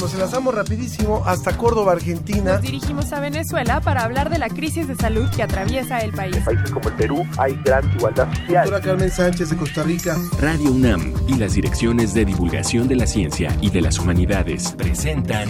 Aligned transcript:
Nos 0.00 0.12
enlazamos 0.12 0.54
rapidísimo 0.54 1.22
hasta 1.24 1.56
Córdoba, 1.56 1.92
Argentina. 1.92 2.54
Nos 2.54 2.62
dirigimos 2.62 3.12
a 3.12 3.20
Venezuela 3.20 3.80
para 3.80 4.02
hablar 4.02 4.28
de 4.28 4.38
la 4.38 4.48
crisis 4.48 4.88
de 4.88 4.96
salud 4.96 5.28
que 5.30 5.42
atraviesa 5.42 5.98
el 6.00 6.12
país. 6.12 6.36
En 6.36 6.44
países 6.44 6.70
como 6.70 6.88
el 6.88 6.94
Perú 6.96 7.26
hay 7.38 7.54
gran 7.64 7.88
igualdad 7.94 8.28
social. 8.34 8.64
Doctora 8.64 8.80
Carmen 8.80 9.10
Sánchez 9.10 9.50
de 9.50 9.56
Costa 9.56 9.82
Rica. 9.84 10.16
Radio 10.40 10.72
UNAM 10.72 11.14
y 11.28 11.34
las 11.34 11.54
direcciones 11.54 12.12
de 12.12 12.24
divulgación 12.24 12.88
de 12.88 12.96
la 12.96 13.06
ciencia 13.06 13.56
y 13.60 13.70
de 13.70 13.80
las 13.80 13.98
humanidades 13.98 14.72
presentan 14.76 15.48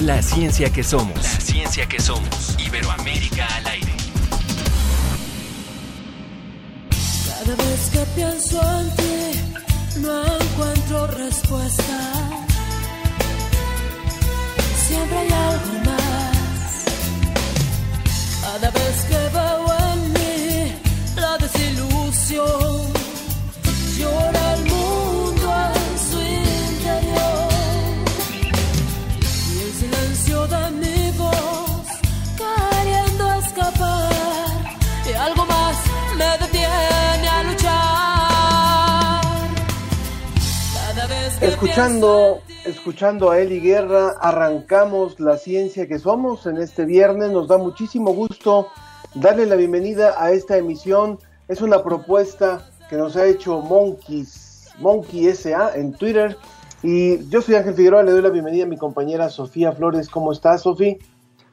La 0.00 0.22
ciencia 0.22 0.70
que 0.72 0.82
somos. 0.82 1.16
La 1.16 1.40
ciencia 1.40 1.86
que 1.86 2.00
somos. 2.00 2.56
Iberoamérica 2.66 3.46
al 3.56 3.66
aire. 3.66 3.92
Cada 7.28 7.56
vez 7.56 7.90
que 7.92 8.04
pienso 8.14 8.60
en 8.80 8.96
ti, 8.96 10.00
no 10.00 10.22
encuentro 10.24 11.06
respuesta 11.08 12.39
siempre 14.90 15.18
hay 15.18 15.32
algo 15.48 15.72
más. 15.88 16.68
Cada 18.42 18.68
vez 18.78 18.96
que 19.10 19.20
veo 19.36 19.66
en 19.92 20.00
mí 20.16 20.74
la 21.24 21.32
desilusión, 21.44 22.78
llora 23.98 24.44
el 24.54 24.62
mundo 24.72 25.46
en 25.80 25.90
su 26.08 26.18
interior. 26.42 27.50
Y 29.54 29.56
el 29.66 29.72
silencio 29.82 30.36
de 30.54 30.62
mi 30.82 31.00
voz 31.22 31.86
queriendo 32.40 33.24
escapar, 33.42 34.54
y 35.08 35.12
algo 35.28 35.44
más 35.54 35.76
me 36.20 36.30
detiene 36.42 37.26
a 37.36 37.42
luchar. 37.48 39.20
Cada 40.74 41.04
vez 41.12 41.30
que 41.38 41.46
Escuchando 41.46 42.42
escuchando 42.70 43.30
a 43.30 43.40
Eli 43.40 43.60
Guerra, 43.60 44.14
arrancamos 44.20 45.18
la 45.20 45.36
ciencia 45.36 45.86
que 45.86 45.98
somos 45.98 46.46
en 46.46 46.56
este 46.56 46.84
viernes. 46.84 47.30
Nos 47.30 47.48
da 47.48 47.58
muchísimo 47.58 48.12
gusto 48.14 48.68
darle 49.14 49.46
la 49.46 49.56
bienvenida 49.56 50.14
a 50.18 50.30
esta 50.30 50.56
emisión. 50.56 51.18
Es 51.48 51.60
una 51.60 51.82
propuesta 51.82 52.70
que 52.88 52.96
nos 52.96 53.16
ha 53.16 53.26
hecho 53.26 53.60
Monkeys, 53.60 54.70
Monkey 54.78 55.34
SA 55.34 55.74
en 55.74 55.92
Twitter. 55.92 56.36
Y 56.82 57.28
yo 57.28 57.42
soy 57.42 57.56
Ángel 57.56 57.74
Figueroa, 57.74 58.02
le 58.02 58.12
doy 58.12 58.22
la 58.22 58.30
bienvenida 58.30 58.64
a 58.64 58.68
mi 58.68 58.76
compañera 58.76 59.28
Sofía 59.28 59.72
Flores. 59.72 60.08
¿Cómo 60.08 60.32
estás, 60.32 60.62
Sofía? 60.62 60.96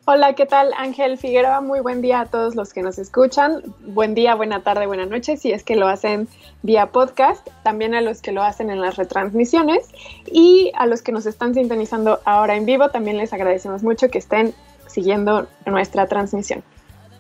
Hola, 0.10 0.36
¿qué 0.36 0.46
tal 0.46 0.72
Ángel 0.78 1.18
Figueroa? 1.18 1.60
Muy 1.60 1.82
buen 1.82 2.02
día 2.02 2.22
a 2.22 2.26
todos 2.28 2.56
los 2.56 2.72
que 2.72 2.82
nos 2.82 2.98
escuchan. 2.98 3.62
Buen 3.88 4.16
día, 4.16 4.36
buena 4.36 4.64
tarde, 4.64 4.88
buena 4.88 5.06
noche, 5.06 5.36
si 5.36 5.52
es 5.52 5.66
que 5.66 5.76
lo 5.76 5.86
hacen 5.90 6.30
vía 6.64 6.94
podcast, 6.94 7.46
también 7.62 7.94
a 7.94 8.00
los 8.00 8.22
que 8.22 8.32
lo 8.32 8.42
hacen 8.42 8.70
en 8.70 8.80
las 8.80 8.96
retransmisiones 8.96 9.86
y 10.32 10.72
a 10.78 10.86
los 10.86 11.02
que 11.02 11.12
nos 11.12 11.26
están 11.26 11.54
sintonizando 11.54 12.22
ahora 12.24 12.56
en 12.56 12.66
vivo, 12.66 12.88
también 12.88 13.18
les 13.18 13.34
agradecemos 13.34 13.84
mucho 13.84 14.08
que 14.08 14.20
estén 14.20 14.54
siguiendo 14.86 15.46
nuestra 15.66 16.08
transmisión. 16.08 16.64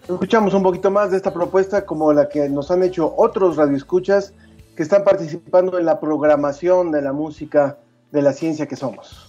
Escuchamos 0.08 0.53
un 0.53 0.63
poquito 0.63 0.89
más 0.89 1.11
de 1.11 1.17
esta 1.17 1.33
propuesta 1.33 1.85
como 1.85 2.13
la 2.13 2.30
que 2.30 2.47
nos 2.47 2.71
han 2.71 2.83
hecho 2.83 3.13
otros 3.17 3.58
radioescuchas 3.58 4.33
que 4.77 4.83
están 4.83 5.03
participando 5.03 5.77
en 5.77 5.83
la 5.83 5.99
programación 5.99 6.93
de 6.93 7.02
la 7.02 7.11
música 7.11 7.80
de 8.13 8.21
la 8.21 8.31
ciencia 8.31 8.65
que 8.65 8.77
somos. 8.77 9.27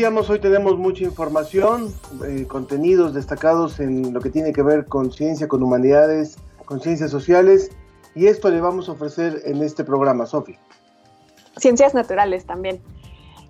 Decíamos, 0.00 0.30
hoy 0.30 0.38
tenemos 0.38 0.78
mucha 0.78 1.04
información, 1.04 1.92
eh, 2.26 2.46
contenidos 2.48 3.12
destacados 3.12 3.80
en 3.80 4.14
lo 4.14 4.20
que 4.22 4.30
tiene 4.30 4.50
que 4.50 4.62
ver 4.62 4.86
con 4.86 5.12
ciencia, 5.12 5.46
con 5.46 5.62
humanidades, 5.62 6.38
con 6.64 6.80
ciencias 6.80 7.10
sociales, 7.10 7.70
y 8.14 8.26
esto 8.26 8.48
le 8.48 8.62
vamos 8.62 8.88
a 8.88 8.92
ofrecer 8.92 9.42
en 9.44 9.62
este 9.62 9.84
programa, 9.84 10.24
Sofi. 10.24 10.56
Ciencias 11.58 11.92
naturales 11.92 12.46
también. 12.46 12.80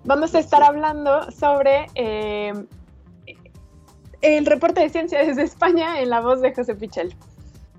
Vamos 0.03 0.35
a 0.35 0.39
estar 0.39 0.61
hablando 0.61 1.31
sobre 1.31 1.87
eh, 1.95 2.51
el 4.19 4.45
reporte 4.45 4.81
de 4.81 4.89
ciencia 4.89 5.25
desde 5.25 5.43
España 5.43 6.01
en 6.01 6.09
la 6.09 6.19
voz 6.19 6.41
de 6.41 6.53
José 6.53 6.75
Pichel. 6.75 7.15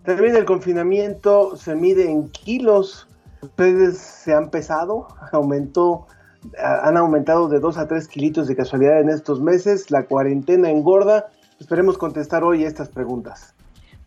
También 0.06 0.34
el 0.34 0.46
confinamiento 0.46 1.56
se 1.56 1.74
mide 1.74 2.10
en 2.10 2.30
kilos. 2.30 3.06
Ustedes 3.42 3.98
se 3.98 4.32
han 4.32 4.48
pesado, 4.48 5.08
aumentó 5.32 6.06
han 6.58 6.96
aumentado 6.96 7.48
de 7.48 7.60
2 7.60 7.78
a 7.78 7.88
3 7.88 8.08
kilitos 8.08 8.48
de 8.48 8.56
casualidad 8.56 9.00
en 9.00 9.08
estos 9.08 9.40
meses, 9.40 9.90
la 9.90 10.04
cuarentena 10.04 10.70
engorda. 10.70 11.26
Esperemos 11.60 11.98
contestar 11.98 12.42
hoy 12.42 12.64
estas 12.64 12.88
preguntas. 12.88 13.54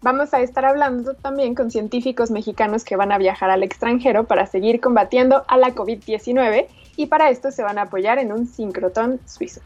Vamos 0.02 0.34
a 0.34 0.42
estar 0.42 0.66
hablando 0.66 1.16
también 1.16 1.56
con 1.56 1.72
científicos 1.72 2.30
mexicanos 2.30 2.84
que 2.84 2.96
van 2.96 3.12
a 3.12 3.18
viajar 3.18 3.50
al 3.50 3.64
extranjero 3.64 4.26
para 4.26 4.46
seguir 4.46 4.80
combatiendo 4.80 5.44
a 5.48 5.58
la 5.58 5.74
COVID-19 5.74 6.68
y 6.96 7.08
para 7.08 7.30
esto 7.30 7.50
se 7.50 7.64
van 7.64 7.78
a 7.78 7.84
apoyar 7.84 8.20
en 8.20 8.32
un 8.32 8.46
sincrotón 8.46 9.20
suizo. 9.26 9.62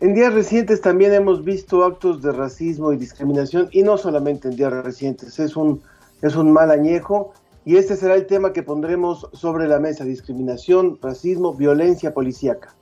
En 0.00 0.14
días 0.14 0.32
recientes 0.32 0.80
también 0.80 1.12
hemos 1.12 1.44
visto 1.44 1.84
actos 1.84 2.22
de 2.22 2.32
racismo 2.32 2.92
y 2.92 2.96
discriminación 2.96 3.68
y 3.72 3.82
no 3.82 3.98
solamente 3.98 4.48
en 4.48 4.56
días 4.56 4.72
recientes, 4.72 5.38
es 5.38 5.56
un, 5.56 5.82
es 6.22 6.36
un 6.36 6.52
mal 6.52 6.70
añejo 6.70 7.32
y 7.66 7.76
este 7.76 7.96
será 7.96 8.14
el 8.14 8.26
tema 8.26 8.52
que 8.52 8.62
pondremos 8.62 9.28
sobre 9.32 9.66
la 9.66 9.80
mesa, 9.80 10.04
discriminación, 10.04 11.00
racismo, 11.02 11.52
violencia 11.52 12.14
policíaca. 12.14 12.76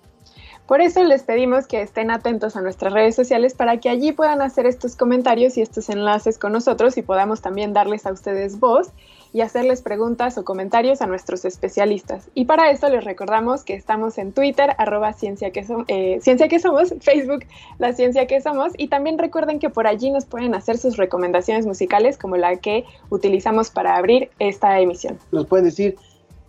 Por 0.67 0.83
eso 0.83 1.03
les 1.03 1.23
pedimos 1.23 1.67
que 1.67 1.81
estén 1.81 2.11
atentos 2.11 2.55
a 2.55 2.61
nuestras 2.61 2.93
redes 2.93 3.17
sociales 3.17 3.55
para 3.55 3.81
que 3.81 3.89
allí 3.89 4.13
puedan 4.13 4.43
hacer 4.43 4.67
estos 4.67 4.95
comentarios 4.95 5.57
y 5.57 5.63
estos 5.63 5.89
enlaces 5.89 6.39
con 6.39 6.53
nosotros 6.53 6.99
y 6.99 7.03
podamos 7.03 7.41
también 7.41 7.73
darles 7.73 8.05
a 8.05 8.13
ustedes 8.13 8.61
voz 8.61 8.93
y 9.35 9.41
hacerles 9.41 9.83
preguntas 9.83 10.39
o 10.39 10.45
comentarios 10.45 11.03
a 11.03 11.07
nuestros 11.07 11.45
especialistas. 11.45 12.31
Y 12.35 12.45
para 12.45 12.71
eso 12.71 12.89
les 12.89 13.03
recordamos 13.03 13.65
que 13.65 13.75
estamos 13.75 14.17
en 14.17 14.33
Twitter, 14.33 14.71
arroba 14.79 15.13
ciencia 15.13 15.51
que, 15.51 15.67
eh, 15.89 16.21
ciencia 16.23 16.47
que 16.47 16.61
somos, 16.61 16.95
Facebook, 17.01 17.45
la 17.81 17.93
ciencia 17.93 18.29
que 18.29 18.41
somos, 18.41 18.73
y 18.79 18.87
también 18.87 19.19
recuerden 19.19 19.59
que 19.59 19.71
por 19.71 19.89
allí 19.89 20.13
nos 20.13 20.25
pueden 20.25 20.55
hacer 20.55 20.79
sus 20.79 20.97
recomendaciones 20.97 21.67
musicales 21.67 22.17
como 22.17 22.37
la 22.37 22.57
que 22.59 22.85
utilizamos 23.11 23.71
para 23.71 23.97
abrir 23.97 24.31
esta 24.39 24.79
emisión. 24.79 25.19
Nos 25.33 25.47
pueden 25.47 25.65
decir 25.65 25.97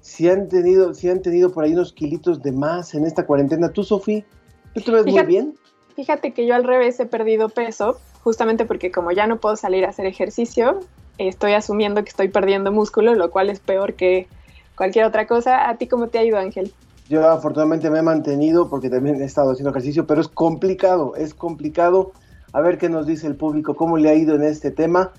si 0.02 0.30
han 0.30 0.48
tenido, 0.48 0.94
si 0.94 1.10
han 1.10 1.24
tenido 1.24 1.52
por 1.52 1.64
ahí 1.64 1.74
unos 1.74 1.92
kilitos 1.92 2.44
de 2.44 2.52
más 2.52 2.94
en 2.94 3.08
esta 3.08 3.26
cuarentena. 3.26 3.70
¿Tú, 3.70 3.84
Sofía? 3.84 4.24
¿Tú 4.76 4.82
te 4.82 4.92
ves 4.92 5.08
muy 5.08 5.24
bien? 5.24 5.56
Fíjate 5.96 6.34
que 6.34 6.46
yo 6.46 6.54
al 6.54 6.64
revés 6.64 7.00
he 7.00 7.08
perdido 7.08 7.50
peso, 7.50 7.98
justamente 8.24 8.66
porque 8.66 8.92
como 8.92 9.12
ya 9.12 9.26
no 9.26 9.40
puedo 9.40 9.56
salir 9.56 9.86
a 9.86 9.90
hacer 9.90 10.06
ejercicio, 10.06 10.82
estoy 11.18 11.54
asumiendo 11.54 12.04
que 12.04 12.10
estoy 12.10 12.30
perdiendo 12.30 12.72
músculo, 12.72 13.16
lo 13.16 13.32
cual 13.32 13.50
es 13.50 13.60
peor 13.60 13.94
que 13.94 14.28
cualquier 14.76 15.06
otra 15.06 15.28
cosa. 15.28 15.70
¿A 15.70 15.78
ti 15.78 15.88
cómo 15.88 16.08
te 16.08 16.20
ha 16.20 16.24
ido, 16.24 16.38
Ángel? 16.38 16.74
Yo 17.08 17.28
afortunadamente 17.30 17.90
me 17.90 18.00
he 18.00 18.02
mantenido 18.02 18.70
porque 18.70 18.90
también 18.90 19.22
he 19.22 19.26
estado 19.26 19.52
haciendo 19.52 19.70
ejercicio, 19.70 20.08
pero 20.08 20.22
es 20.22 20.28
complicado, 20.28 21.16
es 21.16 21.34
complicado. 21.34 22.12
A 22.52 22.62
ver 22.62 22.78
qué 22.78 22.90
nos 22.90 23.06
dice 23.06 23.28
el 23.28 23.36
público, 23.36 23.76
cómo 23.76 23.98
le 23.98 24.10
ha 24.10 24.16
ido 24.16 24.36
en 24.36 24.44
este 24.44 24.72
tema. 24.72 25.12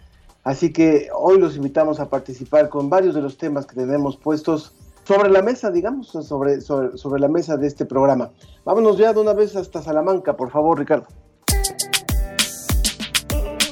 Así 0.42 0.72
que 0.72 1.08
hoy 1.14 1.38
los 1.38 1.56
invitamos 1.56 2.00
a 2.00 2.08
participar 2.08 2.68
con 2.68 2.88
varios 2.88 3.14
de 3.14 3.20
los 3.20 3.36
temas 3.36 3.66
que 3.66 3.74
tenemos 3.74 4.16
puestos 4.16 4.72
sobre 5.04 5.30
la 5.30 5.42
mesa, 5.42 5.70
digamos, 5.70 6.08
sobre, 6.08 6.60
sobre, 6.60 6.96
sobre 6.96 7.20
la 7.20 7.28
mesa 7.28 7.56
de 7.56 7.66
este 7.66 7.84
programa. 7.84 8.30
Vámonos 8.64 8.96
ya 8.96 9.12
de 9.12 9.20
una 9.20 9.32
vez 9.32 9.54
hasta 9.54 9.82
Salamanca, 9.82 10.36
por 10.36 10.50
favor, 10.50 10.78
Ricardo. 10.78 11.06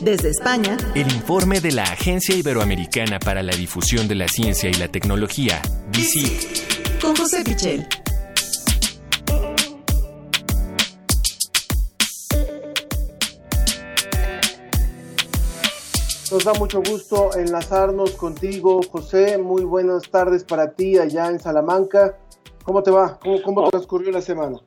Desde 0.05 0.29
España, 0.29 0.77
el 0.95 1.11
informe 1.11 1.63
de 1.63 1.73
la 1.73 1.85
Agencia 1.85 2.37
Iberoamericana 2.37 3.19
para 3.19 3.43
la 3.43 3.57
Difusión 3.57 4.07
de 4.07 4.15
la 4.15 4.29
Ciencia 4.29 4.69
y 4.69 4.75
la 4.75 4.89
Tecnología, 4.89 5.63
DICIT. 5.93 7.01
Con 7.01 7.17
José 7.17 7.43
Pichel. 7.43 7.89
Nos 16.31 16.45
da 16.45 16.53
mucho 16.53 16.83
gusto 16.83 17.35
enlazarnos 17.39 18.11
contigo, 18.11 18.83
José. 18.83 19.39
Muy 19.39 19.65
buenas 19.65 20.03
tardes 20.11 20.45
para 20.45 20.73
ti 20.73 20.99
allá 20.99 21.31
en 21.31 21.41
Salamanca. 21.41 22.19
¿Cómo 22.63 22.83
te 22.83 22.91
va? 22.91 23.19
¿Cómo, 23.21 23.41
cómo 23.41 23.71
transcurrió 23.71 24.13
la 24.13 24.21
semana? 24.21 24.61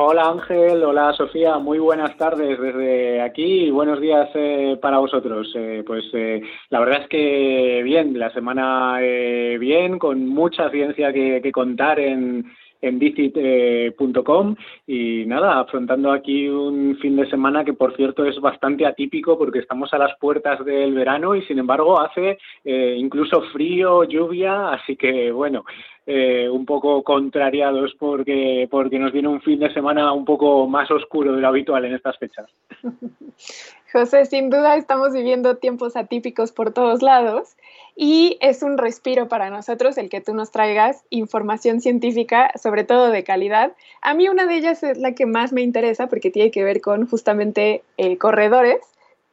Hola 0.00 0.28
Ángel, 0.28 0.84
hola 0.84 1.12
Sofía, 1.12 1.58
muy 1.58 1.80
buenas 1.80 2.16
tardes 2.16 2.56
desde 2.60 3.20
aquí 3.20 3.64
y 3.64 3.70
buenos 3.72 4.00
días 4.00 4.30
eh, 4.34 4.78
para 4.80 4.98
vosotros. 4.98 5.50
Eh, 5.56 5.82
pues 5.84 6.04
eh, 6.12 6.40
la 6.70 6.78
verdad 6.78 7.02
es 7.02 7.08
que 7.08 7.80
bien, 7.82 8.16
la 8.16 8.32
semana 8.32 9.00
bien, 9.00 9.98
con 9.98 10.24
mucha 10.28 10.70
ciencia 10.70 11.12
que, 11.12 11.50
contar 11.50 11.98
en, 11.98 12.44
en 12.80 12.98
dicit.com 12.98 14.54
y 14.86 15.24
nada, 15.26 15.60
afrontando 15.60 16.12
aquí 16.12 16.48
un 16.48 16.96
fin 17.00 17.16
de 17.16 17.28
semana 17.28 17.64
que 17.64 17.72
por 17.72 17.96
cierto 17.96 18.24
es 18.24 18.40
bastante 18.40 18.86
atípico 18.86 19.36
porque 19.36 19.58
estamos 19.58 19.92
a 19.92 19.98
las 19.98 20.16
puertas 20.18 20.64
del 20.64 20.94
verano 20.94 21.34
y 21.34 21.42
sin 21.42 21.58
embargo 21.58 22.00
hace 22.00 22.38
eh, 22.64 22.96
incluso 22.98 23.42
frío, 23.52 24.04
lluvia, 24.04 24.70
así 24.70 24.96
que 24.96 25.30
bueno, 25.32 25.64
eh, 26.10 26.48
un 26.48 26.64
poco 26.64 27.02
contrariados 27.02 27.94
porque, 27.98 28.66
porque 28.70 28.98
nos 28.98 29.12
viene 29.12 29.28
un 29.28 29.42
fin 29.42 29.60
de 29.60 29.70
semana 29.74 30.10
un 30.14 30.24
poco 30.24 30.66
más 30.66 30.90
oscuro 30.90 31.34
de 31.34 31.42
lo 31.42 31.48
habitual 31.48 31.84
en 31.84 31.94
estas 31.94 32.16
fechas. 32.16 32.46
José, 33.92 34.24
sin 34.24 34.48
duda 34.48 34.76
estamos 34.76 35.12
viviendo 35.12 35.56
tiempos 35.56 35.96
atípicos 35.96 36.50
por 36.52 36.72
todos 36.72 37.02
lados 37.02 37.57
y 38.00 38.38
es 38.40 38.62
un 38.62 38.78
respiro 38.78 39.26
para 39.26 39.50
nosotros 39.50 39.98
el 39.98 40.08
que 40.08 40.20
tú 40.20 40.32
nos 40.32 40.52
traigas 40.52 41.02
información 41.10 41.80
científica, 41.80 42.52
sobre 42.54 42.84
todo 42.84 43.10
de 43.10 43.24
calidad. 43.24 43.72
A 44.02 44.14
mí 44.14 44.28
una 44.28 44.46
de 44.46 44.54
ellas 44.54 44.84
es 44.84 44.98
la 44.98 45.16
que 45.16 45.26
más 45.26 45.52
me 45.52 45.62
interesa 45.62 46.06
porque 46.06 46.30
tiene 46.30 46.52
que 46.52 46.62
ver 46.62 46.80
con 46.80 47.08
justamente 47.08 47.82
eh, 47.96 48.16
corredores, 48.16 48.78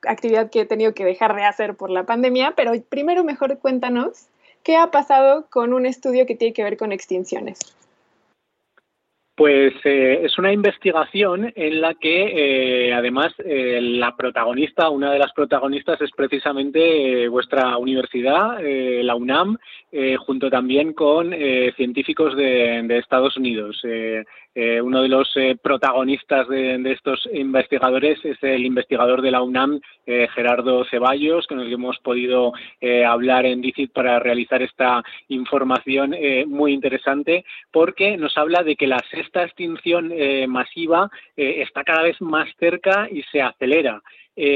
actividad 0.07 0.49
que 0.49 0.61
he 0.61 0.65
tenido 0.65 0.95
que 0.95 1.05
dejar 1.05 1.35
de 1.35 1.43
hacer 1.43 1.75
por 1.75 1.91
la 1.91 2.07
pandemia, 2.07 2.53
pero 2.57 2.71
primero 2.89 3.23
mejor 3.23 3.59
cuéntanos 3.59 4.25
qué 4.63 4.77
ha 4.77 4.89
pasado 4.89 5.45
con 5.51 5.71
un 5.71 5.85
estudio 5.85 6.25
que 6.25 6.33
tiene 6.33 6.55
que 6.55 6.63
ver 6.63 6.75
con 6.75 6.91
extinciones. 6.91 7.59
Pues 9.35 9.73
eh, 9.83 10.21
es 10.23 10.37
una 10.37 10.53
investigación 10.53 11.51
en 11.57 11.81
la 11.81 11.93
que, 11.93 12.87
eh, 12.87 12.93
además, 12.93 13.33
eh, 13.39 13.79
la 13.81 14.15
protagonista, 14.15 14.89
una 14.89 15.11
de 15.11 15.19
las 15.19 15.33
protagonistas 15.33 15.99
es 16.01 16.11
precisamente 16.15 17.27
vuestra 17.27 17.77
universidad, 17.77 18.59
la 18.61 19.15
UNAM, 19.15 19.57
junto 20.19 20.49
también 20.49 20.93
con 20.93 21.33
científicos 21.75 22.35
de, 22.35 22.97
Estados 22.97 23.37
Unidos. 23.37 23.81
Eh, 24.57 24.81
uno 24.81 25.01
de 25.01 25.09
los 25.09 25.29
eh, 25.35 25.57
protagonistas 25.61 26.47
de, 26.47 26.79
estos 26.89 27.27
investigadores 27.33 28.23
es 28.23 28.41
el 28.41 28.65
investigador 28.65 29.21
de 29.21 29.31
la 29.31 29.41
UNAM, 29.41 29.81
eh, 30.05 30.29
Gerardo 30.33 30.85
Ceballos, 30.85 31.45
con 31.45 31.59
el 31.59 31.67
que 31.67 31.73
hemos 31.73 31.99
podido 31.99 32.53
hablar 33.05 33.45
en 33.45 33.59
DICIT 33.61 33.91
para 33.91 34.19
realizar 34.19 34.61
esta 34.61 35.03
información 35.27 36.15
muy 36.47 36.71
interesante, 36.71 37.43
porque 37.71 38.15
nos 38.15 38.37
habla 38.37 38.63
de 38.63 38.75
que 38.75 38.87
la 38.87 39.03
sexta 39.11 39.43
extinción 39.43 40.13
masiva 40.47 41.09
está 41.35 41.83
cada 41.83 42.03
vez 42.03 42.21
más 42.21 42.47
cerca 42.59 43.07
y 43.11 43.23
se 43.23 43.41
acelera. 43.41 44.01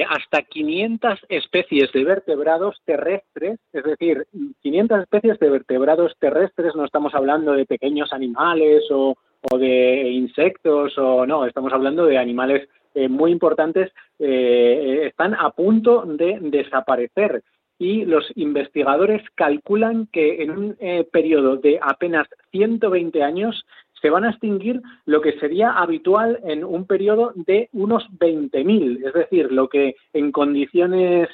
Hasta 0.10 0.42
500 0.42 1.20
especies 1.30 1.92
de 1.94 2.04
vertebrados 2.04 2.81
terrestres, 2.86 3.60
es 3.72 3.84
decir, 3.84 4.28
500 4.62 5.02
especies 5.02 5.40
de 5.40 5.50
vertebrados 5.50 6.14
terrestres, 6.20 6.76
no 6.76 6.86
estamos 6.86 7.16
hablando 7.16 7.54
de 7.54 7.66
pequeños 7.66 8.12
animales 8.12 8.84
o, 8.92 9.16
de 9.58 10.10
insectos 10.10 10.98
o 10.98 11.26
no, 11.26 11.46
estamos 11.46 11.72
hablando 11.72 12.06
de 12.06 12.18
animales 12.18 12.68
eh, 12.94 13.08
muy 13.08 13.31
importantes, 13.31 13.92
eh, 14.18 15.06
están 15.08 15.36
a 15.36 15.52
punto 15.52 16.04
de 16.06 16.40
desaparecer. 16.42 17.44
Y 17.78 18.04
los 18.04 18.25
investigadores 18.36 19.22
calculan 19.36 20.08
que 20.08 20.44
en 20.44 20.52
un 20.52 20.75
eh, 20.80 21.08
periodo 21.10 21.56
de 21.56 21.80
apenas 21.82 22.28
120 22.52 23.24
años 23.24 23.66
se 24.01 24.10
van 24.10 24.24
a 24.24 24.31
extinguir 24.31 24.81
lo 25.06 25.22
que 25.22 25.40
sería 25.40 25.72
habitual 25.72 26.40
en 26.44 26.63
un 26.63 26.86
periodo 26.86 27.34
de 27.36 27.69
unos 27.74 28.07
20.000, 28.19 29.07
es 29.07 29.13
decir, 29.13 29.51
lo 29.51 29.68
que 29.69 29.96
en 30.13 30.31
condiciones 30.31 31.30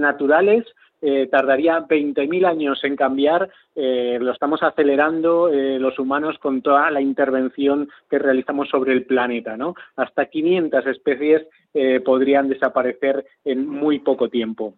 naturales 0.00 0.64
eh, 1.04 1.26
tardaría 1.26 1.80
20.000 1.80 2.46
años 2.46 2.84
en 2.84 2.94
cambiar, 2.94 3.50
eh, 3.74 4.18
lo 4.20 4.30
estamos 4.30 4.62
acelerando 4.62 5.48
eh, 5.48 5.80
los 5.80 5.98
humanos 5.98 6.38
con 6.38 6.62
toda 6.62 6.92
la 6.92 7.00
intervención 7.00 7.88
que 8.08 8.20
realizamos 8.20 8.68
sobre 8.68 8.92
el 8.92 9.04
planeta, 9.04 9.56
¿no? 9.56 9.74
Hasta 9.96 10.26
500 10.26 10.86
especies 10.86 11.42
podrían 12.04 12.50
desaparecer 12.50 13.24
en 13.46 13.66
muy 13.66 13.98
poco 13.98 14.28
tiempo. 14.28 14.74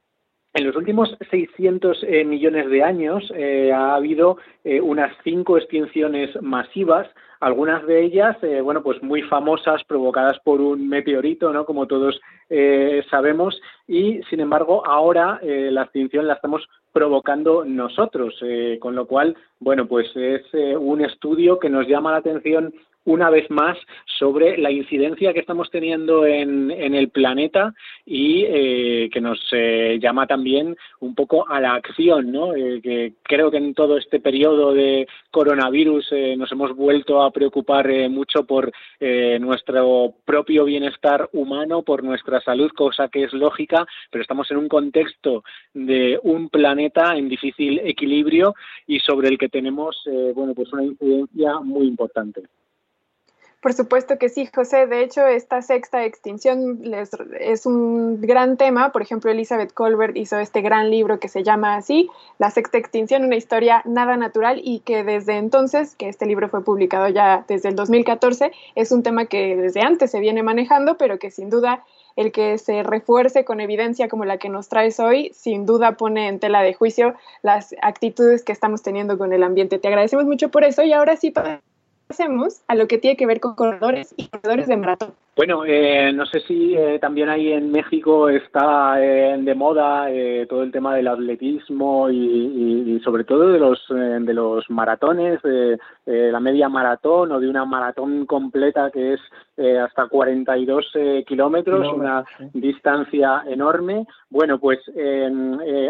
En 0.54 0.66
los 0.66 0.76
últimos 0.76 1.16
600 1.30 2.04
millones 2.26 2.70
de 2.70 2.82
años 2.82 3.32
ha 3.74 3.96
habido 3.96 4.38
unas 4.64 5.12
cinco 5.24 5.58
extinciones 5.58 6.30
masivas 6.40 7.08
algunas 7.44 7.86
de 7.86 8.02
ellas, 8.02 8.36
eh, 8.42 8.62
bueno, 8.62 8.82
pues 8.82 9.02
muy 9.02 9.20
famosas, 9.20 9.84
provocadas 9.84 10.38
por 10.44 10.62
un 10.62 10.88
meteorito, 10.88 11.52
¿no? 11.52 11.66
Como 11.66 11.86
todos 11.86 12.18
eh, 12.48 13.04
sabemos, 13.10 13.60
y 13.86 14.22
sin 14.30 14.40
embargo 14.40 14.86
ahora 14.86 15.38
eh, 15.42 15.68
la 15.70 15.82
extinción 15.82 16.26
la 16.26 16.34
estamos 16.34 16.66
provocando 16.90 17.64
nosotros, 17.66 18.34
con 18.80 18.94
lo 18.94 19.06
cual, 19.06 19.36
bueno, 19.58 19.86
pues 19.86 20.06
es 20.14 20.42
un 20.78 21.04
estudio 21.04 21.58
que 21.58 21.68
nos 21.68 21.88
llama 21.88 22.12
la 22.12 22.18
atención 22.18 22.72
una 23.04 23.30
vez 23.30 23.50
más 23.50 23.76
sobre 24.18 24.56
la 24.56 24.70
incidencia 24.70 25.32
que 25.32 25.40
estamos 25.40 25.70
teniendo 25.70 26.26
en, 26.26 26.70
el 26.70 27.08
planeta 27.10 27.74
y 28.06 28.44
eh, 28.46 29.10
que 29.12 29.20
nos 29.20 29.40
eh, 29.52 29.98
llama 30.00 30.26
también 30.26 30.76
un 31.00 31.14
poco 31.14 31.48
a 31.48 31.60
la 31.60 31.74
acción, 31.74 32.32
¿no? 32.32 32.54
Eh, 32.54 32.80
que 32.82 33.14
creo 33.22 33.50
que 33.50 33.58
en 33.58 33.74
todo 33.74 33.98
este 33.98 34.20
periodo 34.20 34.72
de 34.72 35.06
coronavirus 35.30 36.12
nos 36.36 36.50
hemos 36.52 36.74
vuelto 36.74 37.22
a 37.22 37.30
preocupar 37.30 37.88
mucho 38.08 38.44
por 38.44 38.70
nuestro 39.00 40.14
propio 40.24 40.64
bienestar 40.64 41.28
humano, 41.32 41.82
por 41.82 42.02
nuestra 42.02 42.40
salud, 42.40 42.70
cosa 42.70 43.08
que 43.08 43.24
es 43.24 43.32
lógica, 43.32 43.86
pero 44.10 44.22
estamos 44.22 44.50
en 44.50 44.58
un 44.58 44.68
contexto 44.68 45.44
de 45.72 46.18
un 46.22 46.48
planeta 46.48 47.16
en 47.16 47.28
difícil 47.28 47.80
equilibrio 47.84 48.54
y 48.86 49.00
sobre 49.00 49.28
el 49.28 49.38
que 49.38 49.48
tenemos, 49.48 50.02
bueno, 50.34 50.54
pues 50.54 50.72
una 50.72 50.84
incidencia 50.84 51.60
muy 51.60 51.86
importante. 51.86 52.42
Por 53.64 53.72
supuesto 53.72 54.18
que 54.18 54.28
sí, 54.28 54.46
José. 54.54 54.86
De 54.86 55.02
hecho, 55.02 55.26
esta 55.26 55.62
sexta 55.62 56.04
extinción 56.04 56.82
es 57.40 57.64
un 57.64 58.20
gran 58.20 58.58
tema. 58.58 58.92
Por 58.92 59.00
ejemplo, 59.00 59.30
Elizabeth 59.30 59.72
Colbert 59.72 60.18
hizo 60.18 60.38
este 60.38 60.60
gran 60.60 60.90
libro 60.90 61.18
que 61.18 61.28
se 61.28 61.42
llama 61.42 61.76
así, 61.76 62.10
La 62.36 62.50
sexta 62.50 62.76
extinción, 62.76 63.24
una 63.24 63.36
historia 63.36 63.80
nada 63.86 64.18
natural 64.18 64.60
y 64.62 64.80
que 64.80 65.02
desde 65.02 65.38
entonces, 65.38 65.94
que 65.94 66.10
este 66.10 66.26
libro 66.26 66.50
fue 66.50 66.62
publicado 66.62 67.08
ya 67.08 67.46
desde 67.48 67.70
el 67.70 67.74
2014, 67.74 68.52
es 68.74 68.92
un 68.92 69.02
tema 69.02 69.24
que 69.24 69.56
desde 69.56 69.80
antes 69.80 70.10
se 70.10 70.20
viene 70.20 70.42
manejando, 70.42 70.98
pero 70.98 71.18
que 71.18 71.30
sin 71.30 71.48
duda 71.48 71.86
el 72.16 72.32
que 72.32 72.58
se 72.58 72.82
refuerce 72.82 73.46
con 73.46 73.62
evidencia 73.62 74.08
como 74.08 74.26
la 74.26 74.36
que 74.36 74.50
nos 74.50 74.68
traes 74.68 75.00
hoy, 75.00 75.30
sin 75.32 75.64
duda 75.64 75.96
pone 75.96 76.28
en 76.28 76.38
tela 76.38 76.60
de 76.60 76.74
juicio 76.74 77.14
las 77.40 77.74
actitudes 77.80 78.44
que 78.44 78.52
estamos 78.52 78.82
teniendo 78.82 79.16
con 79.16 79.32
el 79.32 79.42
ambiente. 79.42 79.78
Te 79.78 79.88
agradecemos 79.88 80.26
mucho 80.26 80.50
por 80.50 80.64
eso 80.64 80.82
y 80.82 80.92
ahora 80.92 81.16
sí 81.16 81.32
hacemos 82.08 82.62
a 82.68 82.74
lo 82.74 82.86
que 82.88 82.98
tiene 82.98 83.16
que 83.16 83.26
ver 83.26 83.40
con 83.40 83.54
corredores 83.54 84.14
y 84.16 84.28
corredores 84.28 84.66
de 84.66 84.76
maratón. 84.76 85.14
Bueno, 85.36 85.64
eh, 85.66 86.12
no 86.12 86.26
sé 86.26 86.38
si 86.46 86.76
eh, 86.76 87.00
también 87.00 87.28
ahí 87.28 87.50
en 87.50 87.72
México 87.72 88.28
está 88.28 89.04
eh, 89.04 89.36
de 89.36 89.54
moda 89.56 90.06
todo 90.48 90.62
el 90.62 90.70
tema 90.70 90.94
del 90.94 91.08
atletismo 91.08 92.08
y, 92.08 93.00
sobre 93.02 93.24
todo 93.24 93.48
de 93.48 93.58
los 93.58 93.80
de 93.88 94.32
los 94.32 94.70
maratones, 94.70 95.42
de 95.42 95.78
la 96.06 96.38
media 96.38 96.68
maratón 96.68 97.32
o 97.32 97.40
de 97.40 97.48
una 97.48 97.64
maratón 97.64 98.26
completa 98.26 98.90
que 98.92 99.14
es 99.14 99.20
hasta 99.82 100.06
42 100.06 100.92
kilómetros, 101.26 101.92
una 101.92 102.24
distancia 102.52 103.42
enorme. 103.46 104.06
Bueno, 104.30 104.58
pues 104.58 104.78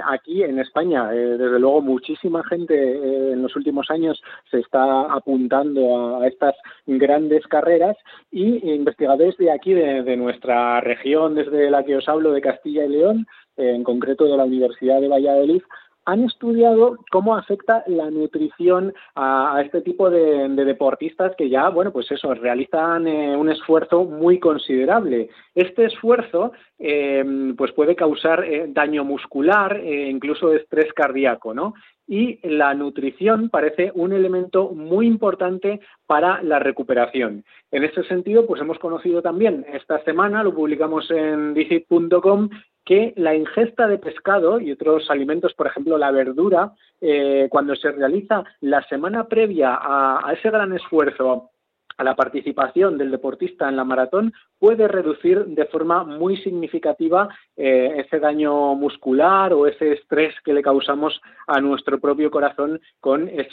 aquí 0.08 0.42
en 0.42 0.58
España, 0.58 1.08
desde 1.10 1.58
luego, 1.58 1.82
muchísima 1.82 2.42
gente 2.44 3.32
en 3.32 3.42
los 3.42 3.54
últimos 3.56 3.90
años 3.90 4.22
se 4.50 4.60
está 4.60 5.02
apuntando 5.12 6.20
a 6.20 6.26
estas 6.26 6.54
grandes 6.86 7.46
carreras 7.46 7.96
y 8.30 8.70
investigadores 8.70 9.33
de 9.36 9.50
aquí, 9.50 9.74
de, 9.74 10.16
nuestra 10.16 10.80
región, 10.80 11.34
desde 11.34 11.70
la 11.70 11.84
que 11.84 11.96
os 11.96 12.08
hablo, 12.08 12.32
de 12.32 12.40
Castilla 12.40 12.84
y 12.84 12.88
León, 12.88 13.26
en 13.56 13.84
concreto 13.84 14.24
de 14.24 14.36
la 14.36 14.44
Universidad 14.44 15.00
de 15.00 15.08
Valladolid, 15.08 15.62
han 16.06 16.24
estudiado 16.24 16.98
cómo 17.10 17.36
afecta 17.36 17.82
la 17.86 18.10
nutrición 18.10 18.92
a, 19.14 19.60
este 19.64 19.80
tipo 19.80 20.10
de, 20.10 20.48
deportistas 20.48 21.34
que 21.36 21.48
ya, 21.48 21.68
bueno, 21.68 21.92
pues 21.92 22.10
eso, 22.10 22.34
realizan 22.34 23.06
eh, 23.06 23.36
un 23.36 23.50
esfuerzo 23.50 24.04
muy 24.04 24.38
considerable. 24.38 25.30
Este 25.54 25.86
esfuerzo, 25.86 26.52
eh, 26.78 27.24
pues 27.56 27.72
puede 27.72 27.96
causar 27.96 28.44
eh, 28.44 28.66
daño 28.68 29.04
muscular, 29.04 29.80
incluso 29.84 30.52
estrés 30.52 30.92
cardíaco, 30.92 31.54
¿no? 31.54 31.74
y 32.06 32.38
la 32.46 32.74
nutrición 32.74 33.48
parece 33.48 33.90
un 33.94 34.12
elemento 34.12 34.70
muy 34.70 35.06
importante 35.06 35.80
para 36.06 36.42
la 36.42 36.58
recuperación. 36.58 37.44
En 37.70 37.84
ese 37.84 38.02
sentido, 38.04 38.46
pues 38.46 38.60
hemos 38.60 38.78
conocido 38.78 39.22
también 39.22 39.64
esta 39.72 40.02
semana, 40.04 40.42
lo 40.42 40.54
publicamos 40.54 41.10
en 41.10 41.54
dicit.com, 41.54 42.50
que 42.84 43.14
la 43.16 43.34
ingesta 43.34 43.86
de 43.86 43.98
pescado 43.98 44.60
y 44.60 44.72
otros 44.72 45.10
alimentos, 45.10 45.54
por 45.54 45.66
ejemplo 45.66 45.96
la 45.98 46.10
verdura, 46.10 46.72
eh, 47.00 47.48
cuando 47.50 47.74
se 47.76 47.92
realiza 47.92 48.44
la 48.60 48.82
semana 48.88 49.26
previa 49.26 49.78
a 49.80 50.32
ese 50.32 50.50
gran 50.50 50.72
esfuerzo 50.74 51.50
a 51.96 52.04
la 52.04 52.14
participación 52.14 52.98
del 52.98 53.10
deportista 53.10 53.68
en 53.68 53.76
la 53.76 53.84
maratón 53.84 54.32
puede 54.58 54.88
reducir 54.88 55.44
de 55.44 55.66
forma 55.66 56.04
muy 56.04 56.36
significativa 56.38 57.28
eh, 57.56 57.96
ese 57.98 58.18
daño 58.18 58.74
muscular 58.74 59.52
o 59.52 59.66
ese 59.66 59.92
estrés 59.92 60.34
que 60.44 60.54
le 60.54 60.62
causamos 60.62 61.20
a 61.46 61.60
nuestro 61.60 62.00
propio 62.00 62.30
corazón 62.30 62.80
con 63.00 63.28
ese 63.28 63.50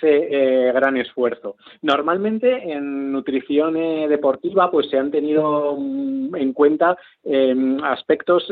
eh, 0.68 0.72
gran 0.72 0.98
esfuerzo. 0.98 1.58
Normalmente 1.82 2.72
en 2.72 3.12
nutrición 3.12 3.76
eh, 3.76 4.08
deportiva 4.08 4.72
pues 4.72 4.90
se 4.90 4.98
han 4.98 5.12
tenido 5.12 5.76
mm, 5.78 6.36
en 6.36 6.54
cuenta 6.54 6.98
em, 7.24 7.84
aspectos 7.84 8.48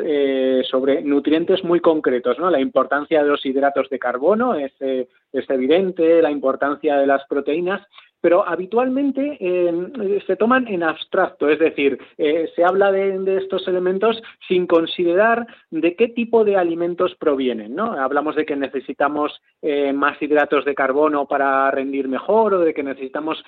sobre 0.70 1.02
nutrientes 1.02 1.64
muy 1.64 1.80
concretos, 1.80 2.38
¿no? 2.40 2.50
La 2.50 2.60
importancia 2.60 3.24
de 3.24 3.30
los 3.30 3.46
hidratos 3.46 3.90
de 3.90 4.00
carbono 4.00 4.56
es, 4.56 4.74
es 4.80 5.50
evidente, 5.50 6.22
la 6.22 6.32
importancia 6.32 6.98
de 6.98 7.08
las 7.08 7.26
proteínas, 7.28 7.82
pero 8.22 8.48
habitualmente 8.48 9.38
eh, 9.40 10.24
se 10.26 10.36
toman 10.36 10.68
en 10.68 10.84
abstracto, 10.84 11.50
es 11.50 11.60
decir, 11.60 11.98
eh, 12.18 12.50
se 12.56 12.64
habla 12.64 12.92
de, 12.92 13.38
estos 13.38 13.68
elementos 13.68 14.22
sin 14.48 14.68
considerar 14.68 15.48
de 15.72 15.96
qué 15.96 16.10
tipo 16.10 16.44
de 16.44 16.58
alimentos 16.58 17.16
provienen, 17.16 17.76
¿no? 17.76 17.94
Hablamos 17.94 18.36
de 18.36 18.46
que 18.46 18.56
necesitamos 18.56 19.42
eh, 19.62 19.94
más 19.94 20.22
hidratos 20.22 20.66
de 20.66 20.76
carbono 20.76 21.28
para 21.28 21.70
rendir 21.72 22.08
mejor 22.08 22.54
o 22.54 22.60
de 22.60 22.74
que 22.74 22.84
necesitamos 22.84 23.44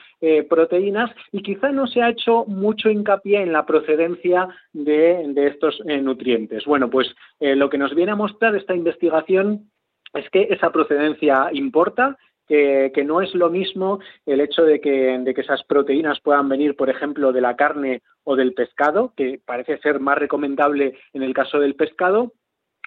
proteínas 0.49 1.09
y 1.31 1.41
quizá 1.41 1.71
no 1.71 1.87
se 1.87 2.01
ha 2.01 2.09
hecho 2.09 2.45
mucho 2.45 2.89
hincapié 2.89 3.41
en 3.41 3.51
la 3.51 3.65
procedencia 3.65 4.47
de, 4.71 5.23
de 5.27 5.47
estos 5.47 5.79
nutrientes. 5.85 6.63
Bueno, 6.65 6.89
pues 6.89 7.13
lo 7.39 7.69
que 7.69 7.77
nos 7.77 7.95
viene 7.95 8.11
a 8.11 8.15
mostrar 8.15 8.55
esta 8.55 8.75
investigación 8.75 9.71
es 10.13 10.29
que 10.29 10.47
esa 10.49 10.71
procedencia 10.71 11.49
importa 11.53 12.17
que, 12.47 12.91
no 13.05 13.21
es 13.21 13.33
lo 13.33 13.49
mismo 13.49 13.99
el 14.25 14.41
hecho 14.41 14.63
de 14.63 14.81
que, 14.81 15.17
de 15.19 15.33
que 15.33 15.41
esas 15.41 15.63
proteínas 15.63 16.19
puedan 16.19 16.49
venir, 16.49 16.75
por 16.75 16.89
ejemplo, 16.89 17.31
de 17.31 17.41
la 17.41 17.55
carne 17.55 18.01
o 18.23 18.35
del 18.35 18.53
pescado, 18.53 19.13
que 19.15 19.39
parece 19.43 19.77
ser 19.79 19.99
más 19.99 20.17
recomendable 20.17 20.97
en 21.13 21.23
el 21.23 21.33
caso 21.33 21.59
del 21.59 21.75
pescado, 21.75 22.33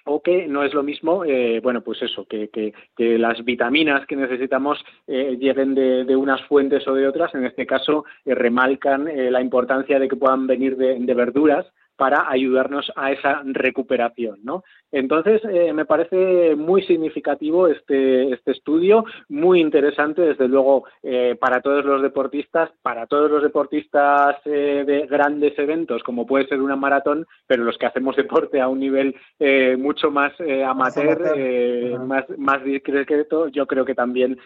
o 0.05 0.21
que 0.21 0.47
no 0.47 0.63
es 0.63 0.73
lo 0.73 0.83
mismo, 0.83 1.25
eh, 1.25 1.59
bueno, 1.61 1.81
pues 1.81 2.01
eso, 2.03 2.25
que, 2.25 2.49
que, 2.49 2.73
las 3.17 3.43
vitaminas 3.43 4.05
que 4.05 4.15
necesitamos 4.15 4.83
eh, 5.07 5.35
lleguen 5.39 5.73
de, 5.73 6.15
unas 6.15 6.41
fuentes 6.43 6.87
o 6.87 6.93
de 6.93 7.07
otras. 7.07 7.33
En 7.33 7.43
este 7.43 7.65
caso, 7.65 8.05
eh, 8.23 8.35
remalcan 8.35 9.09
la 9.31 9.41
importancia 9.41 9.97
de 9.99 10.07
que 10.07 10.15
puedan 10.15 10.45
venir 10.45 10.77
de, 10.77 10.99
de 10.99 11.13
verduras 11.13 11.65
para 11.95 12.29
ayudarnos 12.29 12.91
a 12.95 13.11
esa 13.11 13.41
recuperación, 13.45 14.39
¿no? 14.43 14.63
Entonces, 14.91 15.41
eh, 15.49 15.73
me 15.73 15.85
parece 15.85 16.55
muy 16.55 16.83
significativo 16.83 17.67
este, 17.67 18.31
este 18.31 18.51
estudio, 18.51 19.05
muy 19.29 19.59
interesante, 19.59 20.21
desde 20.21 20.47
luego, 20.47 20.85
eh, 21.03 21.35
para 21.39 21.61
todos 21.61 21.83
los 21.85 22.01
deportistas, 22.01 22.71
para 22.81 23.05
todos 23.07 23.29
los 23.29 23.43
deportistas 23.43 24.37
eh, 24.45 24.83
de 24.85 25.05
grandes 25.07 25.57
eventos, 25.59 26.03
como 26.03 26.25
puede 26.25 26.47
ser 26.47 26.61
una 26.61 26.75
maratón, 26.75 27.25
pero 27.47 27.63
los 27.63 27.77
que 27.77 27.85
hacemos 27.85 28.15
deporte 28.15 28.61
a 28.61 28.67
un 28.67 28.79
nivel 28.79 29.15
mucho 29.77 30.11
más 30.11 30.33
amateur, 30.65 31.99
más, 31.99 32.25
más 32.37 32.63
discreto, 32.63 33.47
yo 33.49 33.65
creo 33.67 33.85
que 33.85 33.95
también, 33.95 34.37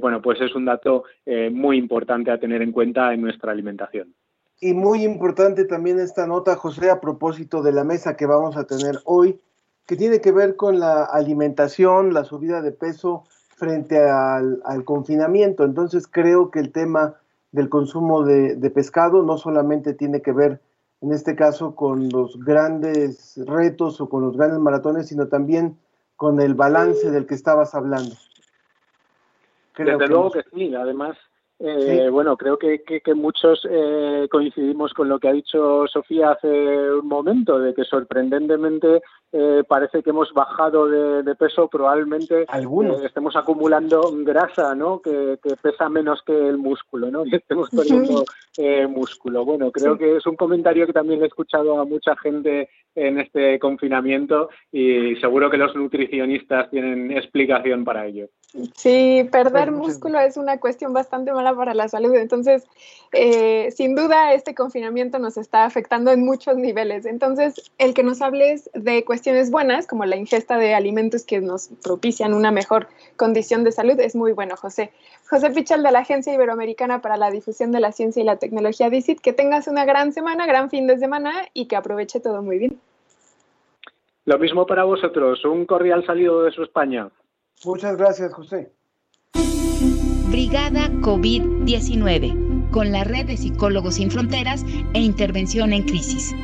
bueno, 0.00 0.20
pues 0.22 0.40
es 0.40 0.54
un 0.54 0.64
dato 0.64 1.04
muy 1.50 1.76
importante 1.76 2.30
a 2.30 2.38
tener 2.38 2.62
en 2.62 2.72
cuenta 2.72 3.12
en 3.12 3.22
nuestra 3.22 3.52
alimentación. 3.52 4.14
Y 4.60 4.74
muy 4.74 5.04
importante 5.04 5.64
también 5.64 6.00
esta 6.00 6.26
nota, 6.26 6.56
José, 6.56 6.90
a 6.90 7.00
propósito 7.00 7.62
de 7.62 7.72
la 7.72 7.84
mesa 7.84 8.16
que 8.16 8.26
vamos 8.26 8.56
a 8.56 8.64
tener 8.64 8.98
hoy, 9.04 9.40
que 9.86 9.96
tiene 9.96 10.20
que 10.20 10.32
ver 10.32 10.56
con 10.56 10.80
la 10.80 11.04
alimentación, 11.04 12.12
la 12.12 12.24
subida 12.24 12.60
de 12.60 12.72
peso 12.72 13.24
frente 13.56 13.98
al, 13.98 14.84
confinamiento. 14.84 15.64
Entonces 15.64 16.08
creo 16.08 16.50
que 16.50 16.58
el 16.58 16.72
tema 16.72 17.14
del 17.52 17.68
consumo 17.68 18.24
de, 18.24 18.70
pescado 18.70 19.22
no 19.22 19.38
solamente 19.38 19.94
tiene 19.94 20.22
que 20.22 20.32
ver, 20.32 20.60
en 21.02 21.12
este 21.12 21.36
caso, 21.36 21.76
con 21.76 22.08
los 22.08 22.44
grandes 22.44 23.40
retos 23.46 24.00
o 24.00 24.08
con 24.08 24.22
los 24.22 24.36
grandes 24.36 24.58
maratones, 24.58 25.06
sino 25.08 25.28
también 25.28 25.78
con 26.16 26.40
el 26.40 26.54
balance 26.54 27.12
del 27.12 27.26
que 27.26 27.34
estabas 27.34 27.76
hablando. 27.76 28.14
Desde 29.76 30.08
luego 30.08 30.32
que 30.32 30.42
sí, 30.52 30.74
además 30.74 31.16
eh, 31.60 32.08
Bueno, 32.10 32.36
creo 32.36 32.56
que, 32.56 32.82
que, 32.82 33.14
muchos 33.14 33.66
eh, 33.68 34.28
coincidimos 34.30 34.94
con 34.94 35.08
lo 35.08 35.18
que 35.18 35.28
ha 35.28 35.32
dicho 35.32 35.86
Sofía 35.88 36.30
hace 36.30 36.48
un 36.48 37.08
momento, 37.08 37.58
de 37.58 37.74
que 37.74 37.84
sorprendentemente 37.84 39.02
eh, 39.32 39.64
parece 39.66 40.02
que 40.02 40.10
hemos 40.10 40.32
bajado 40.32 40.88
de, 40.88 41.34
peso, 41.34 41.68
probablemente 41.68 42.42
eh, 42.42 43.04
estemos 43.04 43.34
acumulando 43.34 44.10
grasa, 44.24 44.74
¿no? 44.74 45.00
Que, 45.00 45.38
pesa 45.60 45.88
menos 45.88 46.22
que 46.24 46.32
el 46.32 46.58
músculo, 46.58 47.10
¿no? 47.10 47.24
Y 47.26 47.34
estemos 47.34 47.70
perdiendo 47.70 48.24
músculo. 48.88 49.44
Bueno, 49.44 49.70
creo 49.70 49.98
que 49.98 50.16
es 50.16 50.26
un 50.26 50.36
comentario 50.36 50.86
que 50.86 50.92
también 50.92 51.22
he 51.22 51.26
escuchado 51.26 51.80
a 51.80 51.84
mucha 51.84 52.16
gente 52.16 52.68
en 52.94 53.20
este 53.20 53.58
confinamiento 53.58 54.48
y 54.72 55.16
seguro 55.16 55.50
que 55.50 55.56
los 55.56 55.74
nutricionistas 55.76 56.70
tienen 56.70 57.12
explicación 57.12 57.84
para 57.84 58.06
ello. 58.06 58.28
Sí, 58.74 59.28
perder 59.30 59.72
músculo 59.72 60.18
es 60.20 60.36
una 60.36 60.58
cuestión 60.58 60.92
bastante 60.92 61.32
mala 61.32 61.47
para 61.54 61.74
la 61.74 61.88
salud. 61.88 62.14
Entonces, 62.14 62.66
eh, 63.12 63.70
sin 63.70 63.94
duda, 63.94 64.34
este 64.34 64.54
confinamiento 64.54 65.18
nos 65.18 65.36
está 65.36 65.64
afectando 65.64 66.10
en 66.10 66.24
muchos 66.24 66.56
niveles. 66.56 67.06
Entonces, 67.06 67.70
el 67.78 67.94
que 67.94 68.02
nos 68.02 68.22
hables 68.22 68.70
de 68.74 69.04
cuestiones 69.04 69.50
buenas, 69.50 69.86
como 69.86 70.04
la 70.04 70.16
ingesta 70.16 70.58
de 70.58 70.74
alimentos 70.74 71.24
que 71.24 71.40
nos 71.40 71.68
propician 71.82 72.34
una 72.34 72.50
mejor 72.50 72.88
condición 73.16 73.64
de 73.64 73.72
salud, 73.72 73.98
es 74.00 74.14
muy 74.14 74.32
bueno, 74.32 74.56
José. 74.56 74.92
José 75.28 75.50
Pichal 75.50 75.82
de 75.82 75.92
la 75.92 76.00
Agencia 76.00 76.32
Iberoamericana 76.32 77.00
para 77.00 77.16
la 77.16 77.30
Difusión 77.30 77.72
de 77.72 77.80
la 77.80 77.92
Ciencia 77.92 78.22
y 78.22 78.26
la 78.26 78.36
Tecnología, 78.36 78.90
DICIT, 78.90 79.20
que 79.20 79.32
tengas 79.32 79.68
una 79.68 79.84
gran 79.84 80.12
semana, 80.12 80.46
gran 80.46 80.70
fin 80.70 80.86
de 80.86 80.98
semana 80.98 81.32
y 81.54 81.66
que 81.66 81.76
aproveche 81.76 82.20
todo 82.20 82.42
muy 82.42 82.58
bien. 82.58 82.80
Lo 84.24 84.38
mismo 84.38 84.66
para 84.66 84.84
vosotros. 84.84 85.42
Un 85.46 85.64
cordial 85.64 86.04
saludo 86.04 86.42
de 86.42 86.52
su 86.52 86.62
España. 86.62 87.08
Muchas 87.64 87.96
gracias, 87.96 88.32
José. 88.34 88.70
Brigada 90.30 90.90
COVID-19, 90.90 92.70
con 92.70 92.92
la 92.92 93.02
red 93.02 93.24
de 93.26 93.38
Psicólogos 93.38 93.94
Sin 93.94 94.10
Fronteras 94.10 94.62
e 94.92 95.00
Intervención 95.00 95.72
en 95.72 95.84
Crisis. 95.84 96.34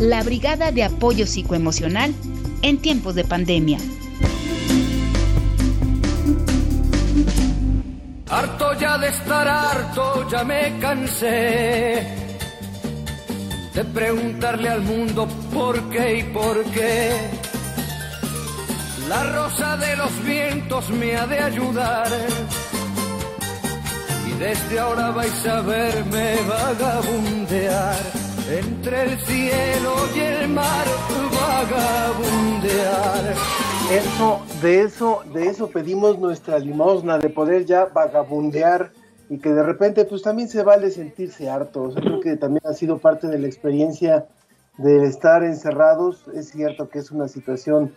La 0.00 0.24
Brigada 0.24 0.72
de 0.72 0.82
Apoyo 0.82 1.24
Psicoemocional 1.24 2.12
en 2.62 2.78
tiempos 2.78 3.14
de 3.14 3.22
pandemia. 3.22 3.78
Harto 8.28 8.76
ya 8.80 8.98
de 8.98 9.08
estar 9.08 9.46
harto, 9.46 10.28
ya 10.28 10.42
me 10.42 10.78
cansé 10.80 12.06
de 13.72 13.84
preguntarle 13.94 14.68
al 14.68 14.82
mundo 14.82 15.28
por 15.54 15.80
qué 15.90 16.18
y 16.18 16.22
por 16.24 16.64
qué 16.72 17.41
la 19.12 19.24
rosa 19.24 19.76
de 19.76 19.94
los 19.96 20.24
vientos 20.24 20.88
me 20.88 21.14
ha 21.14 21.26
de 21.26 21.38
ayudar. 21.38 22.08
Y 24.26 24.32
desde 24.38 24.80
ahora 24.80 25.10
vais 25.10 25.46
a 25.46 25.60
verme 25.60 26.36
vagabundear 26.48 28.00
entre 28.60 29.02
el 29.02 29.18
cielo 29.20 29.92
y 30.16 30.20
el 30.20 30.48
mar, 30.48 30.86
vagabundear. 31.42 33.24
Eso, 33.90 34.28
de 34.62 34.82
eso, 34.82 35.22
de 35.34 35.46
eso 35.48 35.68
pedimos 35.68 36.18
nuestra 36.18 36.58
limosna, 36.58 37.18
de 37.18 37.28
poder 37.28 37.66
ya 37.66 37.84
vagabundear 37.84 38.92
y 39.28 39.38
que 39.38 39.50
de 39.50 39.62
repente 39.62 40.06
pues 40.06 40.22
también 40.22 40.48
se 40.48 40.62
vale 40.62 40.90
sentirse 40.90 41.50
harto. 41.50 41.82
O 41.82 41.94
creo 41.94 42.20
que 42.20 42.36
también 42.36 42.62
ha 42.64 42.72
sido 42.72 42.96
parte 42.96 43.26
de 43.26 43.38
la 43.38 43.46
experiencia 43.46 44.26
de 44.78 45.04
estar 45.04 45.44
encerrados. 45.44 46.28
Es 46.34 46.48
cierto 46.48 46.88
que 46.88 47.00
es 47.00 47.10
una 47.10 47.28
situación 47.28 47.92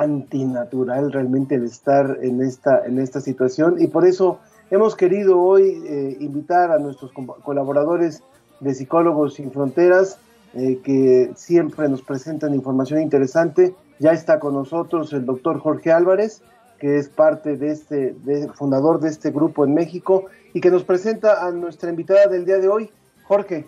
antinatural 0.00 1.12
realmente 1.12 1.54
el 1.54 1.64
estar 1.64 2.18
en 2.22 2.42
esta, 2.42 2.86
en 2.86 2.98
esta 2.98 3.20
situación 3.20 3.76
y 3.80 3.86
por 3.86 4.06
eso 4.06 4.40
hemos 4.70 4.96
querido 4.96 5.40
hoy 5.40 5.82
eh, 5.86 6.16
invitar 6.20 6.70
a 6.70 6.78
nuestros 6.78 7.12
colaboradores 7.42 8.22
de 8.60 8.74
Psicólogos 8.74 9.34
Sin 9.34 9.50
Fronteras 9.50 10.18
eh, 10.54 10.80
que 10.84 11.30
siempre 11.34 11.88
nos 11.88 12.02
presentan 12.02 12.54
información 12.54 13.00
interesante. 13.00 13.74
Ya 13.98 14.12
está 14.12 14.38
con 14.38 14.54
nosotros 14.54 15.12
el 15.14 15.24
doctor 15.24 15.58
Jorge 15.58 15.92
Álvarez, 15.92 16.42
que 16.78 16.98
es 16.98 17.08
parte 17.08 17.56
de 17.56 17.70
este, 17.70 18.14
fundador 18.54 19.00
de 19.00 19.08
este 19.08 19.30
grupo 19.30 19.64
en 19.64 19.72
México 19.72 20.26
y 20.52 20.60
que 20.60 20.70
nos 20.70 20.84
presenta 20.84 21.46
a 21.46 21.50
nuestra 21.52 21.88
invitada 21.88 22.26
del 22.26 22.44
día 22.44 22.58
de 22.58 22.68
hoy. 22.68 22.90
Jorge. 23.24 23.64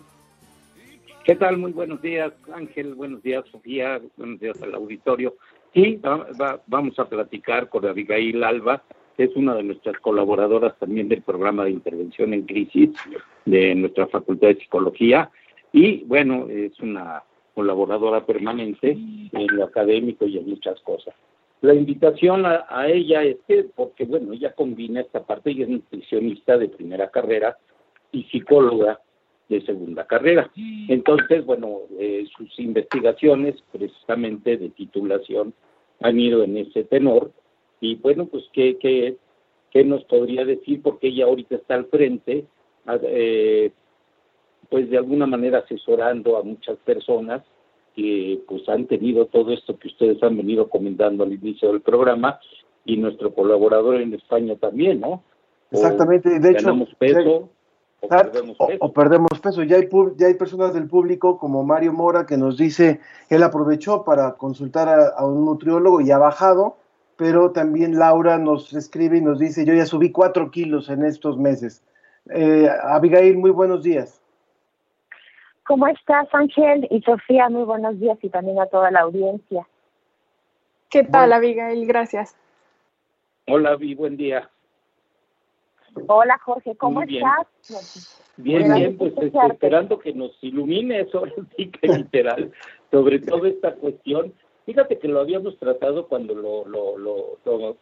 ¿Qué 1.23 1.35
tal? 1.35 1.57
Muy 1.57 1.71
buenos 1.71 2.03
días, 2.03 2.33
Ángel. 2.53 2.93
Buenos 2.93 3.23
días, 3.23 3.43
Sofía. 3.51 3.99
Buenos 4.15 4.39
días 4.39 4.61
al 4.61 4.75
auditorio. 4.75 5.33
Y 5.77 5.99
vamos 6.67 6.97
a 6.99 7.09
platicar 7.09 7.67
con 7.67 7.85
Abigail 7.85 8.41
Alba, 8.45 8.81
que 9.17 9.25
es 9.25 9.35
una 9.35 9.53
de 9.55 9.63
nuestras 9.63 9.99
colaboradoras 9.99 10.79
también 10.79 11.09
del 11.09 11.21
programa 11.21 11.65
de 11.65 11.71
intervención 11.71 12.33
en 12.33 12.43
crisis 12.43 12.91
de 13.43 13.75
nuestra 13.75 14.07
Facultad 14.07 14.47
de 14.47 14.55
Psicología. 14.55 15.29
Y 15.73 16.05
bueno, 16.05 16.47
es 16.49 16.79
una 16.79 17.23
colaboradora 17.53 18.25
permanente 18.25 18.91
en 18.91 19.47
lo 19.47 19.65
académico 19.65 20.25
y 20.25 20.37
en 20.37 20.49
muchas 20.49 20.79
cosas. 20.79 21.13
la 21.59 21.73
invitación 21.73 22.45
a, 22.45 22.65
a, 22.69 22.87
ella 22.87 23.23
es 23.23 23.37
que, 23.45 23.65
porque 23.65 24.05
bueno, 24.05 24.31
ella 24.31 24.53
combina 24.53 25.01
esta 25.01 25.25
parte, 25.25 25.51
ella 25.51 25.63
es 25.63 25.69
nutricionista 25.69 26.57
de 26.57 26.69
primera 26.69 27.09
carrera 27.09 27.57
y 28.13 28.23
psicóloga 28.23 29.01
de 29.49 29.61
segunda 29.61 30.05
carrera. 30.07 30.49
Entonces, 30.87 31.45
bueno, 31.45 31.79
eh, 31.99 32.25
sus 32.35 32.57
investigaciones 32.59 33.55
precisamente 33.71 34.57
de 34.57 34.69
titulación 34.69 35.53
han 36.01 36.19
ido 36.19 36.43
en 36.43 36.57
ese 36.57 36.83
tenor. 36.83 37.31
Y 37.81 37.95
bueno, 37.95 38.25
pues 38.25 38.43
qué, 38.53 38.77
qué, 38.77 39.17
qué 39.71 39.83
nos 39.83 40.03
podría 40.05 40.45
decir, 40.45 40.81
porque 40.81 41.07
ella 41.07 41.25
ahorita 41.25 41.55
está 41.55 41.75
al 41.75 41.85
frente, 41.85 42.45
eh, 43.03 43.71
pues 44.69 44.89
de 44.89 44.97
alguna 44.97 45.25
manera 45.25 45.59
asesorando 45.59 46.37
a 46.37 46.43
muchas 46.43 46.77
personas 46.79 47.43
que 47.95 48.39
pues 48.47 48.67
han 48.67 48.87
tenido 48.87 49.25
todo 49.27 49.53
esto 49.53 49.77
que 49.77 49.87
ustedes 49.87 50.21
han 50.21 50.35
venido 50.35 50.69
comentando 50.69 51.23
al 51.23 51.33
inicio 51.33 51.71
del 51.71 51.81
programa 51.81 52.39
y 52.83 52.97
nuestro 52.97 53.33
colaborador 53.33 54.01
en 54.01 54.13
España 54.13 54.55
también, 54.55 54.99
¿no? 54.99 55.23
Exactamente, 55.71 56.39
de 56.39 56.51
hecho, 56.51 56.87
peso, 56.99 57.49
o, 58.05 58.09
perdemos 58.09 58.57
peso. 58.57 58.77
O, 58.79 58.93
perdemos 58.93 59.39
peso. 59.41 59.63
Ya 59.63 59.77
hay, 59.77 59.89
ya 60.17 60.27
hay 60.27 60.33
personas 60.35 60.73
del 60.73 60.87
público 60.87 61.37
como 61.37 61.63
Mario 61.63 61.93
Mora 61.93 62.25
que 62.25 62.37
nos 62.37 62.57
dice, 62.57 62.99
él 63.29 63.43
aprovechó 63.43 64.03
para 64.03 64.33
consultar 64.33 65.13
a, 65.15 65.25
un 65.25 65.45
nutriólogo 65.45 66.01
y 66.01 66.11
ha 66.11 66.17
bajado, 66.17 66.77
pero 67.17 67.51
también 67.51 67.97
Laura 67.97 68.37
nos 68.37 68.73
escribe 68.73 69.17
y 69.17 69.21
nos 69.21 69.39
dice, 69.39 69.65
yo 69.65 69.73
ya 69.73 69.85
subí 69.85 70.11
cuatro 70.11 70.51
kilos 70.51 70.89
en 70.89 71.03
estos 71.03 71.37
meses. 71.37 71.83
Eh, 72.29 72.69
Abigail, 72.83 73.37
muy 73.37 73.51
buenos 73.51 73.83
días. 73.83 74.21
¿Cómo 75.65 75.87
estás, 75.87 76.27
Ángel? 76.31 76.87
Y 76.91 77.01
Sofía, 77.01 77.49
muy 77.49 77.63
buenos 77.63 77.99
días 77.99 78.17
y 78.21 78.29
también 78.29 78.59
a 78.59 78.67
toda 78.67 78.91
la 78.91 79.01
audiencia. 79.01 79.67
¿Qué 80.89 81.03
tal, 81.03 81.33
Abigail? 81.33 81.85
Gracias. 81.87 82.35
Hola, 83.47 83.71
Abi, 83.71 83.95
buen 83.95 84.15
día. 84.15 84.49
Hola, 86.07 86.37
Jorge, 86.43 86.75
¿cómo 86.75 87.01
estás? 87.01 88.21
Bien, 88.37 88.73
bien, 88.73 88.97
pues 88.97 89.13
este, 89.17 89.39
esperando 89.49 89.99
que 89.99 90.13
nos 90.13 90.31
ilumine 90.41 91.01
eso, 91.01 91.23
sí 91.57 91.69
que 91.69 91.87
literal, 91.87 92.51
sobre 92.91 93.19
todo 93.19 93.45
esta 93.45 93.73
cuestión. 93.75 94.33
Fíjate 94.65 94.99
que 94.99 95.07
lo 95.07 95.19
habíamos 95.19 95.57
tratado 95.57 96.07
cuando 96.07 96.33
lo, 96.33 96.65
lo, 96.67 96.97
lo, 96.97 97.77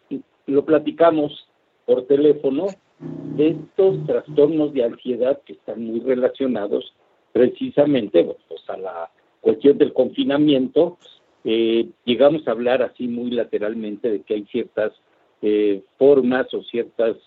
lo 0.46 0.66
platicamos 0.66 1.48
por 1.86 2.06
teléfono, 2.06 2.68
de 3.00 3.50
estos 3.50 4.06
trastornos 4.06 4.74
de 4.74 4.84
ansiedad 4.84 5.42
que 5.46 5.54
están 5.54 5.84
muy 5.84 6.00
relacionados 6.00 6.94
precisamente 7.32 8.24
pues, 8.48 8.70
a 8.70 8.78
la 8.78 9.12
cuestión 9.42 9.78
del 9.78 9.94
confinamiento, 9.94 10.98
eh, 11.44 11.90
llegamos 12.06 12.48
a 12.48 12.52
hablar 12.52 12.82
así 12.82 13.08
muy 13.08 13.32
lateralmente 13.32 14.10
de 14.10 14.22
que 14.22 14.36
hay 14.36 14.46
ciertas 14.46 14.94
eh, 15.42 15.84
formas 15.98 16.54
o 16.54 16.64
ciertos 16.64 17.18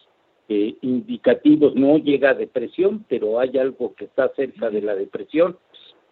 eh, 0.49 0.77
indicativos, 0.83 1.75
no 1.75 1.99
llega 1.99 2.31
a 2.31 2.35
depresión, 2.35 3.05
pero 3.09 3.41
hay 3.41 3.59
algo 3.59 3.95
que 3.95 4.05
está 4.05 4.29
cerca 4.35 4.71
de 4.71 4.83
la 4.83 4.95
depresión 4.95 5.59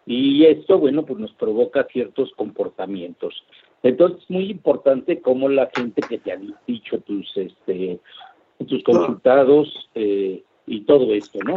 y 0.07 0.45
esto, 0.45 0.79
bueno, 0.79 1.05
pues 1.05 1.19
nos 1.19 1.33
provoca 1.35 1.85
ciertos 1.85 2.33
comportamientos. 2.37 3.45
Entonces, 3.83 4.23
es 4.23 4.31
muy 4.31 4.50
importante 4.50 5.21
cómo 5.21 5.49
la 5.49 5.71
gente 5.75 6.03
que 6.03 6.19
te 6.19 6.33
ha 6.33 6.38
dicho 6.67 6.99
tus, 7.00 7.35
este, 7.37 7.99
tus 8.67 8.83
consultados 8.83 9.91
y 9.95 10.81
todo 10.83 11.12
esto, 11.14 11.38
¿no? 11.45 11.57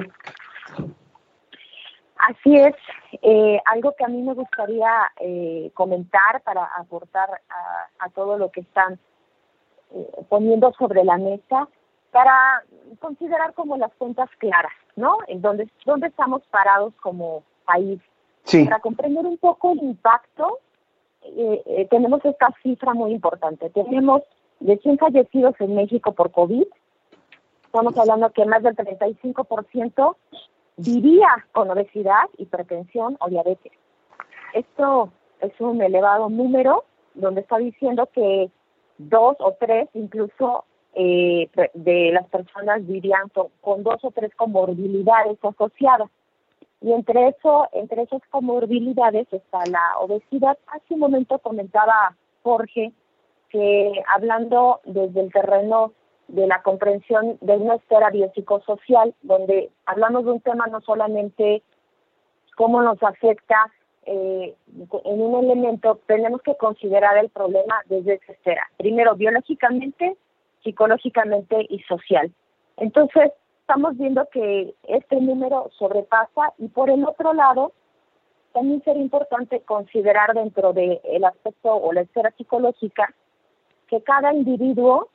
Así 2.17 2.55
es, 2.55 2.75
eh, 3.21 3.59
algo 3.65 3.93
que 3.97 4.03
a 4.03 4.07
mí 4.07 4.21
me 4.21 4.33
gustaría 4.33 5.11
eh, 5.19 5.71
comentar 5.73 6.41
para 6.43 6.65
aportar 6.77 7.29
a, 7.99 8.09
todo 8.09 8.37
lo 8.37 8.51
que 8.51 8.61
están 8.61 8.99
eh, 9.91 10.07
poniendo 10.27 10.73
sobre 10.73 11.03
la 11.03 11.17
mesa, 11.17 11.67
para 12.11 12.63
considerar 12.99 13.53
como 13.53 13.77
las 13.77 13.93
cuentas 13.95 14.29
claras, 14.37 14.71
¿no? 14.95 15.17
En 15.27 15.41
dónde, 15.41 15.69
dónde 15.85 16.07
estamos 16.07 16.41
parados 16.49 16.93
como 17.01 17.43
país. 17.65 17.99
Para 18.65 18.79
comprender 18.79 19.25
un 19.25 19.37
poco 19.37 19.73
el 19.73 19.79
impacto, 19.79 20.59
tenemos 21.89 22.23
esta 22.23 22.47
cifra 22.63 22.93
muy 22.93 23.11
importante. 23.11 23.69
Tenemos 23.71 24.21
de 24.59 24.77
100 24.77 24.97
fallecidos 24.97 25.55
en 25.59 25.75
México 25.75 26.13
por 26.13 26.31
COVID, 26.31 26.65
estamos 27.65 27.97
hablando 27.97 28.31
que 28.31 28.45
más 28.45 28.63
del 28.63 28.75
35% 28.75 30.15
vivía 30.77 31.27
con 31.51 31.69
obesidad, 31.69 32.23
hipertensión 32.37 33.17
o 33.19 33.29
diabetes. 33.29 33.73
Esto 34.53 35.11
es 35.41 35.51
un 35.59 35.81
elevado 35.81 36.29
número 36.29 36.85
donde 37.13 37.41
está 37.41 37.57
diciendo 37.57 38.09
que 38.13 38.49
dos 38.97 39.35
o 39.39 39.55
tres 39.59 39.89
incluso 39.93 40.65
eh, 40.99 41.47
de 41.75 42.11
las 42.11 42.27
personas 42.29 42.87
vivían 42.87 43.29
con, 43.61 43.83
dos 43.83 44.03
o 44.03 44.09
tres 44.09 44.33
comorbilidades 44.35 45.37
asociadas. 45.43 46.09
Y 46.81 46.91
entre 46.91 47.27
eso, 47.27 47.67
entre 47.73 48.01
esas 48.01 48.21
comorbilidades 48.31 49.31
está 49.31 49.59
la 49.69 49.99
obesidad. 49.99 50.57
Hace 50.67 50.95
un 50.95 51.01
momento 51.01 51.37
comentaba 51.37 52.15
Jorge 52.41 52.93
que 53.49 54.03
hablando 54.07 54.81
desde 54.85 55.21
el 55.21 55.31
terreno 55.31 55.93
de 56.29 56.47
la 56.47 56.63
comprensión 56.63 57.37
de 57.41 57.57
una 57.57 57.75
esfera 57.75 58.09
biopsicosocial, 58.09 59.13
donde 59.21 59.69
hablamos 59.85 60.25
de 60.25 60.31
un 60.31 60.41
tema 60.41 60.65
no 60.65 60.81
solamente 60.81 61.61
cómo 62.55 62.81
nos 62.81 63.01
afecta 63.03 63.71
eh, 64.07 64.55
en 65.05 65.21
un 65.21 65.43
elemento, 65.45 65.99
tenemos 66.07 66.41
que 66.41 66.55
considerar 66.55 67.19
el 67.19 67.29
problema 67.29 67.81
desde 67.85 68.15
esa 68.15 68.31
esfera. 68.31 68.67
Primero, 68.77 69.15
biológicamente, 69.15 70.17
psicológicamente 70.67 71.65
y 71.69 71.79
social. 71.83 72.29
Entonces, 72.75 73.31
estamos 73.61 73.97
viendo 73.97 74.27
que 74.33 74.75
este 74.83 75.15
número 75.21 75.69
sobrepasa 75.79 76.53
y 76.57 76.67
por 76.67 76.89
el 76.89 77.05
otro 77.05 77.33
lado, 77.33 77.71
también 78.51 78.83
sería 78.83 79.01
importante 79.01 79.61
considerar 79.61 80.33
dentro 80.33 80.73
del 80.73 81.23
aspecto 81.23 81.73
o 81.73 81.93
la 81.93 82.01
esfera 82.01 82.31
psicológica 82.31 83.13
que 83.87 84.03
cada 84.03 84.33
individuo 84.33 85.07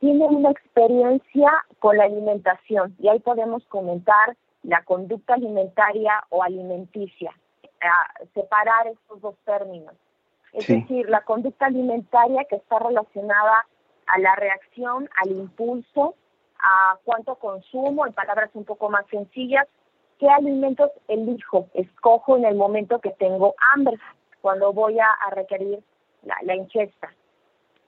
tiene 0.00 0.26
una 0.26 0.50
experiencia 0.50 1.52
con 1.78 1.96
la 1.96 2.04
alimentación 2.04 2.96
y 2.98 3.06
ahí 3.06 3.20
podemos 3.20 3.64
comentar 3.66 4.36
la 4.64 4.82
conducta 4.82 5.34
alimentaria 5.34 6.24
o 6.30 6.42
alimenticia, 6.42 7.32
separar 8.34 8.88
estos 8.88 9.20
dos 9.20 9.36
términos. 9.44 9.94
Es 10.52 10.66
decir, 10.66 11.08
la 11.08 11.20
conducta 11.20 11.66
alimentaria 11.66 12.44
que 12.44 12.56
está 12.56 12.80
relacionada 12.80 13.66
a 14.06 14.18
la 14.18 14.34
reacción, 14.36 15.08
al 15.22 15.30
impulso, 15.32 16.14
a 16.58 16.98
cuánto 17.04 17.36
consumo, 17.36 18.06
en 18.06 18.12
palabras 18.12 18.50
un 18.54 18.64
poco 18.64 18.88
más 18.90 19.06
sencillas, 19.10 19.66
qué 20.18 20.28
alimentos 20.28 20.90
elijo, 21.08 21.68
escojo 21.74 22.36
en 22.36 22.44
el 22.44 22.54
momento 22.54 23.00
que 23.00 23.10
tengo 23.10 23.54
hambre, 23.72 23.98
cuando 24.40 24.72
voy 24.72 24.98
a, 24.98 25.08
requerir 25.30 25.82
la 26.22 26.54
ingesta. 26.54 27.12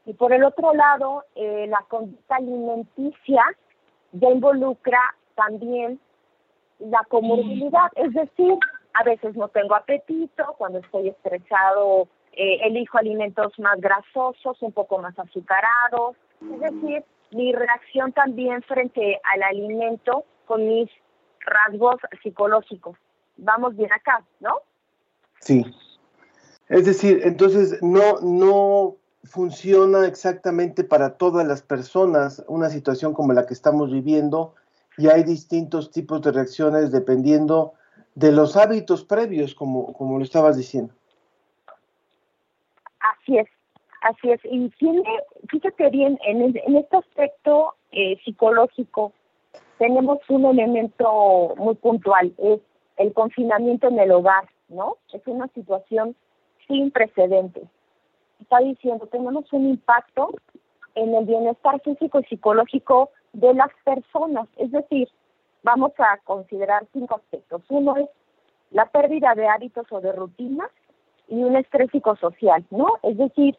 Y 0.07 0.15
por 0.15 0.33
el 0.33 0.45
otro 0.45 0.73
lado, 0.73 1.25
eh, 1.35 1.67
la 1.69 1.85
conducta 1.89 2.37
alimenticia 2.37 3.43
ya 4.13 4.31
involucra 4.31 5.01
también 5.35 6.01
la 6.79 7.05
comorbilidad, 7.09 7.91
es 7.97 8.13
decir, 8.15 8.55
a 8.95 9.03
veces 9.03 9.35
no 9.35 9.49
tengo 9.49 9.75
apetito, 9.75 10.55
cuando 10.59 10.79
estoy 10.79 11.09
estresado 11.09 12.09
eh, 12.37 12.59
elijo 12.65 12.99
alimentos 12.99 13.59
más 13.59 13.81
grasosos, 13.81 14.61
un 14.61 14.73
poco 14.73 14.99
más 14.99 15.19
azucarados, 15.19 16.17
es 16.43 16.61
decir, 16.61 17.05
mi 17.33 17.53
reacción 17.53 18.13
también 18.13 18.63
frente 18.63 19.19
al 19.25 19.43
alimento 19.43 20.25
con 20.45 20.69
mis 20.69 20.91
rasgos 21.41 21.97
psicológicos. 22.23 22.97
Vamos 23.39 23.75
bien 23.75 23.91
acá, 23.93 24.23
¿no? 24.41 24.61
Sí. 25.41 25.65
Es 26.69 26.85
decir, 26.85 27.21
entonces 27.25 27.83
no, 27.83 28.21
no 28.21 28.97
funciona 29.25 30.07
exactamente 30.07 30.85
para 30.85 31.17
todas 31.17 31.47
las 31.47 31.63
personas 31.63 32.45
una 32.49 32.69
situación 32.69 33.15
como 33.15 33.33
la 33.33 33.47
que 33.47 33.55
estamos 33.55 33.91
viviendo 33.91 34.55
y 34.99 35.09
hay 35.09 35.25
distintos 35.25 35.91
tipos 35.91 36.23
de 36.23 36.33
reacciones 36.33 36.93
dependiendo 36.93 37.75
de 38.15 38.33
los 38.33 38.57
hábitos 38.57 39.05
previos, 39.05 39.55
como, 39.55 39.93
como 39.93 40.19
lo 40.19 40.25
estabas 40.25 40.57
diciendo. 40.57 40.95
Así 43.27 43.39
es, 43.39 43.49
así 44.03 44.31
es. 44.31 44.41
Y 44.45 44.69
tiene, 44.79 45.03
fíjate 45.51 45.91
bien, 45.91 46.19
en, 46.27 46.43
en 46.43 46.77
este 46.77 46.97
aspecto 46.97 47.75
eh, 47.93 48.19
psicológico 48.25 49.13
tenemos 49.79 50.19
un 50.29 50.47
elemento 50.47 51.55
muy 51.57 51.75
puntual, 51.75 52.33
es 52.39 52.61
el 52.97 53.13
confinamiento 53.13 53.89
en 53.89 53.99
el 53.99 54.13
hogar, 54.13 54.49
¿no? 54.69 54.97
Es 55.13 55.23
una 55.27 55.49
situación 55.49 56.17
sin 56.67 56.91
precedentes 56.91 57.65
está 58.41 58.59
diciendo, 58.59 59.07
tenemos 59.07 59.53
un 59.53 59.71
impacto 59.71 60.35
en 60.95 61.15
el 61.15 61.25
bienestar 61.25 61.81
físico 61.83 62.21
y 62.21 62.25
psicológico 62.25 63.11
de 63.33 63.55
las 63.55 63.71
personas. 63.85 64.49
Es 64.57 64.71
decir, 64.71 65.09
vamos 65.63 65.93
a 65.99 66.19
considerar 66.19 66.87
cinco 66.93 67.17
aspectos. 67.17 67.63
Uno 67.69 67.97
es 67.97 68.09
la 68.71 68.87
pérdida 68.87 69.35
de 69.35 69.49
hábitos 69.49 69.87
o 69.91 70.01
de 70.01 70.13
rutinas 70.13 70.71
y 71.29 71.43
un 71.43 71.57
estrés 71.57 71.91
psicosocial, 71.91 72.65
¿no? 72.71 72.99
Es 73.03 73.17
decir, 73.17 73.57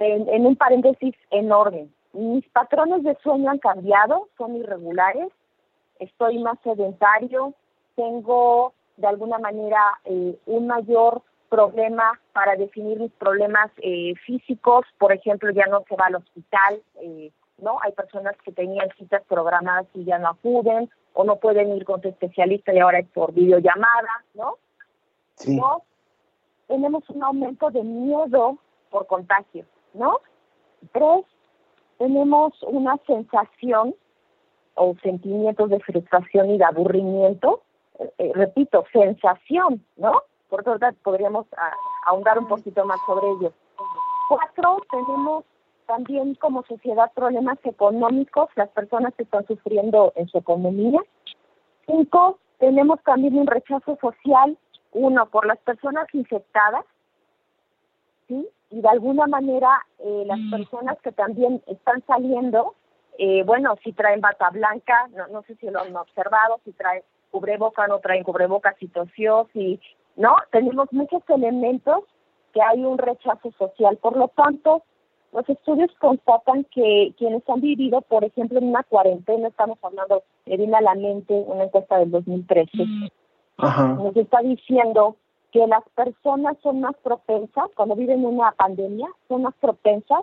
en, 0.00 0.46
un 0.46 0.56
paréntesis 0.56 1.14
enorme. 1.30 1.88
Mis 2.12 2.46
patrones 2.48 3.02
de 3.02 3.16
sueño 3.22 3.50
han 3.50 3.58
cambiado, 3.58 4.28
son 4.36 4.56
irregulares, 4.56 5.28
estoy 5.98 6.38
más 6.38 6.58
sedentario, 6.62 7.54
tengo 7.94 8.72
de 8.96 9.06
alguna 9.06 9.38
manera 9.38 9.80
eh, 10.04 10.38
un 10.46 10.66
mayor 10.66 11.22
problema 11.48 12.18
para 12.32 12.56
definir 12.56 12.98
mis 12.98 13.12
problemas 13.12 13.70
eh, 13.78 14.14
físicos, 14.26 14.86
por 14.98 15.12
ejemplo, 15.12 15.50
ya 15.50 15.66
no 15.66 15.84
se 15.88 15.96
va 15.96 16.06
al 16.06 16.16
hospital, 16.16 16.82
eh, 17.02 17.30
¿no? 17.58 17.78
Hay 17.82 17.92
personas 17.92 18.34
que 18.44 18.52
tenían 18.52 18.88
citas 18.98 19.22
programadas 19.28 19.86
y 19.94 20.04
ya 20.04 20.18
no 20.18 20.28
acuden, 20.28 20.90
o 21.16 21.24
no 21.24 21.36
pueden 21.36 21.74
ir 21.74 21.84
con 21.84 22.02
su 22.02 22.08
especialista 22.08 22.74
y 22.74 22.78
ahora 22.78 22.98
es 22.98 23.08
por 23.08 23.32
videollamada, 23.32 24.24
¿no? 24.34 24.58
Sí. 25.34 25.58
Tenemos 26.68 27.08
un 27.10 27.22
aumento 27.22 27.70
de 27.70 27.82
miedo 27.82 28.58
por 28.90 29.06
contagio, 29.06 29.64
¿no? 29.94 30.20
Tres, 30.92 31.24
tenemos 31.98 32.52
una 32.62 32.98
sensación 33.06 33.94
o 34.74 34.94
sentimientos 35.02 35.70
de 35.70 35.80
frustración 35.80 36.50
y 36.50 36.58
de 36.58 36.64
aburrimiento. 36.64 37.62
Eh, 38.18 38.32
repito, 38.34 38.84
sensación, 38.92 39.84
¿no? 39.96 40.22
Por 40.48 40.66
lo 40.66 40.78
podríamos 41.02 41.46
ahondar 42.04 42.38
un 42.38 42.46
poquito 42.46 42.84
más 42.84 43.00
sobre 43.06 43.26
ello. 43.30 43.52
Cuatro, 44.28 44.82
tenemos 44.90 45.44
también 45.86 46.34
como 46.34 46.62
sociedad 46.64 47.10
problemas 47.14 47.58
económicos, 47.64 48.48
las 48.56 48.68
personas 48.70 49.14
que 49.14 49.22
están 49.22 49.46
sufriendo 49.46 50.12
en 50.16 50.28
su 50.28 50.38
economía. 50.38 51.00
Cinco, 51.86 52.38
tenemos 52.58 53.02
también 53.04 53.38
un 53.38 53.46
rechazo 53.46 53.96
social, 54.00 54.56
uno, 54.92 55.26
por 55.26 55.46
las 55.46 55.58
personas 55.58 56.06
infectadas, 56.12 56.84
¿sí? 58.28 58.48
Y 58.70 58.80
de 58.80 58.88
alguna 58.88 59.26
manera 59.26 59.86
eh, 59.98 60.24
las 60.26 60.38
mm. 60.38 60.50
personas 60.50 60.98
que 61.02 61.12
también 61.12 61.62
están 61.66 62.02
saliendo, 62.06 62.74
eh, 63.18 63.42
bueno, 63.44 63.76
si 63.84 63.92
traen 63.92 64.20
bata 64.20 64.50
blanca, 64.50 65.08
no, 65.14 65.26
no 65.28 65.42
sé 65.42 65.54
si 65.56 65.70
lo 65.70 65.80
han 65.80 65.94
observado, 65.96 66.60
si 66.64 66.72
traen 66.72 67.02
cubreboca, 67.30 67.86
no 67.86 68.00
traen 68.00 68.24
cubreboca, 68.24 68.74
si 68.78 68.88
tosió, 68.88 69.48
si, 69.52 69.80
¿no? 70.16 70.36
Tenemos 70.50 70.92
muchos 70.92 71.22
elementos 71.28 72.04
que 72.52 72.62
hay 72.62 72.84
un 72.84 72.98
rechazo 72.98 73.52
social. 73.58 73.98
Por 73.98 74.16
lo 74.16 74.28
tanto, 74.28 74.82
los 75.32 75.48
estudios 75.48 75.90
constatan 75.98 76.64
que 76.64 77.12
quienes 77.18 77.46
han 77.48 77.60
vivido, 77.60 78.00
por 78.00 78.24
ejemplo, 78.24 78.58
en 78.58 78.68
una 78.68 78.82
cuarentena, 78.84 79.48
estamos 79.48 79.78
hablando, 79.82 80.22
me 80.46 80.56
viene 80.56 80.76
a 80.76 80.80
la 80.80 80.94
mente 80.94 81.34
una 81.34 81.64
encuesta 81.64 81.98
del 81.98 82.10
2013, 82.10 82.70
nos 83.58 84.16
está 84.16 84.40
diciendo 84.40 85.16
que 85.52 85.66
las 85.66 85.82
personas 85.94 86.56
son 86.62 86.80
más 86.80 86.94
propensas, 87.02 87.70
cuando 87.74 87.96
viven 87.96 88.24
una 88.24 88.52
pandemia, 88.52 89.08
son 89.28 89.42
más 89.42 89.54
propensas 89.54 90.20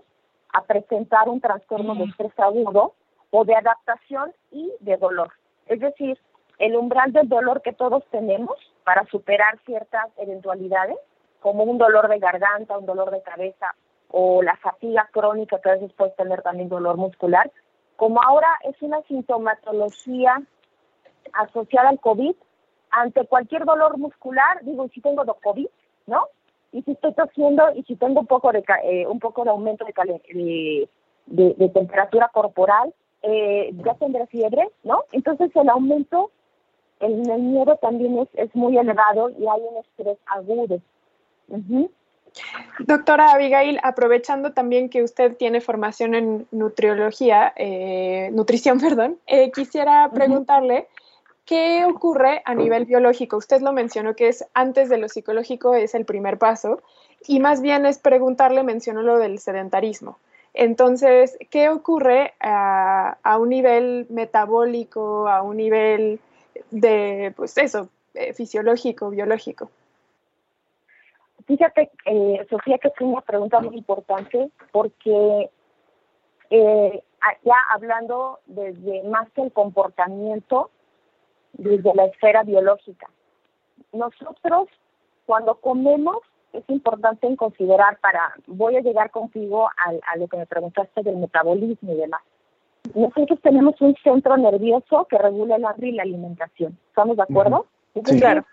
a 0.54 0.62
presentar 0.64 1.28
un 1.30 1.42
trastorno 1.42 1.96
de 1.96 2.04
estrés 2.06 2.38
agudo 2.40 2.94
o 3.32 3.46
de 3.46 3.56
adaptación 3.56 4.32
y 4.52 4.72
de 4.82 4.98
dolor. 4.98 5.32
Es 5.66 5.80
decir, 5.80 6.20
el 6.60 6.76
umbral 6.76 7.12
del 7.12 7.28
dolor 7.28 7.62
que 7.62 7.74
todos 7.74 8.04
tenemos 8.12 8.56
para 8.84 9.06
superar 9.06 9.58
ciertas 9.66 10.08
eventualidades, 10.18 10.98
como 11.40 11.64
un 11.64 11.78
dolor 11.78 12.08
de 12.08 12.20
garganta, 12.20 12.78
un 12.78 12.86
dolor 12.86 13.12
de 13.12 13.22
cabeza 13.22 13.76
o 14.10 14.44
la 14.44 14.56
fatiga 14.58 15.10
crónica 15.12 15.60
que 15.60 15.70
a 15.70 15.74
veces 15.74 15.92
puede 15.94 16.12
tener 16.12 16.44
también 16.44 16.70
dolor 16.70 16.98
muscular, 16.98 17.52
como 17.96 18.22
ahora 18.22 18.48
es 18.64 18.80
una 18.82 19.02
sintomatología 19.04 20.42
asociada 21.34 21.90
al 21.90 22.00
COVID, 22.00 22.36
ante 22.94 23.26
cualquier 23.26 23.66
dolor 23.66 23.98
muscular, 23.98 24.64
digo, 24.64 24.88
si 24.94 25.02
tengo 25.02 25.26
COVID, 25.26 25.68
¿no? 26.08 26.28
Y 26.72 26.82
si 26.84 26.92
estoy 26.92 27.14
tosiendo 27.14 27.64
y 27.76 27.84
si 27.84 27.96
tengo 27.96 28.22
un 28.22 28.28
poco 28.28 28.52
de, 28.52 28.64
eh, 28.84 29.06
un 29.08 29.20
poco 29.20 29.44
de 29.44 29.50
aumento 29.50 29.86
de, 29.86 30.88
de, 31.26 31.70
temperatura 31.70 32.30
corporal, 32.34 32.94
eh, 33.22 33.72
ya 33.86 33.94
tendré 33.96 34.28
fiebre, 34.28 34.70
¿no? 34.84 35.04
Entonces 35.12 35.52
el 35.56 35.70
aumento 35.70 36.32
en 37.00 37.30
el 37.30 37.42
miedo 37.42 37.78
también 37.78 38.18
es, 38.20 38.30
es 38.34 38.56
muy 38.56 38.78
elevado 38.78 39.30
y 39.32 39.48
hay 39.48 39.62
un 39.62 39.78
estrés 39.78 40.18
agudo. 40.28 40.80
Doctora 42.80 43.32
Abigail, 43.32 43.80
aprovechando 43.84 44.54
también 44.54 44.90
que 44.90 45.04
usted 45.04 45.36
tiene 45.38 45.62
formación 45.62 46.16
en 46.16 46.48
nutriología, 46.52 47.54
eh, 47.56 48.30
nutrición, 48.34 48.80
perdón, 48.82 49.20
eh, 49.28 49.52
quisiera 49.52 50.10
preguntarle 50.14 50.88
qué 51.46 51.86
ocurre 51.86 52.42
a 52.46 52.56
nivel 52.56 52.86
biológico. 52.86 53.38
Usted 53.38 53.62
lo 53.62 53.74
mencionó 53.74 54.16
que 54.16 54.30
es 54.30 54.46
antes 54.54 54.90
de 54.90 54.98
lo 54.98 55.10
psicológico, 55.10 55.76
es 55.76 55.96
el 55.96 56.06
primer 56.06 56.38
paso, 56.38 56.82
y 57.28 57.40
más 57.40 57.62
bien 57.62 57.86
es 57.86 57.98
preguntarle, 57.98 58.64
mencionó 58.64 59.02
lo 59.02 59.18
del 59.18 59.40
sedentarismo. 59.40 60.18
Entonces, 60.54 61.38
¿qué 61.50 61.70
ocurre 61.70 62.34
a, 62.40 63.18
un 63.40 63.50
nivel 63.50 64.06
metabólico, 64.10 65.28
a 65.28 65.42
un 65.42 65.58
nivel 65.58 66.20
de, 66.70 67.34
pues 67.36 67.58
eso, 67.58 67.90
eh, 68.14 68.34
fisiológico, 68.34 69.10
biológico? 69.10 69.72
Fíjate, 71.48 71.92
eh, 72.06 72.46
Sofía, 72.50 72.78
que 72.78 72.90
es 72.90 72.94
una 73.00 73.22
pregunta 73.22 73.60
muy 73.60 73.78
importante 73.78 74.50
porque 74.72 75.50
eh, 76.50 77.04
ya 77.44 77.56
hablando 77.72 78.40
desde 78.46 79.04
más 79.04 79.30
que 79.32 79.42
el 79.42 79.52
comportamiento, 79.52 80.70
desde 81.54 81.94
la 81.94 82.06
esfera 82.06 82.44
biológica. 82.44 83.10
Nosotros, 83.92 84.68
cuando 85.26 85.56
comemos, 85.56 86.18
es 86.52 86.64
importante 86.70 87.28
en 87.28 87.36
considerar 87.36 88.00
para, 88.00 88.34
voy 88.48 88.76
a 88.76 88.82
llegar 88.82 89.12
contigo 89.12 89.70
a, 89.78 90.18
lo 90.18 90.28
que 90.28 90.38
me 90.38 90.46
preguntaste 90.46 91.02
del 91.02 91.18
metabolismo 91.18 91.94
y 91.94 91.96
demás. 91.96 92.22
Nosotros 92.94 93.40
tenemos 93.42 93.80
un 93.82 93.96
centro 94.04 94.38
nervioso 94.38 95.08
que 95.10 95.18
regula 95.18 95.56
el 95.56 95.66
hambre 95.66 95.88
y 95.88 95.92
la 95.94 96.04
alimentación. 96.04 96.78
¿Estamos 96.90 97.18
de 97.18 97.24
acuerdo? 97.24 97.66
Sí, 97.94 98.20
claro. 98.20 98.46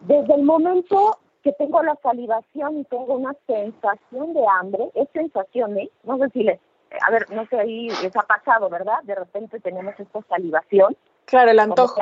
Desde 0.00 0.34
el 0.34 0.42
momento 0.42 1.18
que 1.42 1.52
tengo 1.52 1.82
la 1.82 1.96
salivación 2.02 2.80
y 2.80 2.84
tengo 2.84 3.14
una 3.14 3.34
sensación 3.46 4.34
de 4.34 4.44
hambre, 4.58 4.90
es 4.94 5.08
sensación, 5.12 5.78
¿eh? 5.78 5.90
No 6.02 6.18
sé 6.18 6.28
si 6.30 6.42
les, 6.42 6.60
a 7.06 7.10
ver, 7.10 7.30
no 7.30 7.46
sé, 7.46 7.58
ahí 7.58 7.88
les 8.02 8.16
ha 8.16 8.22
pasado, 8.22 8.68
¿verdad? 8.68 9.02
De 9.04 9.14
repente 9.14 9.60
tenemos 9.60 9.94
esta 9.98 10.22
salivación. 10.22 10.96
Claro, 11.26 11.50
el 11.50 11.58
antojo. 11.58 12.00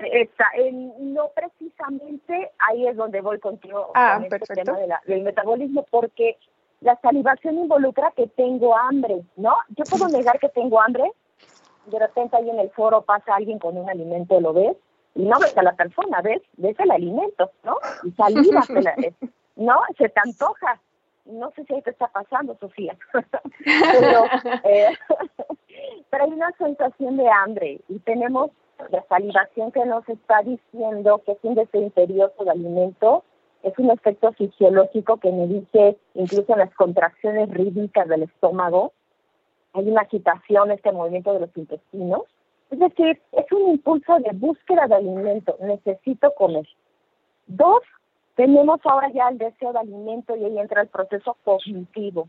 Eh, 0.00 0.72
no 0.98 1.28
precisamente 1.34 2.52
ahí 2.58 2.86
es 2.86 2.96
donde 2.96 3.20
voy 3.20 3.38
contigo 3.38 3.90
ah, 3.94 4.14
con 4.16 4.24
este 4.24 4.54
tema 4.54 4.78
del 5.06 5.22
metabolismo, 5.22 5.86
porque 5.90 6.38
la 6.80 6.98
salivación 7.00 7.58
involucra 7.58 8.12
que 8.16 8.28
tengo 8.28 8.76
hambre, 8.76 9.22
¿no? 9.36 9.54
Yo 9.76 9.84
puedo 9.84 10.08
negar 10.08 10.38
que 10.38 10.48
tengo 10.48 10.80
hambre, 10.80 11.10
de 11.86 11.98
repente 11.98 12.36
ahí 12.36 12.48
en 12.48 12.60
el 12.60 12.70
foro 12.70 13.02
pasa 13.02 13.34
alguien 13.34 13.58
con 13.58 13.76
un 13.76 13.90
alimento, 13.90 14.40
lo 14.40 14.52
ves, 14.52 14.76
y 15.14 15.24
no 15.24 15.38
ves 15.38 15.56
a 15.58 15.62
la 15.62 15.74
persona, 15.74 16.22
ves, 16.22 16.40
ves 16.56 16.78
el 16.78 16.90
alimento, 16.90 17.50
¿no? 17.64 17.76
Y 18.04 18.12
saliva, 18.12 18.62
¿no? 19.56 19.82
Se 19.96 20.08
te 20.08 20.20
antoja. 20.20 20.80
No 21.24 21.50
sé 21.50 21.64
si 21.64 21.74
ahí 21.74 21.82
te 21.82 21.90
está 21.90 22.06
pasando, 22.06 22.56
Sofía, 22.58 22.96
pero, 23.12 24.24
eh, 24.64 24.96
pero 26.10 26.24
hay 26.24 26.32
una 26.32 26.52
sensación 26.52 27.16
de 27.16 27.28
hambre 27.28 27.80
y 27.88 27.98
tenemos 28.00 28.50
la 28.90 29.04
salivación 29.08 29.72
que 29.72 29.84
nos 29.84 30.08
está 30.08 30.42
diciendo 30.42 31.20
que 31.24 31.32
es 31.32 31.38
un 31.42 31.54
deseo 31.54 31.82
imperioso 31.82 32.44
de 32.44 32.50
alimento, 32.50 33.24
es 33.62 33.76
un 33.78 33.90
efecto 33.90 34.32
fisiológico 34.32 35.16
que 35.18 35.32
me 35.32 35.46
dice 35.46 35.98
incluso 36.14 36.52
en 36.52 36.60
las 36.60 36.74
contracciones 36.74 37.50
rítmicas 37.50 38.08
del 38.08 38.22
estómago, 38.22 38.92
hay 39.74 39.88
una 39.88 40.02
agitación, 40.02 40.70
este 40.70 40.92
movimiento 40.92 41.32
de 41.32 41.40
los 41.40 41.56
intestinos, 41.56 42.22
es 42.70 42.78
decir, 42.78 43.20
es 43.32 43.50
un 43.52 43.70
impulso 43.70 44.18
de 44.18 44.30
búsqueda 44.32 44.86
de 44.86 44.96
alimento, 44.96 45.56
necesito 45.60 46.32
comer. 46.34 46.66
Dos, 47.46 47.82
tenemos 48.34 48.80
ahora 48.84 49.10
ya 49.10 49.28
el 49.28 49.38
deseo 49.38 49.72
de 49.72 49.78
alimento 49.80 50.36
y 50.36 50.44
ahí 50.44 50.58
entra 50.58 50.82
el 50.82 50.88
proceso 50.88 51.36
cognitivo. 51.44 52.28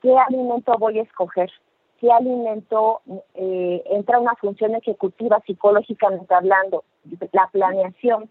¿Qué 0.00 0.16
alimento 0.16 0.72
voy 0.78 1.00
a 1.00 1.02
escoger? 1.02 1.50
¿Qué 2.00 2.12
alimento 2.12 3.00
eh, 3.34 3.82
entra 3.86 4.18
una 4.18 4.34
función 4.34 4.74
ejecutiva 4.74 5.40
psicológicamente 5.46 6.34
hablando? 6.34 6.84
La 7.32 7.48
planeación. 7.48 8.28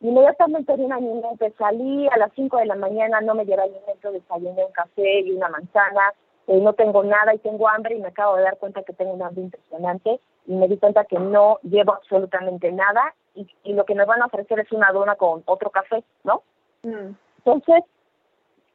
Inmediatamente 0.00 0.76
de 0.76 0.84
un 0.84 0.92
alimento, 0.92 1.46
salí 1.56 2.06
a 2.08 2.18
las 2.18 2.30
5 2.34 2.58
de 2.58 2.66
la 2.66 2.74
mañana, 2.74 3.20
no 3.22 3.34
me 3.34 3.46
llevé 3.46 3.62
alimento, 3.62 4.12
desayuné 4.12 4.64
un 4.64 4.72
café 4.72 5.20
y 5.20 5.32
una 5.32 5.48
manzana, 5.48 6.12
eh, 6.46 6.60
no 6.60 6.74
tengo 6.74 7.02
nada 7.02 7.34
y 7.34 7.38
tengo 7.38 7.68
hambre 7.68 7.96
y 7.96 8.00
me 8.00 8.08
acabo 8.08 8.36
de 8.36 8.42
dar 8.42 8.58
cuenta 8.58 8.82
que 8.82 8.92
tengo 8.92 9.12
un 9.12 9.22
hambre 9.22 9.44
impresionante 9.44 10.20
y 10.46 10.54
me 10.54 10.68
di 10.68 10.76
cuenta 10.76 11.04
que 11.04 11.18
no 11.18 11.58
llevo 11.62 11.94
absolutamente 11.94 12.70
nada 12.70 13.14
y, 13.34 13.48
y 13.64 13.72
lo 13.72 13.84
que 13.84 13.94
me 13.94 14.04
van 14.04 14.22
a 14.22 14.26
ofrecer 14.26 14.60
es 14.60 14.70
una 14.70 14.92
dona 14.92 15.16
con 15.16 15.42
otro 15.46 15.70
café, 15.70 16.04
¿no? 16.24 16.42
Mm. 16.82 17.14
Entonces, 17.38 17.82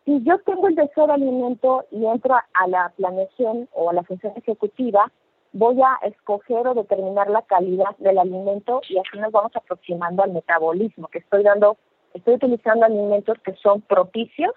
si 0.05 0.23
yo 0.23 0.39
tengo 0.39 0.67
el 0.67 0.75
deseo 0.75 1.07
de 1.07 1.13
alimento 1.13 1.85
y 1.91 2.05
entro 2.05 2.35
a 2.35 2.67
la 2.67 2.89
planeación 2.97 3.69
o 3.73 3.89
a 3.89 3.93
la 3.93 4.03
función 4.03 4.33
ejecutiva, 4.35 5.11
voy 5.53 5.79
a 5.81 6.07
escoger 6.07 6.67
o 6.67 6.73
determinar 6.73 7.29
la 7.29 7.41
calidad 7.43 7.95
del 7.99 8.17
alimento 8.17 8.81
y 8.89 8.97
así 8.97 9.19
nos 9.19 9.31
vamos 9.31 9.55
aproximando 9.55 10.23
al 10.23 10.31
metabolismo, 10.31 11.07
que 11.07 11.19
estoy 11.19 11.43
dando, 11.43 11.77
estoy 12.13 12.35
utilizando 12.35 12.85
alimentos 12.85 13.37
que 13.43 13.53
son 13.55 13.81
propicios 13.81 14.53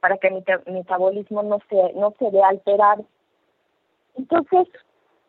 para 0.00 0.18
que 0.18 0.30
mi 0.30 0.42
metabolismo 0.66 1.42
no 1.42 1.60
se, 1.70 1.92
no 1.94 2.12
se 2.18 2.28
vea 2.30 2.48
alterado. 2.48 3.04
Entonces, 4.16 4.66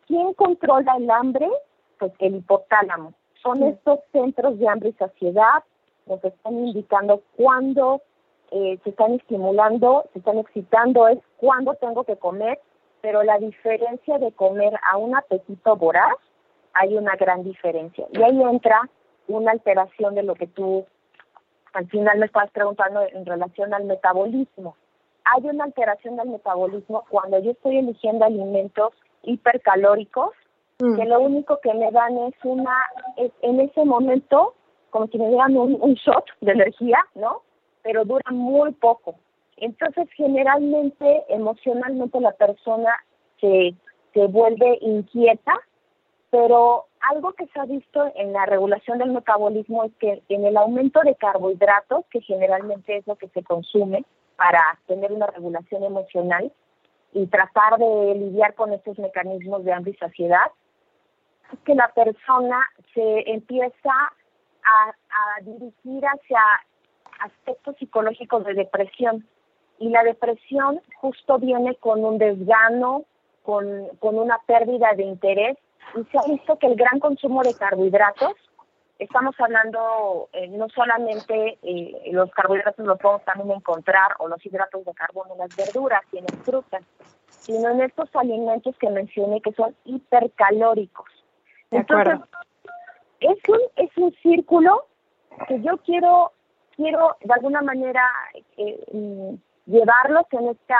¿quién 0.06 0.34
controla 0.34 0.96
el 0.98 1.08
hambre? 1.10 1.48
Pues 1.98 2.12
el 2.18 2.36
hipotálamo. 2.36 3.14
Son 3.40 3.62
estos 3.62 4.00
centros 4.10 4.58
de 4.58 4.68
hambre 4.68 4.88
y 4.90 4.92
saciedad, 4.94 5.62
nos 6.06 6.22
están 6.24 6.66
indicando 6.66 7.22
cuándo 7.36 8.02
eh, 8.56 8.78
se 8.84 8.90
están 8.90 9.14
estimulando, 9.14 10.04
se 10.12 10.20
están 10.20 10.38
excitando, 10.38 11.08
es 11.08 11.18
cuándo 11.38 11.74
tengo 11.74 12.04
que 12.04 12.16
comer, 12.16 12.60
pero 13.00 13.24
la 13.24 13.36
diferencia 13.38 14.18
de 14.18 14.30
comer 14.30 14.72
a 14.92 14.96
un 14.96 15.16
apetito 15.16 15.74
voraz, 15.74 16.14
hay 16.72 16.96
una 16.96 17.16
gran 17.16 17.42
diferencia. 17.42 18.06
Y 18.12 18.22
ahí 18.22 18.40
entra 18.40 18.88
una 19.26 19.50
alteración 19.50 20.14
de 20.14 20.22
lo 20.22 20.36
que 20.36 20.46
tú 20.46 20.86
al 21.72 21.88
final 21.88 22.18
me 22.20 22.26
estás 22.26 22.48
preguntando 22.52 23.00
en 23.02 23.26
relación 23.26 23.74
al 23.74 23.86
metabolismo. 23.86 24.76
Hay 25.24 25.48
una 25.48 25.64
alteración 25.64 26.14
del 26.14 26.28
metabolismo 26.28 27.04
cuando 27.10 27.40
yo 27.40 27.50
estoy 27.50 27.78
eligiendo 27.78 28.24
alimentos 28.24 28.92
hipercalóricos 29.24 30.30
mm. 30.80 30.94
que 30.94 31.04
lo 31.06 31.18
único 31.18 31.58
que 31.60 31.74
me 31.74 31.90
dan 31.90 32.16
es 32.18 32.34
una, 32.44 32.76
en 33.16 33.58
ese 33.58 33.84
momento, 33.84 34.54
como 34.90 35.08
si 35.08 35.18
me 35.18 35.26
dieran 35.28 35.56
un, 35.56 35.76
un 35.80 35.94
shot 35.94 36.26
de 36.40 36.52
energía, 36.52 36.98
¿no? 37.16 37.42
Pero 37.84 38.04
dura 38.04 38.32
muy 38.32 38.72
poco. 38.72 39.14
Entonces, 39.56 40.08
generalmente, 40.16 41.22
emocionalmente 41.28 42.18
la 42.18 42.32
persona 42.32 42.90
se, 43.40 43.74
se 44.12 44.26
vuelve 44.26 44.78
inquieta, 44.80 45.54
pero 46.30 46.86
algo 47.00 47.32
que 47.34 47.46
se 47.46 47.60
ha 47.60 47.64
visto 47.64 48.10
en 48.16 48.32
la 48.32 48.46
regulación 48.46 48.98
del 48.98 49.10
metabolismo 49.10 49.84
es 49.84 49.92
que 50.00 50.22
en 50.28 50.44
el 50.44 50.56
aumento 50.56 51.00
de 51.02 51.14
carbohidratos, 51.14 52.04
que 52.10 52.20
generalmente 52.22 52.96
es 52.96 53.06
lo 53.06 53.16
que 53.16 53.28
se 53.28 53.44
consume 53.44 54.04
para 54.36 54.78
tener 54.86 55.12
una 55.12 55.26
regulación 55.26 55.84
emocional 55.84 56.50
y 57.12 57.26
tratar 57.26 57.78
de 57.78 58.14
lidiar 58.16 58.54
con 58.54 58.72
estos 58.72 58.98
mecanismos 58.98 59.64
de 59.64 59.72
hambre 59.72 59.92
y 59.92 59.96
saciedad, 59.96 60.50
es 61.52 61.58
que 61.60 61.74
la 61.74 61.88
persona 61.88 62.58
se 62.94 63.30
empieza 63.30 63.92
a, 63.92 64.88
a 64.88 65.40
dirigir 65.42 66.04
hacia 66.04 66.40
aspectos 67.20 67.76
psicológicos 67.78 68.44
de 68.44 68.54
depresión. 68.54 69.26
Y 69.78 69.88
la 69.88 70.04
depresión 70.04 70.80
justo 71.00 71.38
viene 71.38 71.74
con 71.76 72.04
un 72.04 72.18
desgano, 72.18 73.04
con, 73.42 73.88
con 73.98 74.18
una 74.18 74.38
pérdida 74.46 74.94
de 74.94 75.02
interés 75.02 75.58
y 75.96 76.04
se 76.04 76.18
ha 76.18 76.22
visto 76.22 76.58
que 76.58 76.66
el 76.66 76.76
gran 76.76 76.98
consumo 76.98 77.42
de 77.42 77.54
carbohidratos, 77.54 78.34
estamos 78.98 79.34
hablando 79.38 80.28
eh, 80.32 80.48
no 80.48 80.68
solamente 80.68 81.58
eh, 81.62 82.10
los 82.12 82.30
carbohidratos 82.30 82.86
los 82.86 82.98
podemos 82.98 83.24
también 83.24 83.50
encontrar 83.50 84.12
o 84.18 84.28
los 84.28 84.44
hidratos 84.44 84.84
de 84.84 84.94
carbono 84.94 85.32
en 85.34 85.38
las 85.38 85.56
verduras 85.56 86.02
y 86.12 86.18
en 86.18 86.24
las 86.24 86.38
frutas, 86.44 86.82
sino 87.28 87.70
en 87.70 87.82
estos 87.82 88.08
alimentos 88.14 88.76
que 88.78 88.88
mencioné 88.90 89.40
que 89.40 89.52
son 89.52 89.74
hipercalóricos. 89.84 91.08
Entonces, 91.70 92.20
es 93.20 93.38
un, 93.48 93.60
es 93.76 93.96
un 93.96 94.12
círculo 94.22 94.86
que 95.48 95.60
yo 95.60 95.76
quiero, 95.78 96.32
quiero 96.76 97.16
de 97.22 97.32
alguna 97.32 97.62
manera 97.62 98.02
eh, 98.56 98.84
mm, 98.92 99.34
llevarlos 99.66 100.26
en, 100.32 100.48
esta, 100.48 100.78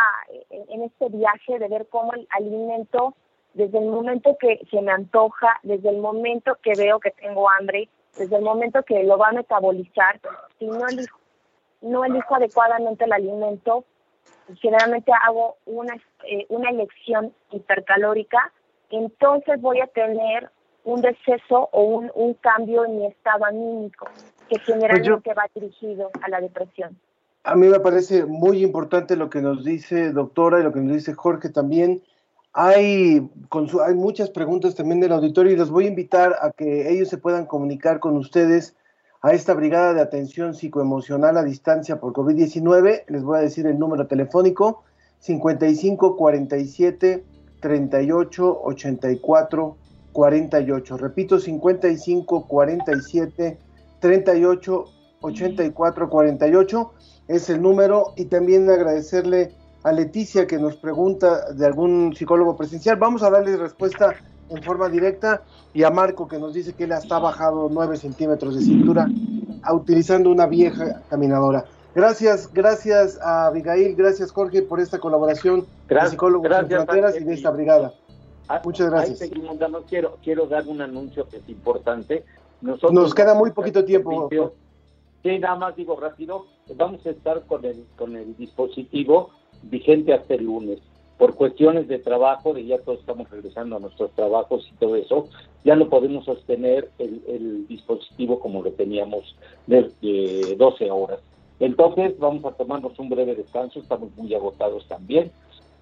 en 0.51 0.83
este 0.83 1.09
viaje 1.09 1.59
de 1.59 1.69
ver 1.69 1.89
cómo 1.89 2.13
el 2.13 2.27
alimento 2.31 3.15
desde 3.55 3.79
el 3.79 3.87
momento 3.87 4.37
que 4.39 4.61
se 4.71 4.83
me 4.83 4.93
antoja, 4.93 5.61
desde 5.63 5.89
el 5.89 5.99
momento 5.99 6.57
que 6.63 6.73
veo 6.77 6.99
que 7.01 7.13
tengo 7.13 7.49
hambre, 7.49 7.89
desde 8.19 8.37
el 8.37 8.43
momento 8.43 8.83
que 8.83 9.03
lo 9.05 9.17
va 9.17 9.29
a 9.29 9.33
metabolizar, 9.33 10.21
si 10.59 10.67
no 10.67 10.87
elijo, 10.89 11.19
no 11.81 12.05
elijo 12.05 12.35
adecuadamente 12.35 13.05
el 13.05 13.13
alimento, 13.13 13.85
generalmente 14.61 15.13
hago 15.27 15.57
una, 15.67 15.95
eh, 16.25 16.47
una 16.49 16.71
elección 16.71 17.33
hipercalórica, 17.51 18.53
entonces 18.91 19.61
voy 19.61 19.81
a 19.81 19.87
tener 19.87 20.51
un 20.85 21.01
deceso 21.01 21.69
o 21.73 21.83
un, 21.83 22.11
un 22.15 22.35
cambio 22.35 22.85
en 22.85 22.99
mi 22.99 23.07
estado 23.07 23.45
anímico, 23.45 24.07
que 24.49 24.57
pues 24.57 24.63
generalmente 24.65 25.35
va 25.35 25.45
dirigido 25.55 26.11
a 26.23 26.29
la 26.29 26.41
depresión. 26.41 26.97
A 27.43 27.57
mí 27.57 27.67
me 27.67 27.81
parece 27.81 28.25
muy 28.25 28.63
importante 28.63 29.17
lo 29.17 29.29
que 29.29 29.43
nos 29.43 29.65
dice 29.65 30.13
doctora 30.13 30.61
y 30.61 30.63
lo 30.63 30.73
que 30.73 30.81
nos 30.81 30.95
dice 30.95 31.15
Jorge 31.15 31.51
también 31.51 32.03
hay, 32.55 33.29
hay 33.85 33.95
muchas 33.95 34.31
preguntas 34.31 34.77
también 34.77 35.01
del 35.01 35.13
auditorio 35.13 35.53
y 35.53 35.57
los 35.57 35.71
voy 35.71 35.87
a 35.87 35.89
invitar 35.89 36.37
a 36.41 36.53
que 36.53 36.91
ellos 36.91 37.09
se 37.09 37.19
puedan 37.19 37.47
comunicar 37.47 37.99
con 37.99 38.17
ustedes 38.17 38.77
a 39.23 39.33
esta 39.33 39.55
brigada 39.55 39.93
de 39.93 40.01
atención 40.01 40.55
psicoemocional 40.55 41.37
a 41.37 41.43
distancia 41.43 41.99
por 41.99 42.13
COVID-19. 42.13 43.05
Les 43.09 43.25
voy 43.25 43.39
a 43.39 43.43
decir 43.43 43.67
el 43.67 43.79
número 43.79 44.07
telefónico 44.07 44.85
55 45.19 46.17
47 46.17 47.25
38 47.61 48.61
84 48.63 49.77
48. 50.15 50.97
Repito, 50.97 51.39
55 51.39 52.47
47 52.47 53.59
38 54.01 54.85
84 55.21 56.09
48 56.09 56.93
es 57.29 57.51
el 57.51 57.61
número 57.61 58.13
y 58.17 58.27
también 58.27 58.71
agradecerle 58.71 59.53
a 59.83 59.93
Leticia 59.93 60.47
que 60.47 60.59
nos 60.59 60.77
pregunta 60.77 61.53
de 61.53 61.67
algún 61.67 62.15
psicólogo 62.17 62.57
presencial. 62.57 62.97
Vamos 62.97 63.23
a 63.23 63.29
darle 63.29 63.57
respuesta 63.59 64.15
en 64.49 64.63
forma 64.63 64.89
directa 64.89 65.43
y 65.75 65.83
a 65.83 65.91
Marco 65.91 66.29
que 66.29 66.39
nos 66.39 66.55
dice 66.55 66.73
que 66.73 66.85
él 66.85 66.93
hasta 66.93 67.19
bajado 67.19 67.69
9 67.71 67.97
centímetros 67.97 68.55
de 68.55 68.63
cintura 68.63 69.09
utilizando 69.73 70.31
una 70.31 70.47
vieja 70.47 71.03
caminadora. 71.09 71.65
Gracias, 71.95 72.51
gracias 72.53 73.19
a 73.23 73.47
Abigail, 73.47 73.95
gracias 73.95 74.33
Jorge 74.33 74.63
por 74.63 74.81
esta 74.81 74.99
colaboración 74.99 75.65
gracias, 75.89 76.11
de 76.11 76.11
Psicólogos 76.11 76.49
Fronteras 76.69 77.17
y 77.21 77.25
de 77.25 77.35
esta 77.35 77.51
brigada. 77.51 77.95
Ah, 78.49 78.61
Muchas 78.65 78.91
gracias. 78.91 79.31
quiero, 79.89 80.19
quiero 80.23 80.47
dar 80.47 80.67
un 80.67 80.81
anuncio 80.81 81.27
que 81.29 81.39
es 81.39 81.49
importante. 81.49 82.25
Nos 82.61 83.15
queda 83.15 83.35
muy 83.35 83.51
poquito 83.51 83.85
tiempo. 83.85 84.29
Sí, 85.23 85.39
nada 85.39 85.57
más 85.57 85.77
digo 85.77 85.99
rápido, 85.99 86.47
vamos 86.77 87.05
a 87.07 87.11
estar 87.11 87.43
con 87.47 87.65
el, 87.65 87.87
con 87.97 88.15
el 88.15 88.37
dispositivo 88.37 89.31
vigente 89.63 90.13
hasta 90.13 90.35
el 90.35 90.45
lunes. 90.45 90.81
Por 91.17 91.35
cuestiones 91.35 91.89
de 91.89 91.99
trabajo, 91.99 92.53
de 92.53 92.67
ya 92.67 92.79
todos 92.79 93.01
estamos 93.01 93.31
regresando 93.31 93.77
a 93.77 93.81
nuestros 93.81 94.11
trabajos 94.13 94.69
y 94.71 94.75
todo 94.77 94.97
eso, 94.97 95.29
ya 95.65 95.77
no 95.77 95.89
podemos 95.89 96.27
sostener 96.27 96.91
el, 96.99 97.67
dispositivo 97.69 98.39
como 98.39 98.63
lo 98.63 98.73
teníamos 98.73 99.35
de, 99.67 100.55
12 100.59 100.91
horas. 100.91 101.21
Entonces 101.61 102.19
vamos 102.19 102.45
a 102.45 102.51
tomarnos 102.51 102.99
un 102.99 103.09
breve 103.09 103.35
descanso, 103.35 103.79
estamos 103.79 104.15
muy 104.17 104.35
agotados 104.35 104.87
también 104.89 105.31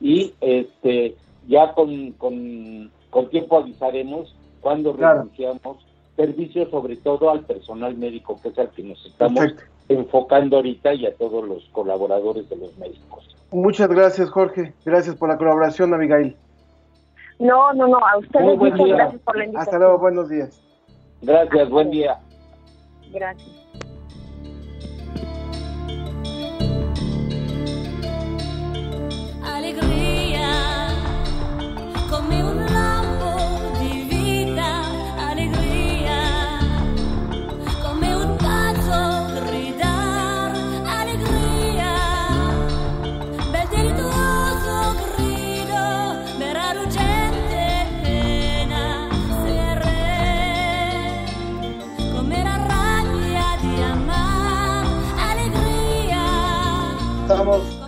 y 0.01 0.35
este 0.41 1.17
ya 1.49 1.73
con, 1.75 2.13
con, 2.13 2.91
tiempo 3.31 3.59
avisaremos 3.59 4.35
cuando 4.61 4.93
renunciamos 4.93 5.79
servicios 6.17 6.71
sobre 6.71 6.97
todo 6.97 7.31
al 7.31 7.45
personal 7.45 7.97
médico 7.97 8.39
que 8.43 8.49
es 8.49 8.59
al 8.59 8.71
que 8.71 8.83
nos 8.83 9.05
estamos 9.07 9.45
enfocando 9.89 10.57
ahorita 10.57 10.95
y 10.95 11.07
a 11.07 11.15
todos 11.15 11.47
los 11.47 11.69
colaboradores 11.71 12.49
de 12.49 12.57
los 12.57 12.77
médicos. 12.79 13.37
Muchas 13.51 13.89
gracias, 13.89 14.31
Jorge. 14.31 14.73
Gracias 14.85 15.17
por 15.17 15.29
la 15.29 15.37
colaboración, 15.37 15.93
Abigail. 15.93 16.37
No, 17.39 17.73
no, 17.73 17.87
no, 17.89 17.99
a 17.99 18.19
ustedes 18.19 18.57
muchas 18.57 18.87
gracias 18.87 19.23
por 19.23 19.37
la 19.37 19.45
invitación. 19.45 19.75
Hasta 19.75 19.79
luego, 19.79 19.99
buenos 19.99 20.29
días. 20.29 20.63
Gracias, 21.23 21.69
buen 21.71 21.91
día. 21.91 22.19
Gracias. 23.13 23.62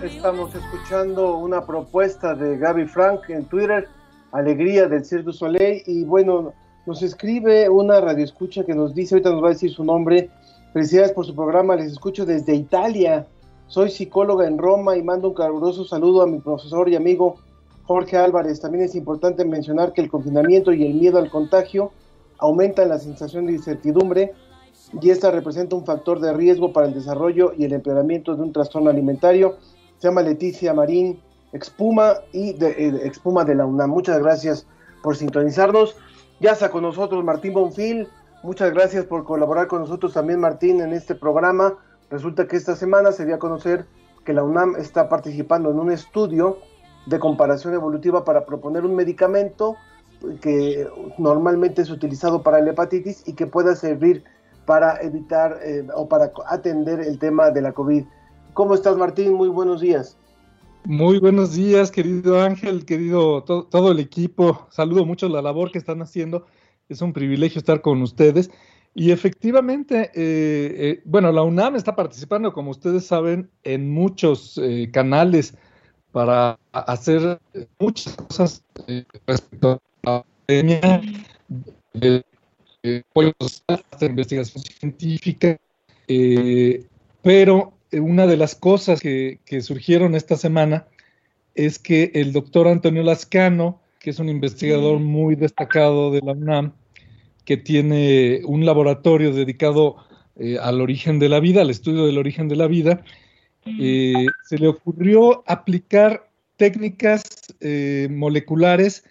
Estamos 0.03 0.53
escuchando 0.53 1.37
una 1.37 1.65
propuesta 1.65 2.35
de 2.35 2.57
Gaby 2.57 2.87
Frank 2.87 3.29
en 3.29 3.45
Twitter, 3.45 3.87
Alegría 4.33 4.89
del 4.89 5.05
Cirque 5.05 5.23
du 5.23 5.31
Soleil, 5.31 5.81
y 5.85 6.03
bueno, 6.03 6.51
nos 6.85 7.01
escribe 7.01 7.69
una 7.69 8.01
radioescucha 8.01 8.65
que 8.65 8.75
nos 8.75 8.93
dice, 8.93 9.15
ahorita 9.15 9.29
nos 9.29 9.41
va 9.41 9.47
a 9.47 9.51
decir 9.51 9.71
su 9.71 9.85
nombre, 9.85 10.29
felicidades 10.73 11.13
por 11.13 11.25
su 11.25 11.33
programa, 11.33 11.77
les 11.77 11.93
escucho 11.93 12.25
desde 12.25 12.53
Italia, 12.53 13.27
soy 13.67 13.91
psicóloga 13.91 14.45
en 14.45 14.57
Roma 14.57 14.97
y 14.97 15.03
mando 15.03 15.29
un 15.29 15.35
caluroso 15.35 15.85
saludo 15.85 16.21
a 16.21 16.27
mi 16.27 16.39
profesor 16.39 16.89
y 16.89 16.97
amigo 16.97 17.37
Jorge 17.85 18.17
Álvarez. 18.17 18.59
También 18.59 18.83
es 18.83 18.93
importante 18.93 19.45
mencionar 19.45 19.93
que 19.93 20.01
el 20.01 20.09
confinamiento 20.09 20.73
y 20.73 20.85
el 20.85 20.95
miedo 20.95 21.17
al 21.17 21.29
contagio 21.29 21.91
aumentan 22.39 22.89
la 22.89 22.99
sensación 22.99 23.45
de 23.45 23.53
incertidumbre 23.53 24.33
y 25.01 25.09
esta 25.09 25.31
representa 25.31 25.75
un 25.75 25.85
factor 25.85 26.19
de 26.19 26.33
riesgo 26.33 26.71
para 26.71 26.87
el 26.87 26.93
desarrollo 26.93 27.53
y 27.57 27.65
el 27.65 27.73
empeoramiento 27.73 28.35
de 28.35 28.43
un 28.43 28.53
trastorno 28.53 28.89
alimentario 28.89 29.57
se 29.97 30.07
llama 30.07 30.21
Leticia 30.21 30.73
Marín, 30.73 31.19
Expuma 31.53 32.15
y 32.31 32.53
de, 32.53 32.69
eh, 32.69 33.01
Expuma 33.03 33.45
de 33.45 33.55
la 33.55 33.65
UNAM. 33.65 33.89
Muchas 33.89 34.19
gracias 34.19 34.67
por 35.01 35.15
sintonizarnos. 35.15 35.95
Ya 36.39 36.51
está 36.51 36.69
con 36.69 36.83
nosotros 36.83 37.23
Martín 37.23 37.53
Bonfil. 37.53 38.07
Muchas 38.43 38.73
gracias 38.73 39.05
por 39.05 39.23
colaborar 39.23 39.67
con 39.67 39.79
nosotros 39.81 40.13
también, 40.13 40.39
Martín, 40.39 40.81
en 40.81 40.93
este 40.93 41.15
programa. 41.15 41.77
Resulta 42.09 42.47
que 42.47 42.57
esta 42.57 42.75
semana 42.75 43.11
se 43.11 43.25
dio 43.25 43.35
a 43.35 43.39
conocer 43.39 43.85
que 44.25 44.33
la 44.33 44.43
UNAM 44.43 44.75
está 44.75 45.07
participando 45.09 45.71
en 45.71 45.79
un 45.79 45.91
estudio 45.91 46.59
de 47.05 47.19
comparación 47.19 47.73
evolutiva 47.73 48.25
para 48.25 48.45
proponer 48.45 48.85
un 48.85 48.95
medicamento 48.95 49.75
que 50.41 50.87
normalmente 51.17 51.81
es 51.81 51.89
utilizado 51.89 52.41
para 52.41 52.61
la 52.61 52.71
hepatitis 52.71 53.23
y 53.27 53.33
que 53.33 53.47
pueda 53.47 53.75
servir 53.75 54.23
para 54.65 55.01
evitar 55.01 55.59
eh, 55.63 55.87
o 55.95 56.07
para 56.07 56.31
atender 56.47 56.99
el 56.99 57.19
tema 57.19 57.51
de 57.51 57.61
la 57.61 57.71
COVID. 57.71 58.03
¿Cómo 58.53 58.73
estás, 58.73 58.97
Martín? 58.97 59.33
Muy 59.33 59.49
buenos 59.49 59.81
días. 59.81 60.17
Muy 60.85 61.19
buenos 61.19 61.53
días, 61.53 61.91
querido 61.91 62.41
Ángel, 62.41 62.85
querido 62.85 63.43
todo 63.43 63.91
el 63.91 63.99
equipo. 63.99 64.67
Saludo 64.69 65.05
mucho 65.05 65.27
la 65.27 65.41
labor 65.41 65.71
que 65.71 65.79
están 65.79 66.01
haciendo. 66.01 66.45
Es 66.89 67.01
un 67.01 67.11
privilegio 67.11 67.59
estar 67.59 67.81
con 67.81 68.01
ustedes. 68.01 68.51
Y 68.93 69.11
efectivamente, 69.11 70.11
eh, 70.13 70.75
eh, 70.77 71.01
bueno, 71.05 71.31
la 71.31 71.41
UNAM 71.41 71.75
está 71.75 71.95
participando, 71.95 72.53
como 72.53 72.71
ustedes 72.71 73.05
saben, 73.05 73.49
en 73.63 73.91
muchos 73.91 74.61
canales 74.93 75.57
para 76.11 76.57
hacer 76.71 77.39
muchas 77.79 78.15
cosas 78.15 78.63
respecto 79.25 79.81
a 80.05 80.11
la 80.11 80.25
pandemia, 80.47 81.01
de, 82.85 83.03
de 83.99 84.05
investigación 84.05 84.63
científica, 84.63 85.57
pero 87.21 87.75
una 87.91 88.27
de 88.27 88.37
las 88.37 88.55
cosas 88.55 88.99
que, 88.99 89.39
surgieron 89.61 90.15
esta 90.15 90.37
semana 90.37 90.87
es 91.53 91.79
que 91.79 92.11
el 92.13 92.33
doctor 92.33 92.67
Antonio 92.67 93.03
Lascano, 93.03 93.81
que 93.99 94.09
es 94.09 94.19
un 94.19 94.29
investigador 94.29 94.99
muy 94.99 95.35
destacado 95.35 96.11
de 96.11 96.21
la 96.21 96.33
UNAM, 96.33 96.73
que 97.45 97.57
tiene 97.57 98.41
un 98.45 98.65
laboratorio 98.65 99.31
dedicado 99.31 99.97
eh, 100.35 100.57
al 100.61 100.81
origen 100.81 101.19
de 101.19 101.29
la 101.29 101.39
vida, 101.39 101.61
al 101.61 101.69
estudio 101.69 102.05
del 102.05 102.17
origen 102.17 102.47
de 102.47 102.55
la 102.55 102.67
vida, 102.67 103.03
eh, 103.65 104.25
se 104.43 104.57
le 104.57 104.67
ocurrió 104.67 105.43
aplicar 105.47 106.29
técnicas 106.57 107.23
eh, 107.61 108.07
moleculares 108.11 109.03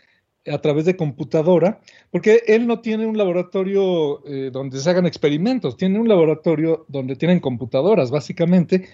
a 0.47 0.59
través 0.59 0.85
de 0.85 0.97
computadora, 0.97 1.81
porque 2.11 2.43
él 2.47 2.67
no 2.67 2.81
tiene 2.81 3.07
un 3.07 3.17
laboratorio 3.17 4.25
eh, 4.27 4.51
donde 4.53 4.79
se 4.79 4.91
hagan 4.91 5.07
experimentos, 5.07 5.77
tiene 5.77 5.99
un 5.99 6.09
laboratorio 6.09 6.85
donde 6.89 7.17
tienen 7.17 7.41
computadoras, 7.41 8.11
básicamente, 8.11 8.89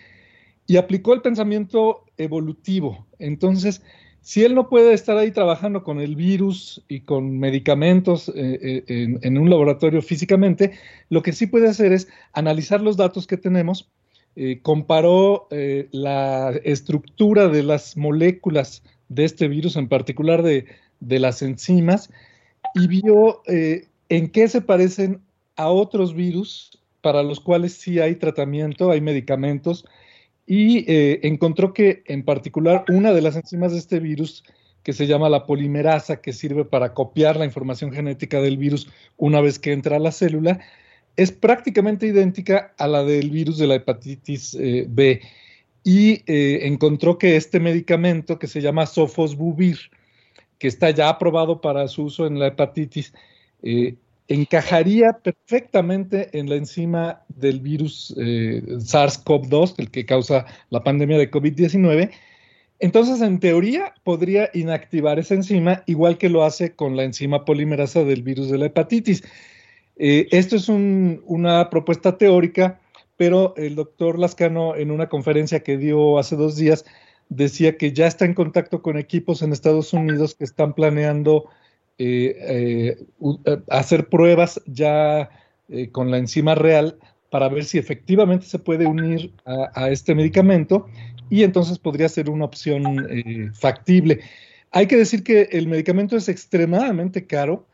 y 0.67 0.77
aplicó 0.77 1.13
el 1.13 1.23
pensamiento 1.23 2.05
evolutivo. 2.17 3.07
Entonces, 3.19 3.83
si 4.21 4.45
él 4.45 4.55
no 4.55 4.69
puede 4.69 4.93
estar 4.93 5.17
ahí 5.17 5.33
trabajando 5.33 5.83
con 5.83 6.01
el 6.01 6.15
virus 6.15 6.85
y 6.89 7.01
con 7.01 7.39
medicamentos 7.39 8.29
eh, 8.29 8.85
eh, 8.87 9.19
en, 9.21 9.39
un 9.39 9.51
laboratorio 9.51 10.03
físicamente, 10.03 10.73
lo 11.09 11.23
que 11.23 11.33
sí 11.33 11.47
puede 11.47 11.69
hacer 11.69 11.93
es 11.93 12.07
analizar 12.33 12.81
los 12.81 12.97
datos 12.97 13.27
que 13.27 13.37
tenemos, 13.37 13.91
comparó 14.63 15.49
la 15.91 16.53
estructura 16.65 17.49
de 17.49 17.63
las 17.63 17.97
moléculas 17.97 18.83
de 19.09 19.25
este 19.25 19.49
virus, 19.49 19.77
en 19.77 19.89
particular 19.89 20.43
de, 20.43 20.67
de 21.01 21.19
las 21.19 21.43
enzimas 21.43 22.11
y 22.75 22.87
vio 22.87 23.43
eh, 23.47 23.87
en 24.09 24.29
qué 24.29 24.49
se 24.49 24.61
parecen 24.61 25.21
a 25.57 25.69
otros 25.69 26.15
virus 26.15 26.79
para 27.01 27.23
los 27.23 27.41
cuales 27.41 27.75
sí 27.75 27.99
hay 27.99 28.17
tratamiento, 28.17 28.91
hay 28.91 29.01
medicamentos, 29.01 29.87
y 30.47 30.85
eh, 30.91 31.21
encontró 31.23 31.73
que 31.73 32.03
en 32.07 32.25
particular 32.25 32.85
una 32.91 33.13
de 33.13 33.23
las 33.23 33.37
enzimas 33.37 33.73
de 33.73 33.79
este 33.79 34.01
virus, 34.01 34.45
que 34.83 34.93
se 34.93 35.07
llama 35.07 35.29
la 35.29 35.47
polimerasa, 35.47 36.21
que 36.21 36.33
sirve 36.33 36.65
para 36.65 36.93
copiar 36.93 37.37
la 37.37 37.45
información 37.45 37.93
genética 37.93 38.41
del 38.41 38.57
virus 38.57 38.89
una 39.17 39.41
vez 39.41 39.59
que 39.59 39.73
entra 39.73 39.97
a 39.97 40.01
la 40.01 40.13
célula, 40.13 40.61
es 41.17 41.33
prácticamente 41.33 42.07
idéntica 42.07 42.75
a 42.79 42.87
la 42.87 43.05
del 43.05 43.31
virus 43.31 43.59
de 43.59 43.67
la 43.67 43.77
hepatitis 43.77 44.55
eh, 44.55 44.87
B. 44.89 45.21
Y 45.83 46.23
encontró 46.27 47.17
que 47.17 47.37
este 47.37 47.59
medicamento, 47.59 48.39
que 48.39 48.47
se 48.47 48.61
llama 48.61 48.85
sofosbuvir, 48.85 49.79
que 50.61 50.69
está 50.69 50.91
ya 50.91 51.09
aprobado 51.09 51.61
para 51.61 51.89
su 51.89 52.05
uso 52.05 52.27
en 52.27 52.39
la 52.39 52.49
hepatitis, 52.49 53.13
eh, 53.63 53.97
encajaría 54.29 55.15
perfectamente 55.15 56.39
en 56.39 56.49
la 56.49 56.57
enzima 56.57 57.23
del 57.29 57.61
virus 57.61 58.15
eh, 58.17 58.63
SARS-CoV-2, 58.67 59.75
el 59.79 59.91
que 59.91 60.05
causa 60.05 60.45
la 60.69 60.85
pandemia 60.85 61.19
de 61.19 61.31
COVID-19. 61.31 62.11
Entonces, 62.79 63.23
en 63.23 63.41
teoría, 63.41 63.95
podría 64.05 64.51
inactivar 64.53 65.19
esa 65.19 65.35
enzima, 65.35 65.83
igual 65.87 66.19
que 66.19 66.29
lo 66.29 66.45
hace 66.45 66.77
con 66.77 66.95
la 66.95 67.05
enzima 67.05 67.45
polimerasa 67.47 68.05
del 68.05 68.23
virus 68.23 68.51
de 68.51 68.59
la 68.59 68.67
hepatitis. 68.67 69.25
Eh, 69.97 70.29
esto 70.31 70.57
es 70.57 70.69
una 70.69 71.71
propuesta 71.71 72.19
teórica, 72.19 72.81
pero 73.17 73.55
el 73.57 73.77
doctor 73.77 74.19
Lascano, 74.19 74.77
en 74.77 74.91
una 74.91 75.09
conferencia 75.09 75.61
que 75.61 75.79
dio 75.79 76.19
hace 76.19 76.37
dos 76.37 76.57
días, 76.57 76.85
decía 77.31 77.79
que 77.79 77.93
ya 77.93 78.07
está 78.07 78.27
en 78.27 78.35
contacto 78.35 78.83
con 78.83 78.99
equipos 78.99 79.41
en 79.41 79.53
Estados 79.53 79.95
Unidos 79.95 80.35
que 80.35 80.45
están 80.45 80.75
planeando 80.75 81.49
eh, 81.97 82.37
eh, 82.41 83.07
eh, 83.47 83.59
hacer 83.71 84.09
pruebas 84.09 84.61
ya 84.67 85.31
con 85.93 86.11
la 86.11 86.19
enzima 86.19 86.57
real 86.57 86.99
para 87.31 87.49
ver 87.49 87.65
si 87.65 87.79
efectivamente 87.79 88.47
se 88.47 88.59
puede 88.59 88.87
unir 88.87 89.33
a, 89.45 89.89
este 89.89 90.17
medicamento 90.17 90.89
y 91.29 91.45
entonces 91.45 91.79
podría 91.79 92.09
ser 92.09 92.29
una 92.29 92.47
opción 92.47 93.07
factible. 93.55 94.19
Hay 94.73 94.89
que 94.89 94.97
decir 94.97 95.23
que 95.23 95.43
el 95.53 95.69
medicamento 95.69 96.17
es 96.17 96.29
extremadamente 96.29 97.25
caro, 97.29 97.69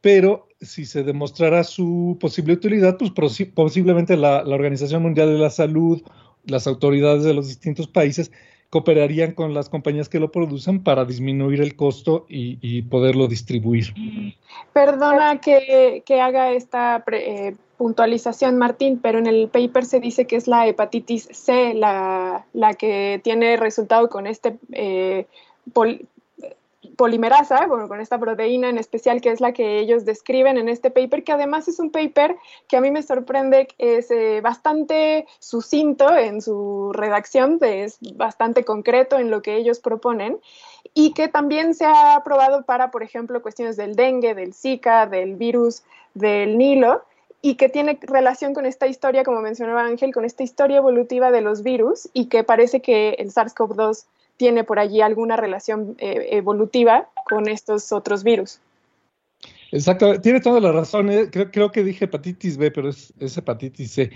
pero 0.00 0.48
si 0.60 0.84
se 0.86 1.04
demostrara 1.04 1.62
su 1.62 2.18
posible 2.20 2.54
utilidad, 2.54 2.98
pues 2.98 3.12
posiblemente 3.54 4.16
la, 4.16 4.42
la 4.42 4.54
Organización 4.56 5.04
Mundial 5.04 5.28
de 5.28 5.38
la 5.38 5.50
Salud, 5.50 6.02
las 6.46 6.66
autoridades 6.66 7.22
de 7.22 7.34
los 7.34 7.46
distintos 7.46 7.86
países 7.86 8.32
cooperarían 8.70 9.32
con 9.32 9.52
las 9.52 9.68
compañías 9.68 10.08
que 10.08 10.20
lo 10.20 10.30
producen 10.30 10.82
para 10.82 11.04
disminuir 11.04 11.60
el 11.60 11.74
costo 11.74 12.24
y, 12.28 12.82
poderlo 12.82 13.26
distribuir. 13.26 13.92
Perdona 14.72 15.40
que, 15.40 16.02
haga 16.22 16.52
esta 16.52 17.04
eh, 17.12 17.56
puntualización, 17.76 18.58
Martín, 18.58 19.00
pero 19.02 19.18
en 19.18 19.26
el 19.26 19.48
paper 19.48 19.84
se 19.84 20.00
dice 20.00 20.26
que 20.26 20.36
es 20.36 20.46
la 20.46 20.68
hepatitis 20.68 21.28
C 21.32 21.74
la, 21.74 22.44
que 22.78 23.20
tiene 23.24 23.56
resultado 23.56 24.08
con 24.08 24.28
este 24.28 24.56
eh, 24.72 25.26
polimerasa, 27.00 27.66
bueno, 27.66 27.88
con 27.88 27.98
esta 28.02 28.18
proteína 28.18 28.68
en 28.68 28.76
especial 28.76 29.22
que 29.22 29.30
es 29.30 29.40
la 29.40 29.52
que 29.52 29.78
ellos 29.78 30.04
describen 30.04 30.58
en 30.58 30.68
este 30.68 30.90
paper, 30.90 31.24
que 31.24 31.32
además 31.32 31.66
es 31.66 31.78
un 31.78 31.90
paper 31.90 32.36
que 32.68 32.76
a 32.76 32.82
mí 32.82 32.90
me 32.90 33.02
sorprende, 33.02 33.68
es 33.78 34.10
eh, 34.10 34.42
bastante 34.42 35.26
sucinto 35.38 36.14
en 36.14 36.42
su 36.42 36.92
redacción, 36.92 37.56
es 37.62 37.96
bastante 38.16 38.66
concreto 38.66 39.18
en 39.18 39.30
lo 39.30 39.40
que 39.40 39.56
ellos 39.56 39.80
proponen 39.80 40.40
y 40.92 41.14
que 41.14 41.28
también 41.28 41.74
se 41.74 41.86
ha 41.86 42.16
aprobado 42.16 42.66
para, 42.66 42.90
por 42.90 43.02
ejemplo, 43.02 43.40
cuestiones 43.40 43.78
del 43.78 43.96
dengue, 43.96 44.34
del 44.34 44.52
Zika, 44.52 45.06
del 45.06 45.36
virus 45.36 45.84
del 46.12 46.58
Nilo 46.58 47.02
y 47.40 47.54
que 47.54 47.70
tiene 47.70 47.98
relación 48.02 48.52
con 48.52 48.66
esta 48.66 48.86
historia, 48.86 49.24
como 49.24 49.40
mencionaba 49.40 49.86
Ángel, 49.86 50.12
con 50.12 50.26
esta 50.26 50.42
historia 50.42 50.76
evolutiva 50.76 51.30
de 51.30 51.40
los 51.40 51.62
virus 51.62 52.10
y 52.12 52.26
que 52.26 52.44
parece 52.44 52.82
que 52.82 53.12
el 53.18 53.32
SARS-CoV-2 53.32 54.04
tiene 54.40 54.64
por 54.64 54.78
allí 54.78 55.02
alguna 55.02 55.36
relación 55.36 55.96
eh, 55.98 56.28
evolutiva 56.30 57.10
con 57.28 57.46
estos 57.46 57.92
otros 57.92 58.24
virus. 58.24 58.58
Exacto, 59.70 60.18
tiene 60.18 60.40
toda 60.40 60.60
la 60.60 60.72
razón. 60.72 61.10
Eh, 61.10 61.28
creo, 61.30 61.70
que 61.70 61.84
dije 61.84 62.06
hepatitis 62.06 62.56
B, 62.56 62.70
pero 62.70 62.88
es, 62.88 63.12
hepatitis 63.20 63.90
C. 63.90 64.10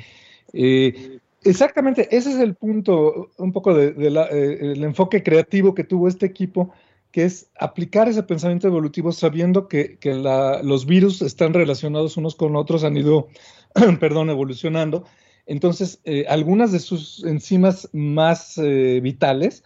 Eh, 0.55 1.19
exactamente, 1.43 2.09
ese 2.11 2.31
es 2.31 2.37
el 2.37 2.55
punto, 2.55 3.33
un 3.37 3.53
poco 3.53 3.75
del 3.75 4.83
enfoque 4.83 5.23
creativo 5.23 5.75
que 5.75 5.85
tuvo 5.85 6.09
este 6.09 6.25
equipo, 6.25 6.73
que 7.11 7.27
es 7.27 7.51
aplicar 7.61 8.09
ese 8.09 8.23
pensamiento 8.23 8.67
evolutivo 8.67 9.13
sabiendo 9.13 9.69
que, 9.69 9.99
los 10.63 10.87
virus 10.87 11.21
están 11.21 11.53
relacionados 11.53 12.17
unos 12.17 12.35
con 12.35 12.57
otros, 12.57 12.83
han 12.83 12.97
ido, 12.97 13.29
perdón, 14.01 14.31
evolucionando. 14.31 15.05
Entonces, 15.45 16.01
algunas 16.29 16.73
de 16.73 16.79
sus 16.79 17.23
enzimas 17.25 17.91
más 17.93 18.59
vitales 18.59 19.63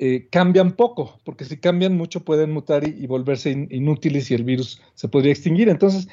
eh, 0.00 0.28
cambian 0.30 0.72
poco, 0.72 1.18
porque 1.24 1.44
si 1.44 1.56
cambian 1.56 1.96
mucho 1.96 2.24
pueden 2.24 2.52
mutar 2.52 2.86
y, 2.86 3.04
volverse 3.08 3.50
inútiles 3.70 4.30
y 4.30 4.34
el 4.34 4.44
virus 4.44 4.80
se 4.94 5.08
podría 5.08 5.32
extinguir. 5.32 5.68
Entonces, 5.68 6.06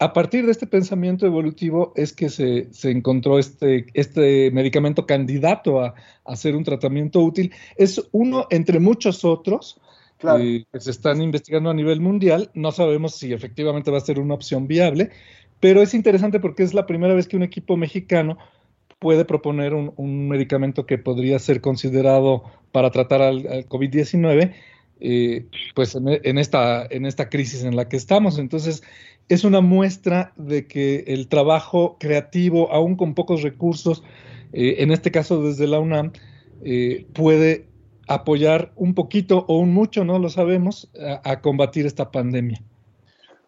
a 0.00 0.12
partir 0.12 0.44
de 0.44 0.50
este 0.50 0.66
pensamiento 0.66 1.24
evolutivo 1.24 1.92
es 1.94 2.12
que 2.12 2.30
se, 2.30 2.68
encontró 2.90 3.38
este, 3.38 3.86
este 3.94 4.50
medicamento 4.50 5.06
candidato 5.06 5.80
a, 5.80 5.94
hacer 6.24 6.56
un 6.56 6.64
tratamiento 6.64 7.20
útil. 7.20 7.52
Es 7.76 8.02
uno 8.10 8.48
entre 8.50 8.80
muchos 8.80 9.24
otros 9.24 9.80
eh, 10.40 10.64
que 10.72 10.80
se 10.80 10.90
están 10.90 11.22
investigando 11.22 11.70
a 11.70 11.74
nivel 11.74 12.00
mundial. 12.00 12.50
No 12.54 12.72
sabemos 12.72 13.14
si 13.14 13.32
efectivamente 13.32 13.92
va 13.92 13.98
a 13.98 14.00
ser 14.00 14.18
una 14.18 14.34
opción 14.34 14.66
viable, 14.66 15.10
pero 15.60 15.80
es 15.80 15.94
interesante 15.94 16.40
porque 16.40 16.64
es 16.64 16.74
la 16.74 16.86
primera 16.86 17.14
vez 17.14 17.28
que 17.28 17.36
un 17.36 17.44
equipo 17.44 17.76
mexicano 17.76 18.36
puede 18.98 19.24
proponer 19.24 19.74
un, 19.74 20.28
medicamento 20.28 20.86
que 20.86 20.98
podría 20.98 21.38
ser 21.38 21.60
considerado 21.60 22.44
para 22.72 22.90
tratar 22.90 23.22
al, 23.22 23.44
COVID-19, 23.68 24.52
eh, 25.00 25.46
pues 25.74 25.94
en, 25.94 26.38
esta, 26.38 26.84
en 26.90 27.06
esta 27.06 27.28
crisis 27.28 27.64
en 27.64 27.76
la 27.76 27.88
que 27.88 27.96
estamos. 27.96 28.38
Entonces, 28.38 28.82
es 29.28 29.44
una 29.44 29.60
muestra 29.60 30.32
de 30.36 30.66
que 30.66 31.04
el 31.08 31.28
trabajo 31.28 31.96
creativo, 32.00 32.72
aún 32.72 32.96
con 32.96 33.14
pocos 33.14 33.42
recursos, 33.42 34.02
eh, 34.52 34.76
en 34.78 34.90
este 34.90 35.10
caso 35.10 35.42
desde 35.42 35.66
la 35.66 35.78
UNAM, 35.78 36.12
eh, 36.62 37.06
puede 37.14 37.68
apoyar 38.08 38.72
un 38.74 38.94
poquito 38.94 39.44
o 39.48 39.58
un 39.58 39.72
mucho, 39.72 40.04
no 40.04 40.18
lo 40.18 40.30
sabemos, 40.30 40.90
a, 41.22 41.40
combatir 41.40 41.86
esta 41.86 42.10
pandemia. 42.10 42.60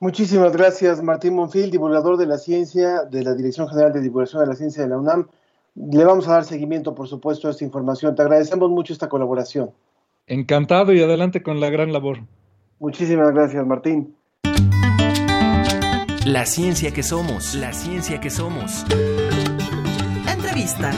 Muchísimas 0.01 0.53
gracias, 0.53 1.03
Martín 1.03 1.35
Monfil, 1.35 1.71
divulgador 1.71 2.17
de 2.19 2.27
la 2.27 2.39
ciencia 2.39 3.05
de 3.05 3.23
la 3.23 3.35
Dirección 3.35 3.69
General 3.69 3.93
de 3.93 4.01
Divulgación 4.01 4.43
de 4.43 4.49
la 4.49 4.55
Ciencia 4.55 4.83
de 4.83 4.91
la 4.91 4.99
UNAM. 4.99 5.29
Le 5.75 6.05
vamos 6.05 6.27
a 6.29 6.33
dar 6.33 6.45
seguimiento, 6.45 6.95
por 6.95 7.09
supuesto, 7.09 7.49
a 7.49 7.53
esta 7.53 7.65
información. 7.65 8.15
Te 8.15 8.23
agradecemos 8.23 8.71
mucho 8.71 8.93
esta 8.93 9.09
colaboración. 9.09 9.71
Encantado 10.27 10.93
y 10.93 11.03
adelante 11.03 11.43
con 11.43 11.61
la 11.61 11.71
gran 11.71 11.93
labor. 11.93 12.19
Muchísimas 12.79 13.33
gracias, 13.33 13.67
Martín. 13.67 14.15
La 16.27 16.45
ciencia 16.45 16.93
que 16.93 17.03
somos, 17.03 17.55
la 17.55 17.73
ciencia 17.73 18.21
que 18.21 18.31
somos. 18.31 18.85
Entrevista. 20.31 20.91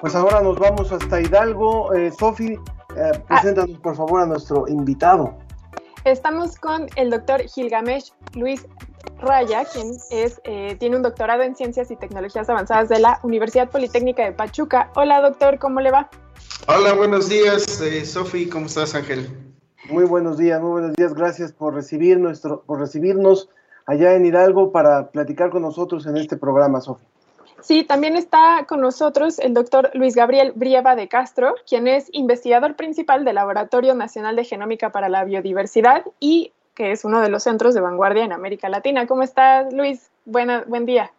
Pues 0.00 0.14
ahora 0.14 0.40
nos 0.40 0.58
vamos 0.58 0.92
hasta 0.92 1.20
Hidalgo. 1.20 1.94
Eh, 1.94 2.12
Sofi, 2.12 2.58
eh, 2.96 3.22
preséntanos 3.28 3.78
por 3.78 3.96
favor 3.96 4.22
a 4.22 4.26
nuestro 4.26 4.66
invitado. 4.68 5.36
Estamos 6.04 6.56
con 6.56 6.86
el 6.96 7.10
doctor 7.10 7.42
Gilgamesh 7.42 8.12
Luis 8.34 8.66
Raya, 9.18 9.64
quien 9.64 9.92
es, 10.10 10.40
eh, 10.44 10.76
tiene 10.78 10.96
un 10.96 11.02
doctorado 11.02 11.42
en 11.42 11.56
Ciencias 11.56 11.90
y 11.90 11.96
Tecnologías 11.96 12.48
Avanzadas 12.48 12.88
de 12.88 13.00
la 13.00 13.18
Universidad 13.22 13.70
Politécnica 13.70 14.24
de 14.24 14.32
Pachuca. 14.32 14.90
Hola 14.94 15.20
doctor, 15.20 15.58
¿cómo 15.58 15.80
le 15.80 15.90
va? 15.90 16.08
Hola, 16.68 16.94
buenos 16.94 17.28
días, 17.28 17.80
eh, 17.80 18.04
Sofi, 18.04 18.48
¿cómo 18.48 18.66
estás 18.66 18.94
Ángel? 18.94 19.28
Muy 19.88 20.04
buenos 20.04 20.36
días, 20.36 20.60
muy 20.60 20.70
buenos 20.70 20.94
días, 20.94 21.14
gracias 21.14 21.52
por, 21.52 21.74
recibir 21.74 22.18
nuestro, 22.18 22.62
por 22.62 22.80
recibirnos 22.80 23.48
allá 23.86 24.14
en 24.14 24.26
Hidalgo 24.26 24.72
para 24.72 25.10
platicar 25.10 25.50
con 25.50 25.62
nosotros 25.62 26.06
en 26.06 26.16
este 26.16 26.36
programa, 26.36 26.80
Sofi. 26.80 27.04
Sí, 27.60 27.84
también 27.84 28.16
está 28.16 28.64
con 28.68 28.80
nosotros 28.80 29.38
el 29.38 29.54
doctor 29.54 29.90
Luis 29.94 30.14
Gabriel 30.14 30.52
Brieva 30.54 30.94
de 30.94 31.08
Castro, 31.08 31.54
quien 31.68 31.88
es 31.88 32.08
investigador 32.12 32.76
principal 32.76 33.24
del 33.24 33.36
Laboratorio 33.36 33.94
Nacional 33.94 34.36
de 34.36 34.44
Genómica 34.44 34.90
para 34.92 35.08
la 35.08 35.24
Biodiversidad 35.24 36.04
y 36.20 36.52
que 36.74 36.92
es 36.92 37.04
uno 37.04 37.20
de 37.20 37.30
los 37.30 37.42
centros 37.42 37.74
de 37.74 37.80
vanguardia 37.80 38.24
en 38.24 38.32
América 38.32 38.68
Latina. 38.68 39.06
¿Cómo 39.06 39.22
estás, 39.22 39.72
Luis? 39.72 40.10
Buena, 40.26 40.64
buen 40.66 40.84
día. 40.84 41.10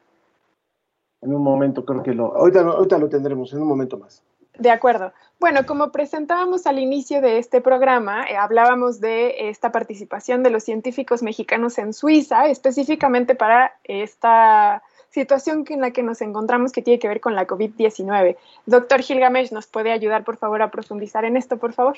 En 1.22 1.34
un 1.34 1.42
momento 1.42 1.84
creo 1.84 2.04
que 2.04 2.14
lo... 2.14 2.36
Ahorita, 2.36 2.62
ahorita 2.62 2.98
lo 3.00 3.10
tendremos, 3.10 3.52
en 3.54 3.62
un 3.64 3.68
momento 3.68 3.98
más. 3.98 4.24
De 4.60 4.70
acuerdo. 4.70 5.14
Bueno, 5.40 5.66
como 5.66 5.92
presentábamos 5.92 6.66
al 6.68 6.80
inicio 6.80 7.22
de 7.22 7.40
este 7.40 7.62
programa, 7.62 8.26
eh, 8.30 8.38
hablábamos 8.38 9.00
de 9.00 9.50
esta 9.50 9.72
participación 9.72 10.44
de 10.44 10.50
los 10.52 10.64
científicos 10.64 11.24
mexicanos 11.24 11.78
en 11.78 11.94
Suiza, 11.94 12.48
específicamente 12.48 13.36
para 13.36 13.74
esta 13.84 14.84
situación 15.22 15.66
en 15.70 15.82
la 15.82 15.92
que 15.92 16.04
nos 16.04 16.22
encontramos 16.22 16.72
que 16.72 16.84
tiene 16.84 17.00
que 17.00 17.08
ver 17.08 17.20
con 17.20 17.34
la 17.34 17.48
COVID-19. 17.48 18.38
Doctor 18.68 19.02
Gilgamesh, 19.02 19.52
¿nos 19.52 19.66
puede 19.66 19.92
ayudar, 19.92 20.24
por 20.24 20.38
favor, 20.38 20.62
a 20.62 20.70
profundizar 20.70 21.26
en 21.26 21.38
esto, 21.38 21.58
por 21.58 21.74
favor? 21.74 21.98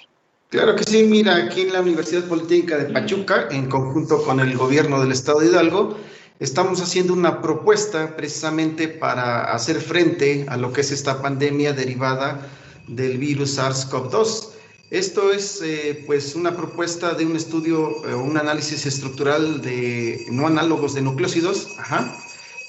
Claro 0.50 0.76
que 0.76 0.84
sí, 0.86 1.04
mira, 1.04 1.36
aquí 1.36 1.62
en 1.62 1.74
la 1.74 1.82
Universidad 1.82 2.24
Politécnica 2.24 2.78
de 2.78 2.94
Pachuca, 2.94 3.50
en 3.52 3.70
conjunto 3.70 4.24
con 4.24 4.40
el 4.40 4.58
gobierno 4.58 5.02
del 5.02 5.12
estado 5.12 5.42
de 5.42 5.48
Hidalgo, 5.48 5.98
estamos 6.40 6.82
haciendo 6.82 7.14
una 7.14 7.42
propuesta 7.42 8.16
precisamente 8.16 8.88
para 8.88 9.52
hacer 9.52 9.82
frente 9.82 10.46
a 10.48 10.56
lo 10.56 10.72
que 10.72 10.82
es 10.82 10.92
esta 10.92 11.22
pandemia 11.22 11.74
derivada 11.74 12.48
del 12.88 13.18
virus 13.18 13.60
SARS-CoV-2. 13.60 14.54
Esto 14.92 15.32
es 15.32 15.62
eh, 15.62 16.04
pues 16.08 16.36
una 16.36 16.56
propuesta 16.56 17.14
de 17.14 17.26
un 17.26 17.36
estudio, 17.36 18.04
eh, 18.08 18.16
un 18.16 18.38
análisis 18.38 18.86
estructural 18.88 19.62
de 19.62 20.26
no 20.32 20.48
análogos 20.48 20.96
de 20.96 21.02
nucleócidos, 21.02 21.68
ajá, 21.78 22.12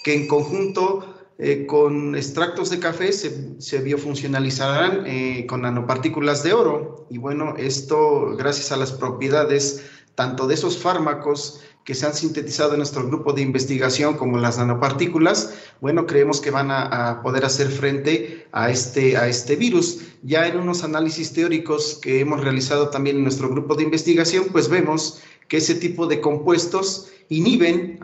que 0.03 0.15
en 0.15 0.27
conjunto 0.27 1.15
eh, 1.39 1.67
con 1.67 2.15
extractos 2.17 2.69
de 2.69 2.81
café 2.81 3.13
se, 3.13 3.61
se 3.61 3.79
biofuncionalizarán 3.79 5.07
eh, 5.07 5.47
con 5.47 5.63
nanopartículas 5.63 6.43
de 6.43 6.53
oro. 6.53 7.07
Y 7.09 7.17
bueno, 7.17 7.55
esto 7.57 8.37
gracias 8.37 8.73
a 8.73 8.77
las 8.77 8.93
propiedades 8.93 9.85
tanto 10.15 10.47
de 10.47 10.53
esos 10.53 10.77
fármacos 10.77 11.63
que 11.85 11.95
se 11.95 12.05
han 12.05 12.13
sintetizado 12.13 12.73
en 12.73 12.79
nuestro 12.79 13.07
grupo 13.07 13.33
de 13.33 13.41
investigación 13.41 14.19
como 14.19 14.37
las 14.37 14.59
nanopartículas, 14.59 15.55
bueno, 15.81 16.07
creemos 16.07 16.43
que 16.43 16.51
van 16.51 16.71
a, 16.71 16.83
a, 17.09 17.23
poder 17.23 17.47
hacer 17.47 17.69
frente 17.69 18.47
a 18.53 18.71
este, 18.71 19.17
a 19.17 19.27
este 19.29 19.57
virus. 19.57 20.03
Ya 20.23 20.47
en 20.47 20.59
unos 20.59 20.85
análisis 20.85 21.33
teóricos 21.33 21.99
que 22.03 22.21
hemos 22.21 22.43
realizado 22.43 22.91
también 22.91 23.17
en 23.17 23.23
nuestro 23.23 23.49
grupo 23.49 23.77
de 23.77 23.85
investigación, 23.85 24.49
pues 24.53 24.69
vemos 24.69 25.23
que 25.49 25.57
ese 25.57 25.75
tipo 25.75 26.07
de 26.07 26.21
compuestos 26.21 27.11
inhiben 27.31 27.99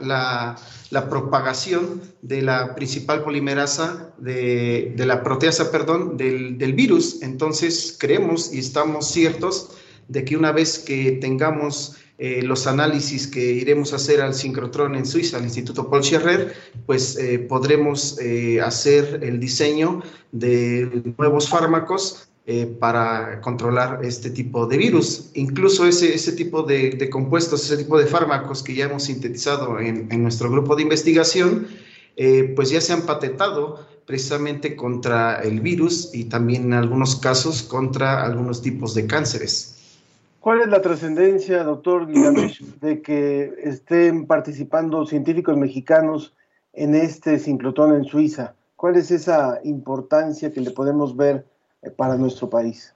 la, 0.00 0.56
propagación 1.08 2.00
de 2.22 2.42
la 2.42 2.74
principal 2.74 3.22
polimerasa, 3.22 4.12
de, 4.18 4.94
la 4.96 5.22
proteasa, 5.22 5.70
perdón, 5.70 6.16
del, 6.16 6.72
virus. 6.74 7.22
Entonces, 7.22 7.96
creemos 8.00 8.52
y 8.52 8.58
estamos 8.58 9.08
ciertos 9.08 9.76
de 10.08 10.24
que 10.24 10.36
una 10.36 10.50
vez 10.50 10.78
que 10.78 11.12
tengamos 11.12 11.96
eh, 12.18 12.42
los 12.42 12.66
análisis 12.66 13.26
que 13.26 13.52
iremos 13.52 13.92
a 13.92 13.96
hacer 13.96 14.20
al 14.20 14.34
sincrotrón 14.34 14.94
en 14.96 15.06
Suiza, 15.06 15.36
al 15.36 15.44
Instituto 15.44 15.88
Paul 15.88 16.02
Scherrer, 16.02 16.54
pues 16.84 17.16
eh, 17.16 17.38
podremos 17.38 18.18
eh, 18.20 18.60
hacer 18.60 19.20
el 19.22 19.38
diseño 19.40 20.02
de 20.32 21.14
nuevos 21.16 21.48
fármacos 21.48 22.29
eh, 22.46 22.66
para 22.66 23.40
controlar 23.42 24.00
este 24.02 24.30
tipo 24.30 24.66
de 24.66 24.78
virus. 24.78 25.30
Incluso 25.34 25.86
ese, 25.86 26.14
ese 26.14 26.32
tipo 26.32 26.62
de, 26.62 27.08
compuestos, 27.10 27.64
ese 27.64 27.76
tipo 27.84 27.98
de 27.98 28.06
fármacos 28.06 28.62
que 28.62 28.74
ya 28.74 28.86
hemos 28.86 29.04
sintetizado 29.04 29.78
en, 29.78 30.08
nuestro 30.22 30.50
grupo 30.50 30.74
de 30.74 30.82
investigación, 30.82 31.68
eh, 32.16 32.52
pues 32.56 32.70
ya 32.70 32.80
se 32.80 32.94
han 32.94 33.02
patentado 33.02 33.86
precisamente 34.06 34.74
contra 34.74 35.40
el 35.42 35.60
virus 35.60 36.10
y 36.14 36.24
también 36.24 36.64
en 36.64 36.72
algunos 36.72 37.14
casos 37.16 37.62
contra 37.62 38.24
algunos 38.24 38.62
tipos 38.62 38.94
de 38.94 39.06
cánceres. 39.06 39.76
¿Cuál 40.40 40.62
es 40.62 40.68
la 40.68 40.80
trascendencia, 40.80 41.62
doctor 41.62 42.06
Guilamesh, 42.06 42.64
de 42.80 43.02
que 43.02 43.52
estén 43.62 44.26
participando 44.26 45.04
científicos 45.04 45.56
mexicanos 45.56 46.34
en 46.72 46.94
este 46.94 47.38
sincrotón 47.38 47.94
en 47.94 48.04
Suiza? 48.04 48.54
¿Cuál 48.76 48.96
es 48.96 49.10
esa 49.10 49.60
importancia 49.62 50.50
que 50.50 50.62
le 50.62 50.70
podemos 50.70 51.14
ver 51.14 51.44
para 51.96 52.16
nuestro 52.16 52.48
país? 52.48 52.92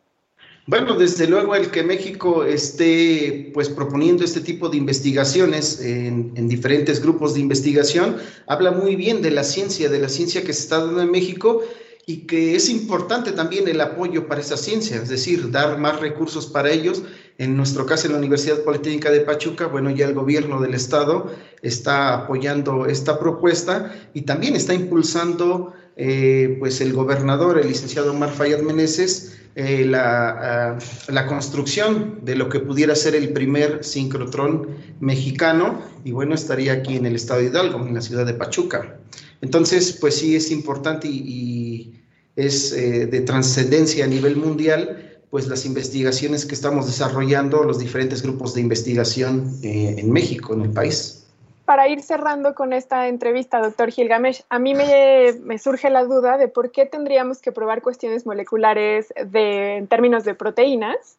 Bueno, 0.66 0.94
desde 0.94 1.26
luego 1.26 1.54
el 1.54 1.70
que 1.70 1.82
México 1.82 2.44
esté 2.44 3.50
pues 3.52 3.68
proponiendo 3.68 4.24
este 4.24 4.40
tipo 4.40 4.70
de 4.70 4.78
investigaciones 4.78 5.80
en, 5.80 6.32
en, 6.36 6.48
diferentes 6.48 7.02
grupos 7.02 7.34
de 7.34 7.40
investigación 7.40 8.16
habla 8.46 8.70
muy 8.70 8.96
bien 8.96 9.20
de 9.20 9.30
la 9.30 9.44
ciencia, 9.44 9.90
de 9.90 9.98
la 9.98 10.08
ciencia 10.08 10.42
que 10.42 10.54
se 10.54 10.62
está 10.62 10.78
dando 10.78 11.02
en 11.02 11.10
México 11.10 11.60
y 12.06 12.26
que 12.26 12.54
es 12.54 12.68
importante 12.68 13.32
también 13.32 13.66
el 13.68 13.80
apoyo 13.80 14.28
para 14.28 14.40
esa 14.40 14.56
ciencia, 14.56 14.96
es 14.96 15.08
decir, 15.08 15.50
dar 15.50 15.78
más 15.78 16.00
recursos 16.00 16.46
para 16.46 16.70
ellos. 16.70 17.02
En 17.38 17.56
nuestro 17.56 17.86
caso, 17.86 18.06
en 18.06 18.12
la 18.12 18.18
Universidad 18.18 18.62
Politécnica 18.62 19.10
de 19.10 19.20
Pachuca, 19.20 19.66
bueno, 19.66 19.90
ya 19.90 20.06
el 20.06 20.14
gobierno 20.14 20.60
del 20.60 20.74
estado 20.74 21.32
está 21.62 22.14
apoyando 22.14 22.86
esta 22.86 23.18
propuesta 23.18 23.92
y 24.12 24.22
también 24.22 24.54
está 24.54 24.74
impulsando 24.74 25.72
eh, 25.96 26.56
pues 26.58 26.80
el 26.80 26.92
gobernador, 26.92 27.58
el 27.58 27.68
licenciado 27.68 28.10
Omar 28.10 28.30
Fayad 28.30 28.60
Meneses, 28.62 29.36
eh, 29.54 29.84
la, 29.84 30.72
ah, 30.72 30.78
la, 31.06 31.26
construcción 31.26 32.18
de 32.22 32.34
lo 32.34 32.48
que 32.48 32.58
pudiera 32.58 32.96
ser 32.96 33.14
el 33.14 33.32
primer 33.32 33.84
sincrotrón 33.84 34.76
mexicano, 34.98 35.82
y 36.04 36.10
bueno, 36.10 36.34
estaría 36.34 36.72
aquí 36.72 36.96
en 36.96 37.06
el 37.06 37.14
estado 37.14 37.40
de 37.40 37.46
Hidalgo, 37.46 37.86
en 37.86 37.94
la 37.94 38.00
ciudad 38.00 38.26
de 38.26 38.34
Pachuca. 38.34 38.98
Entonces, 39.40 39.92
pues 40.00 40.16
sí 40.16 40.34
es 40.34 40.50
importante 40.50 41.06
y, 41.06 42.00
es 42.34 42.72
eh, 42.72 43.06
de 43.06 43.20
trascendencia 43.20 44.04
a 44.04 44.08
nivel 44.08 44.34
mundial, 44.34 45.20
pues 45.30 45.46
las 45.46 45.64
investigaciones 45.64 46.44
que 46.44 46.56
estamos 46.56 46.86
desarrollando, 46.86 47.62
los 47.62 47.78
diferentes 47.78 48.22
grupos 48.22 48.54
de 48.54 48.62
investigación 48.62 49.56
en 49.62 50.10
México, 50.10 50.54
en 50.54 50.62
el 50.62 50.70
país 50.70 51.23
para 51.64 51.88
ir 51.88 52.02
cerrando 52.02 52.54
con 52.54 52.72
esta 52.72 53.08
entrevista, 53.08 53.60
doctor 53.60 53.90
Gilgamesh, 53.90 54.42
a 54.50 54.58
mí 54.58 54.74
me, 54.74 55.58
surge 55.58 55.88
la 55.90 56.04
duda 56.04 56.36
de 56.36 56.48
por 56.48 56.70
qué 56.72 56.84
tendríamos 56.84 57.40
que 57.40 57.52
probar 57.52 57.80
cuestiones 57.80 58.26
moleculares 58.26 59.12
de, 59.26 59.76
en 59.76 59.86
términos 59.86 60.24
de 60.24 60.34
proteínas 60.34 61.18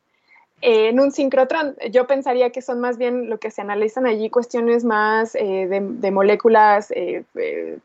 en 0.62 1.00
un 1.00 1.12
sincrotrón. 1.12 1.76
Yo 1.92 2.08
pensaría 2.08 2.52
que 2.52 2.62
son 2.62 2.80
más 2.80 2.98
bien 2.98 3.30
lo 3.30 3.40
que 3.40 3.52
se 3.52 3.62
analizan 3.62 4.06
allí 4.06 4.30
cuestiones 4.30 4.84
más 4.84 5.36
eh, 5.36 5.68
de, 5.68 6.12
moléculas, 6.12 6.92
eh, 6.92 7.24
eh, 7.36 7.80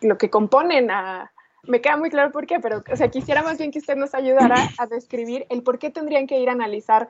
lo 0.00 0.18
que 0.18 0.30
componen 0.30 0.90
a... 0.90 1.30
Me 1.66 1.80
queda 1.80 1.96
muy 1.96 2.10
claro 2.10 2.30
por 2.30 2.46
qué, 2.46 2.60
pero 2.60 2.82
o 2.92 2.96
sea, 2.96 3.08
quisiera 3.08 3.42
más 3.42 3.56
bien 3.56 3.70
que 3.70 3.78
usted 3.78 3.96
nos 3.96 4.14
ayudara 4.14 4.56
a 4.78 4.86
describir 4.86 5.46
el 5.48 5.62
por 5.62 5.78
qué 5.78 5.88
tendrían 5.88 6.26
que 6.26 6.38
ir 6.38 6.50
a 6.50 6.52
analizar 6.52 7.08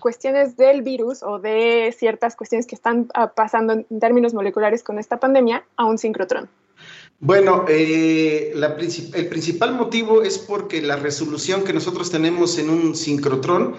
cuestiones 0.00 0.56
del 0.56 0.82
virus 0.82 1.22
o 1.22 1.38
de 1.38 1.94
ciertas 1.96 2.36
cuestiones 2.36 2.66
que 2.66 2.74
están 2.74 3.08
ah, 3.14 3.32
pasando 3.34 3.72
en 3.72 4.00
términos 4.00 4.34
moleculares 4.34 4.82
con 4.82 4.98
esta 4.98 5.18
pandemia 5.18 5.64
a 5.76 5.84
un 5.84 5.98
sincrotrón? 5.98 6.48
Bueno, 7.20 7.64
eh, 7.68 8.52
el 8.52 9.28
principal 9.28 9.74
motivo 9.74 10.22
es 10.22 10.38
porque 10.38 10.82
la 10.82 10.96
resolución 10.96 11.62
que 11.62 11.72
nosotros 11.72 12.10
tenemos 12.10 12.58
en 12.58 12.68
un 12.68 12.96
sincrotrón 12.96 13.76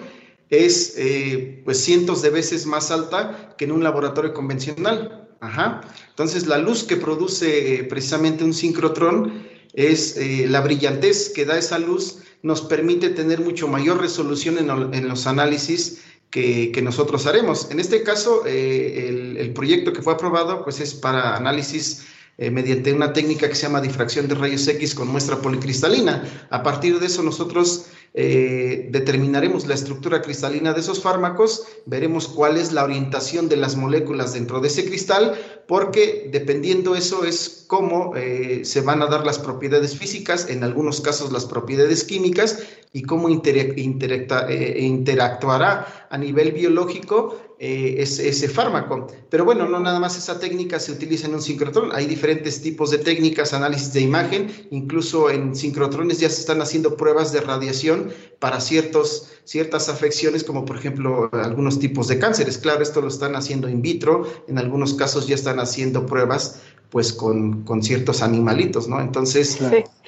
es 0.48 0.94
eh, 0.96 1.60
pues 1.64 1.84
cientos 1.84 2.22
de 2.22 2.30
veces 2.30 2.66
más 2.66 2.90
alta 2.90 3.54
que 3.58 3.66
en 3.66 3.72
un 3.72 3.82
laboratorio 3.82 4.32
convencional. 4.32 5.28
Ajá. 5.40 5.82
Entonces, 6.08 6.46
la 6.46 6.56
luz 6.56 6.84
que 6.84 6.96
produce 6.96 7.74
eh, 7.74 7.84
precisamente 7.84 8.44
un 8.44 8.54
sincrotrón 8.54 9.46
es 9.74 10.16
la 10.48 10.60
brillantez 10.60 11.30
que 11.30 11.44
da 11.44 11.58
esa 11.58 11.78
luz 11.78 12.18
nos 12.42 12.62
permite 12.62 13.10
tener 13.10 13.40
mucho 13.40 13.68
mayor 13.68 14.00
resolución 14.00 14.58
en, 14.58 15.08
los 15.08 15.26
análisis 15.26 16.02
que, 16.30 16.80
nosotros 16.82 17.26
haremos. 17.26 17.70
En 17.70 17.80
este 17.80 18.02
caso, 18.02 18.44
el, 18.46 19.36
el, 19.36 19.52
proyecto 19.52 19.92
que 19.92 20.02
fue 20.02 20.12
aprobado 20.12 20.62
pues 20.62 20.80
es 20.80 20.94
para 20.94 21.36
análisis 21.36 22.04
eh, 22.36 22.50
mediante 22.50 22.92
una 22.92 23.12
técnica 23.12 23.48
que 23.48 23.54
se 23.54 23.62
llama 23.62 23.80
difracción 23.80 24.26
de 24.26 24.34
rayos 24.34 24.66
X 24.66 24.96
con 24.96 25.06
muestra 25.06 25.40
policristalina. 25.40 26.48
A 26.50 26.64
partir 26.64 26.98
de 26.98 27.06
eso 27.06 27.22
nosotros 27.22 27.86
eh, 28.16 28.86
determinaremos 28.92 29.66
la 29.66 29.74
estructura 29.74 30.22
cristalina 30.22 30.72
de 30.72 30.78
esos 30.78 31.02
fármacos, 31.02 31.64
veremos 31.84 32.28
cuál 32.28 32.56
es 32.56 32.70
la 32.70 32.84
orientación 32.84 33.48
de 33.48 33.56
las 33.56 33.74
moléculas 33.74 34.34
dentro 34.34 34.60
de 34.60 34.68
ese 34.68 34.84
cristal, 34.84 35.34
porque 35.66 36.28
dependiendo 36.30 36.94
eso 36.94 37.24
es 37.24 37.64
cómo 37.66 38.14
eh, 38.14 38.60
se 38.64 38.82
van 38.82 39.02
a 39.02 39.06
dar 39.06 39.26
las 39.26 39.40
propiedades 39.40 39.98
físicas, 39.98 40.48
en 40.48 40.62
algunos 40.62 41.00
casos 41.00 41.32
las 41.32 41.44
propiedades 41.44 42.04
químicas, 42.04 42.62
y 42.92 43.02
cómo 43.02 43.28
interactuará 43.28 46.06
a 46.08 46.16
nivel 46.16 46.52
biológico 46.52 47.36
eh, 47.66 48.02
ese, 48.02 48.46
fármaco. 48.50 49.06
Pero 49.30 49.46
bueno, 49.46 49.66
no 49.66 49.80
nada 49.80 49.98
más 49.98 50.18
esa 50.18 50.38
técnica 50.38 50.78
se 50.78 50.92
utiliza 50.92 51.28
en 51.28 51.34
un 51.34 51.40
sincrotrón, 51.40 51.92
hay 51.94 52.04
diferentes 52.04 52.60
tipos 52.60 52.90
de 52.90 52.98
técnicas, 52.98 53.54
análisis 53.54 53.90
de 53.94 54.02
imagen, 54.02 54.52
incluso 54.70 55.30
en 55.30 55.56
sincrotrones 55.56 56.20
ya 56.20 56.28
se 56.28 56.40
están 56.40 56.60
haciendo 56.60 56.98
pruebas 56.98 57.32
de 57.32 57.40
radiación 57.40 58.12
para 58.38 58.60
ciertos, 58.60 59.30
ciertas 59.44 59.88
afecciones, 59.88 60.44
como 60.44 60.66
por 60.66 60.76
ejemplo 60.76 61.30
algunos 61.32 61.78
tipos 61.78 62.06
de 62.08 62.18
cánceres. 62.18 62.58
Claro, 62.58 62.82
esto 62.82 63.00
lo 63.00 63.08
están 63.08 63.34
haciendo 63.34 63.66
in 63.70 63.80
vitro, 63.80 64.30
en 64.46 64.58
algunos 64.58 64.92
casos 64.92 65.26
ya 65.26 65.34
están 65.34 65.58
haciendo 65.58 66.04
pruebas 66.04 66.60
pues 66.90 67.14
con, 67.14 67.64
ciertos 67.80 68.20
animalitos, 68.20 68.88
¿no? 68.88 69.00
Entonces, 69.00 69.58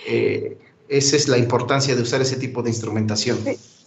eh, 0.07 0.59
esa 0.91 1.17
es 1.17 1.27
la 1.27 1.39
importancia 1.39 1.97
de 1.97 2.03
usar 2.03 2.21
ese 2.21 2.37
tipo 2.37 2.63
de 2.63 2.69
instrumentación. 2.69 3.39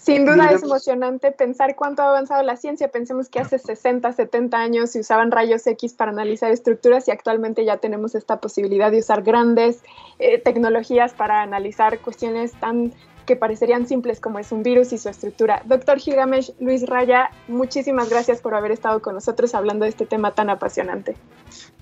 Sin 0.02 0.26
duda 0.26 0.50
es 0.52 0.64
emocionante 0.64 1.32
pensar 1.32 1.76
cuánto 1.76 2.02
ha 2.02 2.10
avanzado 2.10 2.42
la 2.44 2.56
ciencia. 2.56 2.88
Pensemos 2.88 3.28
que 3.28 3.40
hace 3.40 3.60
60, 3.60 4.14
70 4.14 4.58
años 4.58 4.92
se 4.92 5.02
usaban 5.02 5.30
rayos 5.30 5.68
X 5.68 5.94
para 5.94 6.12
analizar 6.12 6.52
estructuras 6.52 7.08
y 7.08 7.12
actualmente 7.12 7.66
ya 7.66 7.78
tenemos 7.78 8.16
esta 8.16 8.40
posibilidad 8.40 8.92
de 8.92 9.00
usar 9.00 9.24
grandes 9.24 9.80
eh, 10.18 10.40
tecnologías 10.40 11.14
para 11.14 11.42
analizar 11.42 12.00
cuestiones 12.00 12.54
tan 12.54 12.94
que 13.26 13.36
parecerían 13.36 13.88
simples 13.88 14.20
como 14.20 14.40
es 14.40 14.52
un 14.52 14.64
virus 14.64 14.92
y 14.94 14.98
su 14.98 15.10
estructura. 15.10 15.62
Doctor 15.66 16.00
Gigamesh, 16.00 16.52
Luis 16.60 16.88
Raya, 16.88 17.30
muchísimas 17.48 18.10
gracias 18.10 18.42
por 18.42 18.56
haber 18.56 18.72
estado 18.72 19.02
con 19.02 19.14
nosotros 19.14 19.54
hablando 19.54 19.84
de 19.84 19.90
este 19.90 20.08
tema 20.08 20.34
tan 20.34 20.50
apasionante. 20.50 21.16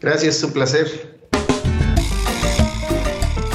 Gracias, 0.02 0.38
es 0.38 0.44
un 0.44 0.52
placer. 0.52 1.20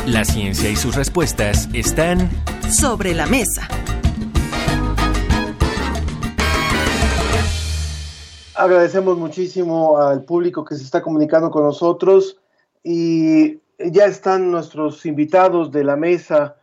La 0.07 0.25
ciencia 0.25 0.71
y 0.71 0.77
sus 0.77 0.97
respuestas 0.97 1.69
están 1.75 2.31
sobre 2.71 3.13
la 3.13 3.27
mesa. 3.27 3.69
Agradecemos 8.55 9.17
muchísimo 9.17 9.97
al 9.97 10.25
público 10.25 10.63
que 10.63 10.75
se 10.75 10.85
está 10.85 11.01
comunicando 11.01 11.51
con 11.51 11.63
nosotros 11.63 12.39
y 12.85 13.61
ya 13.79 14.05
están 14.05 14.51
nuestros 14.51 15.07
invitados 15.07 15.73
de 15.73 15.85
la 15.85 15.97
mesa 15.97 16.57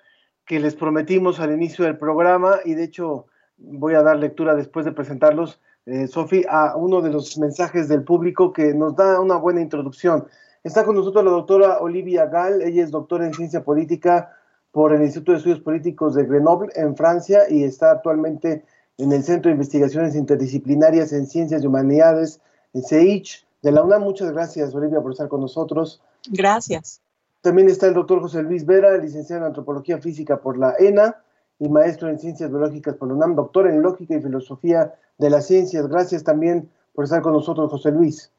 que 0.45 0.59
les 0.59 0.75
prometimos 0.75 1.39
al 1.39 1.51
inicio 1.51 1.85
del 1.85 1.97
programa 1.97 2.57
y 2.63 2.75
de 2.75 2.83
hecho 2.83 3.25
voy 3.57 3.95
a 3.95 4.03
dar 4.03 4.17
lectura 4.17 4.55
después 4.55 4.85
de 4.85 4.91
presentarlos, 4.91 5.59
eh, 5.87 6.05
Sofi, 6.07 6.45
a 6.47 6.75
uno 6.75 7.01
de 7.01 7.09
los 7.09 7.39
mensajes 7.39 7.87
del 7.87 8.03
público 8.03 8.53
que 8.53 8.75
nos 8.75 8.95
da 8.95 9.19
una 9.19 9.37
buena 9.37 9.61
introducción. 9.61 10.27
Está 10.63 10.85
con 10.85 10.95
nosotros 10.95 11.25
la 11.25 11.31
doctora 11.31 11.79
Olivia 11.79 12.27
Gall, 12.27 12.61
ella 12.61 12.83
es 12.83 12.91
doctora 12.91 13.25
en 13.25 13.33
ciencia 13.33 13.63
política 13.63 14.37
por 14.71 14.93
el 14.93 15.01
Instituto 15.01 15.31
de 15.31 15.37
Estudios 15.39 15.61
Políticos 15.61 16.13
de 16.13 16.25
Grenoble 16.25 16.71
en 16.75 16.95
Francia 16.95 17.49
y 17.49 17.63
está 17.63 17.91
actualmente 17.91 18.63
en 18.99 19.13
el 19.13 19.23
Centro 19.23 19.49
de 19.49 19.53
Investigaciones 19.53 20.15
Interdisciplinarias 20.15 21.13
en 21.13 21.25
Ciencias 21.25 21.63
y 21.63 21.67
Humanidades, 21.67 22.41
en 22.73 22.83
CEICH, 22.83 23.45
de 23.61 23.71
la 23.71 23.81
UNAM. 23.81 24.03
Muchas 24.03 24.31
gracias, 24.31 24.75
Olivia, 24.75 25.01
por 25.01 25.13
estar 25.13 25.29
con 25.29 25.41
nosotros. 25.41 26.01
Gracias. 26.27 27.01
También 27.41 27.69
está 27.69 27.87
el 27.87 27.93
doctor 27.93 28.19
José 28.19 28.43
Luis 28.43 28.65
Vera, 28.65 28.97
licenciado 28.97 29.41
en 29.41 29.47
Antropología 29.47 29.99
Física 29.99 30.41
por 30.41 30.57
la 30.57 30.75
ENA 30.77 31.15
y 31.59 31.69
maestro 31.69 32.09
en 32.09 32.19
Ciencias 32.19 32.49
Biológicas 32.49 32.95
por 32.95 33.07
la 33.07 33.13
UNAM, 33.13 33.35
doctor 33.35 33.67
en 33.67 33.81
Lógica 33.81 34.15
y 34.15 34.21
Filosofía 34.21 34.93
de 35.17 35.29
las 35.29 35.47
Ciencias. 35.47 35.87
Gracias 35.87 36.23
también 36.23 36.69
por 36.93 37.05
estar 37.05 37.21
con 37.21 37.33
nosotros, 37.33 37.71
José 37.71 37.91
Luis. 37.91 38.31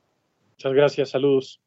Muchas 0.56 0.74
gracias, 0.74 1.10
saludos. 1.10 1.60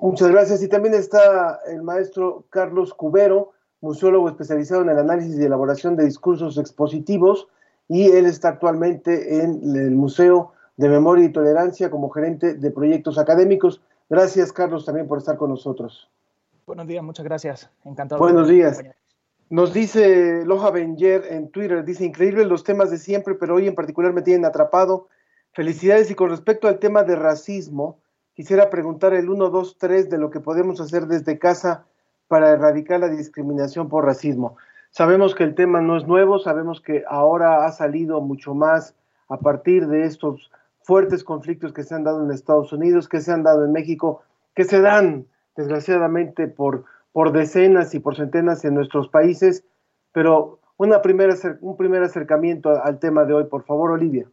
Muchas 0.00 0.28
gracias. 0.28 0.60
Y 0.62 0.68
también 0.68 0.94
está 0.94 1.60
el 1.68 1.82
maestro 1.82 2.44
Carlos 2.50 2.92
Cubero, 2.94 3.52
museólogo 3.80 4.28
especializado 4.28 4.82
en 4.82 4.88
el 4.88 4.98
análisis 4.98 5.38
y 5.38 5.44
elaboración 5.44 5.94
de 5.94 6.04
discursos 6.04 6.58
expositivos 6.58 7.46
y 7.88 8.10
él 8.10 8.26
está 8.26 8.50
actualmente 8.50 9.42
en 9.42 9.76
el 9.76 9.92
Museo 9.92 10.52
de 10.76 10.88
Memoria 10.88 11.24
y 11.24 11.32
Tolerancia 11.32 11.90
como 11.90 12.10
gerente 12.10 12.54
de 12.54 12.70
proyectos 12.70 13.18
académicos. 13.18 13.82
Gracias, 14.08 14.52
Carlos, 14.52 14.84
también 14.84 15.08
por 15.08 15.18
estar 15.18 15.36
con 15.36 15.50
nosotros. 15.50 16.08
Buenos 16.66 16.86
días, 16.86 17.02
muchas 17.02 17.24
gracias. 17.24 17.70
Encantado. 17.84 18.20
Buenos 18.20 18.46
días. 18.46 18.82
Nos 19.50 19.72
dice 19.72 20.44
Loja 20.44 20.70
Benger 20.70 21.24
en 21.30 21.48
Twitter, 21.48 21.82
dice, 21.82 22.04
increíbles 22.04 22.46
los 22.46 22.64
temas 22.64 22.90
de 22.90 22.98
siempre, 22.98 23.34
pero 23.34 23.54
hoy 23.54 23.66
en 23.66 23.74
particular 23.74 24.12
me 24.12 24.20
tienen 24.20 24.44
atrapado. 24.44 25.08
Felicidades 25.52 26.10
y 26.10 26.14
con 26.14 26.28
respecto 26.28 26.68
al 26.68 26.78
tema 26.78 27.02
de 27.02 27.16
racismo, 27.16 27.98
quisiera 28.34 28.68
preguntar 28.68 29.14
el 29.14 29.30
1, 29.30 29.48
2, 29.48 29.78
3 29.78 30.10
de 30.10 30.18
lo 30.18 30.30
que 30.30 30.40
podemos 30.40 30.80
hacer 30.82 31.06
desde 31.06 31.38
casa 31.38 31.86
para 32.28 32.50
erradicar 32.50 33.00
la 33.00 33.08
discriminación 33.08 33.88
por 33.88 34.04
racismo. 34.04 34.58
Sabemos 34.90 35.34
que 35.34 35.44
el 35.44 35.54
tema 35.54 35.80
no 35.80 35.96
es 35.96 36.06
nuevo, 36.06 36.38
sabemos 36.38 36.80
que 36.80 37.04
ahora 37.08 37.66
ha 37.66 37.72
salido 37.72 38.20
mucho 38.20 38.54
más 38.54 38.94
a 39.28 39.38
partir 39.38 39.86
de 39.86 40.04
estos 40.04 40.50
fuertes 40.82 41.22
conflictos 41.22 41.72
que 41.72 41.84
se 41.84 41.94
han 41.94 42.04
dado 42.04 42.24
en 42.24 42.30
Estados 42.30 42.72
Unidos, 42.72 43.08
que 43.08 43.20
se 43.20 43.32
han 43.32 43.42
dado 43.42 43.64
en 43.64 43.72
México, 43.72 44.22
que 44.54 44.64
se 44.64 44.80
dan 44.80 45.26
desgraciadamente 45.56 46.48
por, 46.48 46.84
por 47.12 47.32
decenas 47.32 47.94
y 47.94 48.00
por 48.00 48.16
centenas 48.16 48.64
en 48.64 48.74
nuestros 48.74 49.08
países, 49.08 49.64
pero 50.12 50.60
una 50.78 51.02
primera, 51.02 51.34
un 51.60 51.76
primer 51.76 52.02
acercamiento 52.02 52.70
al 52.82 52.98
tema 52.98 53.24
de 53.24 53.34
hoy, 53.34 53.44
por 53.44 53.64
favor, 53.64 53.90
Olivia. 53.90 54.26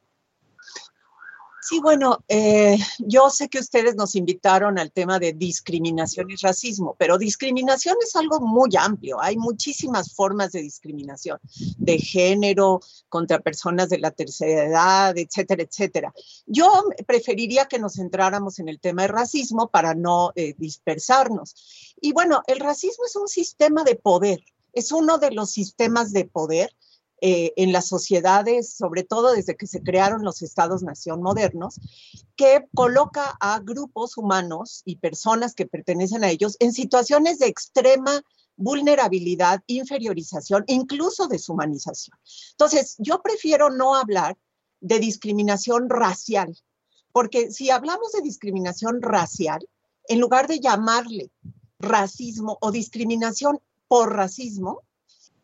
Sí, 1.67 1.79
bueno, 1.79 2.23
eh, 2.27 2.77
yo 2.99 3.31
sé 3.31 3.49
que 3.49 3.57
ustedes 3.57 3.95
nos 3.95 4.15
invitaron 4.15 4.77
al 4.77 4.91
tema 4.91 5.17
de 5.17 5.33
discriminación 5.33 6.29
y 6.29 6.35
racismo, 6.35 6.95
pero 6.99 7.17
discriminación 7.17 7.95
es 8.05 8.15
algo 8.15 8.39
muy 8.39 8.69
amplio. 8.77 9.19
Hay 9.19 9.35
muchísimas 9.35 10.13
formas 10.13 10.51
de 10.51 10.61
discriminación, 10.61 11.39
de 11.79 11.97
género, 11.97 12.81
contra 13.09 13.39
personas 13.39 13.89
de 13.89 13.97
la 13.97 14.11
tercera 14.11 14.65
edad, 14.65 15.17
etcétera, 15.17 15.63
etcétera. 15.63 16.13
Yo 16.45 16.83
preferiría 17.07 17.65
que 17.65 17.79
nos 17.79 17.93
centráramos 17.93 18.59
en 18.59 18.69
el 18.69 18.79
tema 18.79 19.01
de 19.01 19.07
racismo 19.07 19.69
para 19.69 19.95
no 19.95 20.33
eh, 20.35 20.53
dispersarnos. 20.59 21.95
Y 21.99 22.13
bueno, 22.13 22.43
el 22.45 22.59
racismo 22.59 23.05
es 23.07 23.15
un 23.15 23.27
sistema 23.27 23.83
de 23.83 23.95
poder, 23.95 24.43
es 24.71 24.91
uno 24.91 25.17
de 25.17 25.31
los 25.31 25.49
sistemas 25.49 26.13
de 26.13 26.25
poder 26.25 26.74
eh, 27.21 27.53
en 27.55 27.71
las 27.71 27.87
sociedades, 27.87 28.73
sobre 28.73 29.03
todo 29.03 29.33
desde 29.33 29.55
que 29.55 29.67
se 29.67 29.81
crearon 29.81 30.23
los 30.23 30.41
estados-nación 30.41 31.21
modernos, 31.21 31.79
que 32.35 32.67
coloca 32.73 33.37
a 33.39 33.59
grupos 33.59 34.17
humanos 34.17 34.81
y 34.83 34.97
personas 34.97 35.55
que 35.55 35.65
pertenecen 35.65 36.23
a 36.23 36.29
ellos 36.29 36.57
en 36.59 36.73
situaciones 36.73 37.39
de 37.39 37.47
extrema 37.47 38.21
vulnerabilidad, 38.57 39.63
inferiorización, 39.67 40.63
incluso 40.67 41.27
deshumanización. 41.27 42.17
Entonces, 42.51 42.95
yo 42.99 43.21
prefiero 43.21 43.69
no 43.69 43.95
hablar 43.95 44.37
de 44.81 44.99
discriminación 44.99 45.89
racial, 45.89 46.57
porque 47.11 47.51
si 47.51 47.69
hablamos 47.69 48.11
de 48.11 48.21
discriminación 48.21 49.01
racial, 49.01 49.67
en 50.07 50.19
lugar 50.19 50.47
de 50.47 50.59
llamarle 50.59 51.31
racismo 51.79 52.57
o 52.61 52.71
discriminación 52.71 53.59
por 53.87 54.13
racismo, 54.13 54.81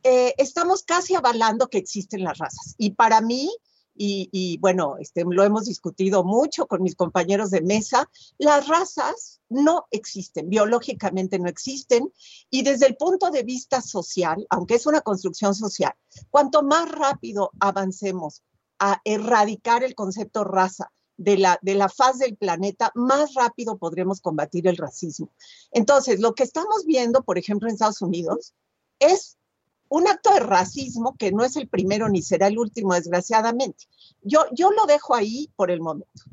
eh, 0.04 0.34
estamos 0.38 0.84
casi 0.84 1.16
avalando 1.16 1.68
que 1.68 1.78
existen 1.78 2.24
las 2.24 2.38
razas. 2.38 2.76
Y 2.78 2.92
para 2.92 3.22
mí, 3.22 3.50
y, 3.94 4.58
bueno, 4.60 4.96
este, 5.00 5.24
lo 5.30 5.44
hemos 5.44 5.66
discutido 5.66 6.24
mucho 6.24 6.66
con 6.66 6.82
mis 6.82 6.96
compañeros 6.96 7.52
de 7.52 7.62
mesa, 7.62 8.10
las 8.40 8.68
razas 8.68 9.42
no 9.50 9.86
existen, 9.92 10.50
biológicamente 10.50 11.38
no 11.38 11.48
existen, 11.48 12.12
y 12.50 12.64
desde 12.64 12.88
el 12.88 12.96
punto 12.96 13.30
de 13.30 13.44
vista 13.44 13.82
social, 13.82 14.48
aunque 14.50 14.76
es 14.76 14.88
una 14.88 15.02
construcción 15.02 15.54
social, 15.54 15.94
cuanto 16.32 16.64
más 16.64 16.90
rápido 16.90 17.52
avancemos 17.60 18.42
a 18.80 19.00
erradicar 19.06 19.84
el 19.84 19.94
concepto 19.94 20.44
raza 20.44 20.92
de 21.18 21.38
la, 21.38 21.60
de 21.62 21.76
la 21.76 21.88
faz 21.88 22.18
del 22.18 22.36
planeta, 22.36 22.92
más 22.96 23.36
rápido 23.36 23.78
podremos 23.78 24.22
combatir 24.22 24.68
el 24.68 24.78
racismo. 24.78 25.30
Entonces, 25.72 26.20
lo 26.20 26.34
que 26.34 26.44
estamos 26.44 26.86
viendo, 26.86 27.22
por 27.24 27.38
ejemplo, 27.38 27.68
en 27.68 27.74
Estados 27.74 28.02
Unidos, 28.02 28.56
es 28.98 29.38
un 29.92 30.08
acto 30.08 30.34
de 30.34 30.40
racismo 30.40 31.18
que 31.18 31.34
no 31.34 31.44
es 31.44 31.58
el 31.58 31.68
primero 31.68 32.08
ni 32.08 32.22
será 32.22 32.48
el 32.48 32.58
último, 32.58 32.94
desgraciadamente. 32.94 33.88
Yo, 34.22 34.46
yo 34.54 34.72
lo 34.72 34.86
dejo 34.86 35.14
ahí 35.14 35.50
por 35.58 35.70
el 35.70 35.82
momento. 35.82 36.24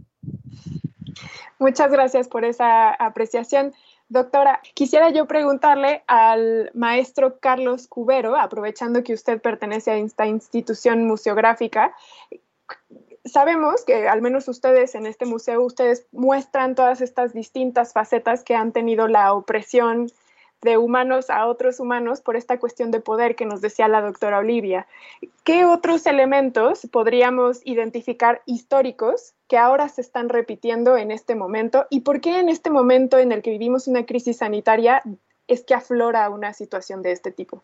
Muchas 1.58 1.90
gracias 1.90 2.28
por 2.28 2.44
esa 2.44 2.90
apreciación. 2.90 3.74
Doctora, 4.08 4.60
quisiera 4.74 5.10
yo 5.10 5.26
preguntarle 5.26 6.04
al 6.06 6.70
maestro 6.72 7.40
Carlos 7.40 7.88
Cubero, 7.88 8.36
aprovechando 8.36 9.02
que 9.02 9.12
usted 9.12 9.42
pertenece 9.42 9.90
a 9.90 9.96
esta 9.96 10.24
institución 10.28 11.08
museográfica, 11.08 11.96
sabemos 13.24 13.84
que 13.84 14.06
al 14.06 14.22
menos 14.22 14.46
ustedes 14.46 14.94
en 14.94 15.04
este 15.04 15.26
museo, 15.26 15.64
ustedes 15.64 16.06
muestran 16.12 16.76
todas 16.76 17.00
estas 17.00 17.32
distintas 17.32 17.92
facetas 17.92 18.44
que 18.44 18.54
han 18.54 18.70
tenido 18.70 19.08
la 19.08 19.32
opresión 19.32 20.12
de 20.62 20.76
humanos 20.76 21.30
a 21.30 21.46
otros 21.46 21.78
humanos 21.78 22.20
por 22.20 22.36
esta 22.36 22.58
cuestión 22.58 22.90
de 22.90 23.00
poder 23.00 23.36
que 23.36 23.46
nos 23.46 23.60
decía 23.60 23.86
la 23.86 24.00
doctora 24.00 24.38
Olivia. 24.38 24.86
¿Qué 25.44 25.64
otros 25.64 26.06
elementos 26.06 26.86
podríamos 26.90 27.60
identificar 27.64 28.42
históricos 28.44 29.34
que 29.46 29.56
ahora 29.56 29.88
se 29.88 30.00
están 30.00 30.28
repitiendo 30.28 30.96
en 30.96 31.12
este 31.12 31.36
momento? 31.36 31.86
¿Y 31.90 32.00
por 32.00 32.20
qué 32.20 32.40
en 32.40 32.48
este 32.48 32.70
momento 32.70 33.18
en 33.18 33.30
el 33.30 33.42
que 33.42 33.50
vivimos 33.50 33.86
una 33.86 34.04
crisis 34.04 34.38
sanitaria 34.38 35.02
es 35.46 35.62
que 35.62 35.74
aflora 35.74 36.28
una 36.28 36.52
situación 36.52 37.02
de 37.02 37.12
este 37.12 37.30
tipo? 37.30 37.62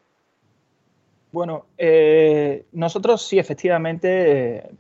Bueno, 1.33 1.67
eh, 1.79 2.65
nosotros 2.71 3.27
sí, 3.27 3.41
efectivamente, 3.41 4.59
eh, 4.59 4.71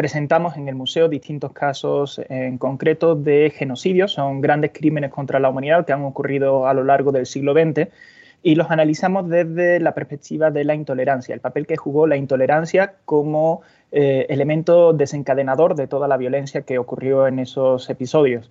presentamos 0.00 0.56
en 0.56 0.66
el 0.66 0.74
museo 0.76 1.10
distintos 1.10 1.52
casos 1.52 2.22
en 2.30 2.56
concreto 2.56 3.14
de 3.14 3.52
genocidios, 3.54 4.12
son 4.12 4.40
grandes 4.40 4.70
crímenes 4.72 5.10
contra 5.10 5.38
la 5.38 5.50
humanidad 5.50 5.84
que 5.84 5.92
han 5.92 6.04
ocurrido 6.04 6.66
a 6.66 6.72
lo 6.72 6.84
largo 6.84 7.12
del 7.12 7.26
siglo 7.26 7.52
XX 7.52 7.90
y 8.42 8.54
los 8.54 8.70
analizamos 8.70 9.28
desde 9.28 9.78
la 9.78 9.92
perspectiva 9.92 10.50
de 10.50 10.64
la 10.64 10.74
intolerancia, 10.74 11.34
el 11.34 11.42
papel 11.42 11.66
que 11.66 11.76
jugó 11.76 12.06
la 12.06 12.16
intolerancia 12.16 12.94
como 13.04 13.60
eh, 13.92 14.24
elemento 14.30 14.94
desencadenador 14.94 15.74
de 15.74 15.86
toda 15.86 16.08
la 16.08 16.16
violencia 16.16 16.62
que 16.62 16.78
ocurrió 16.78 17.26
en 17.26 17.38
esos 17.38 17.90
episodios. 17.90 18.50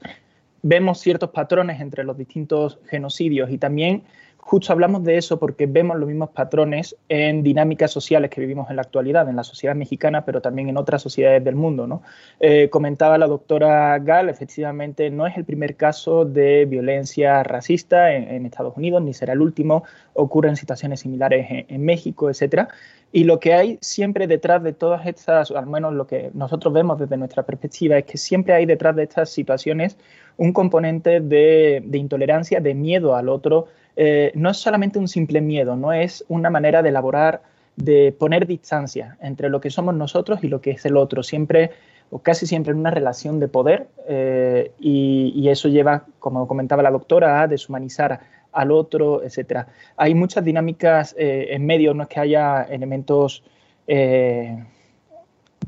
Vemos 0.62 1.00
ciertos 1.00 1.32
patrones 1.32 1.82
entre 1.82 2.04
los 2.04 2.16
distintos 2.16 2.78
genocidios 2.88 3.50
y 3.50 3.58
también 3.58 4.04
Justo 4.42 4.74
hablamos 4.74 5.04
de 5.04 5.18
eso 5.18 5.38
porque 5.38 5.68
vemos 5.68 5.98
los 5.98 6.08
mismos 6.08 6.30
patrones 6.32 6.96
en 7.08 7.44
dinámicas 7.44 7.92
sociales 7.92 8.32
que 8.32 8.42
vivimos 8.42 8.70
en 8.70 8.78
la 8.78 8.82
actualidad, 8.82 9.30
en 9.30 9.36
la 9.36 9.44
sociedad 9.44 9.76
mexicana, 9.76 10.26
pero 10.26 10.42
también 10.42 10.70
en 10.70 10.78
otras 10.78 11.02
sociedades 11.02 11.44
del 11.44 11.56
mundo. 11.56 11.86
¿no? 11.86 12.02
Eh, 12.40 12.70
comentaba 12.70 13.18
la 13.18 13.28
doctora 13.28 14.00
Gall, 14.00 14.30
efectivamente 14.30 15.10
no 15.12 15.28
es 15.28 15.38
el 15.38 15.46
primer 15.46 15.76
caso 15.76 16.26
de 16.26 16.66
violencia 16.66 17.44
racista 17.44 18.12
en, 18.14 18.46
Estados 18.46 18.76
Unidos, 18.76 19.04
ni 19.04 19.14
será 19.14 19.34
el 19.34 19.42
último, 19.42 19.84
ocurren 20.14 20.56
situaciones 20.56 21.02
similares 21.02 21.46
en, 21.50 21.66
en 21.68 21.86
México, 21.86 22.30
etcétera. 22.30 22.70
Y 23.12 23.24
lo 23.24 23.40
que 23.40 23.54
hay 23.54 23.80
siempre 23.82 24.28
detrás 24.28 24.62
de 24.62 24.74
todas 24.74 25.06
estas, 25.08 25.50
al 25.52 25.66
menos 25.66 25.94
lo 25.94 26.06
que 26.06 26.30
nosotros 26.34 26.74
vemos 26.74 27.00
desde 27.00 27.18
nuestra 27.18 27.44
perspectiva, 27.44 27.98
es 27.98 28.06
que 28.06 28.18
siempre 28.18 28.54
hay 28.54 28.66
detrás 28.66 28.96
de 28.96 29.04
estas 29.04 29.30
situaciones 29.30 29.98
un 30.38 30.54
componente 30.54 31.20
de, 31.20 31.84
intolerancia, 31.94 32.60
de 32.60 32.74
miedo 32.74 33.16
al 33.16 33.30
otro, 33.30 33.68
eh, 33.96 34.32
no 34.36 34.52
es 34.52 34.58
solamente 34.58 35.00
un 35.00 35.08
simple 35.08 35.42
miedo, 35.42 35.76
no 35.76 35.92
es 35.92 36.24
una 36.30 36.50
manera 36.50 36.82
de 36.82 36.90
elaborar, 36.90 37.42
de 37.76 38.16
poner 38.18 38.46
distancia 38.46 39.18
entre 39.22 39.50
lo 39.50 39.60
que 39.60 39.70
somos 39.70 39.96
nosotros 39.96 40.44
y 40.44 40.48
lo 40.48 40.62
que 40.62 40.72
es 40.72 40.86
el 40.86 40.96
otro, 40.96 41.24
siempre 41.24 41.72
o 42.12 42.20
casi 42.20 42.46
siempre 42.46 42.72
en 42.74 42.80
una 42.80 42.92
relación 42.92 43.40
de 43.40 43.48
poder 43.48 43.88
eh, 44.08 44.72
y, 44.80 45.48
eso 45.50 45.68
lleva, 45.68 46.06
como 46.20 46.48
comentaba 46.48 46.84
la 46.84 46.92
doctora, 46.92 47.42
a 47.42 47.48
deshumanizar 47.48 48.20
al 48.52 48.72
otro, 48.72 49.24
etc. 49.24 49.68
Hay 49.98 50.16
muchas 50.16 50.44
dinámicas 50.44 51.16
eh, 51.18 51.48
en 51.52 51.66
medio, 51.66 51.94
no 51.94 52.04
es 52.04 52.10
que 52.10 52.20
haya 52.20 52.64
elementos 52.64 53.44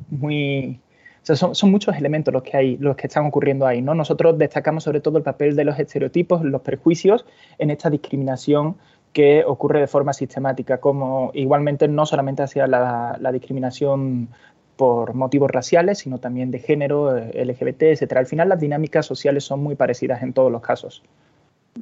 muy 0.10 0.80
son, 1.24 1.72
muchos 1.72 1.96
elementos 1.96 2.34
los 2.34 2.44
que 2.44 2.58
hay, 2.58 2.78
los 2.78 2.96
que 2.96 3.08
están 3.08 3.26
ocurriendo 3.26 3.66
ahí, 3.66 3.82
¿no? 3.82 3.94
Nosotros 3.94 4.38
destacamos 4.38 4.84
sobre 4.84 5.02
todo 5.02 5.18
el 5.18 5.24
papel 5.24 5.56
de 5.56 5.64
los 5.66 5.78
estereotipos, 5.78 6.44
los 6.44 6.62
prejuicios 6.62 7.26
en 7.58 7.70
esta 7.70 7.90
discriminación 7.90 8.78
que 9.14 9.44
ocurre 9.46 9.80
de 9.82 9.88
forma 9.88 10.14
sistemática, 10.14 10.80
como 10.80 11.32
igualmente 11.34 11.88
no 11.88 12.06
solamente 12.06 12.44
hacia 12.44 12.66
la, 12.68 13.32
discriminación 13.32 14.30
por 14.78 15.14
motivos 15.14 15.52
raciales, 15.52 16.00
sino 16.00 16.18
también 16.18 16.50
de 16.50 16.60
género, 16.60 17.16
eh, 17.16 17.46
LGBT, 17.46 17.84
etcétera. 17.84 18.22
Al 18.22 18.26
final 18.26 18.50
las 18.50 18.60
dinámicas 18.60 19.06
sociales 19.06 19.44
son 19.44 19.62
muy 19.62 19.76
parecidas 19.76 20.24
en 20.24 20.34
todos 20.34 20.52
los 20.52 20.62
casos. 20.62 21.04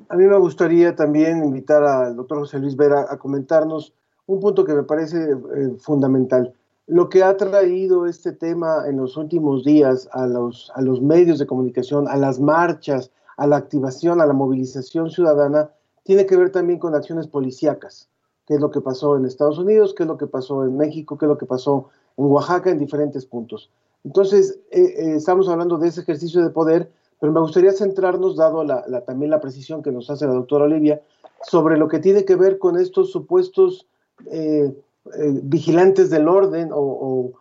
A 0.09 0.15
mí 0.15 0.25
me 0.25 0.37
gustaría 0.37 0.95
también 0.95 1.43
invitar 1.43 1.83
al 1.83 2.15
doctor 2.15 2.39
José 2.39 2.59
Luis 2.59 2.75
Vera 2.75 3.07
a 3.09 3.17
comentarnos 3.17 3.93
un 4.27 4.39
punto 4.39 4.63
que 4.63 4.73
me 4.73 4.83
parece 4.83 5.31
eh, 5.31 5.75
fundamental 5.79 6.53
lo 6.89 7.07
que 7.07 7.21
ha 7.21 7.37
traído 7.37 8.07
este 8.07 8.31
tema 8.31 8.87
en 8.87 8.97
los 8.97 9.15
últimos 9.15 9.63
días 9.63 10.09
a 10.11 10.25
los, 10.25 10.71
medios 11.03 11.37
de 11.37 11.45
comunicación, 11.45 12.07
a 12.07 12.17
las 12.17 12.39
marchas, 12.39 13.11
a 13.37 13.45
la 13.45 13.57
activación, 13.57 14.19
a 14.19 14.25
la 14.25 14.33
movilización 14.33 15.11
ciudadana, 15.11 15.69
tiene 16.03 16.25
que 16.25 16.35
ver 16.35 16.51
también 16.51 16.79
con 16.79 16.95
acciones 16.95 17.27
policíacas, 17.27 18.09
qué 18.47 18.55
es 18.55 18.59
lo 18.59 18.71
que 18.71 18.81
pasó 18.81 19.15
en 19.15 19.25
Estados 19.25 19.59
Unidos, 19.59 19.93
qué 19.95 20.01
es 20.01 20.07
lo 20.07 20.17
que 20.17 20.25
pasó 20.25 20.65
en 20.65 20.77
México, 20.77 21.15
qué 21.15 21.25
es 21.25 21.29
lo 21.29 21.37
que 21.37 21.45
pasó 21.45 21.89
en 22.17 22.25
Oaxaca, 22.25 22.71
en 22.71 22.79
diferentes 22.79 23.23
puntos. 23.23 23.69
Entonces, 24.03 24.57
eh, 24.71 24.81
eh, 24.81 25.15
estamos 25.15 25.47
hablando 25.47 25.77
de 25.77 25.89
ese 25.89 26.01
ejercicio 26.01 26.41
de 26.41 26.49
poder, 26.49 26.91
pero 27.19 27.33
me 27.33 27.41
gustaría 27.41 27.71
centrarnos, 27.71 28.35
dado 28.35 28.63
la, 28.63 28.83
también 29.05 29.31
la 29.31 29.41
precisión 29.41 29.83
que 29.83 29.91
nos 29.91 30.09
hace 30.09 30.25
la 30.25 30.33
doctora 30.33 30.65
Olivia, 30.65 31.01
sobre 31.43 31.77
lo 31.77 31.87
que 31.87 31.99
tiene 31.99 32.25
que 32.25 32.35
ver 32.35 32.57
con 32.57 32.79
estos 32.79 33.11
supuestos... 33.11 33.87
Eh, 34.31 34.73
eh, 35.15 35.39
vigilantes 35.43 36.09
del 36.09 36.27
orden 36.27 36.69
o, 36.71 37.33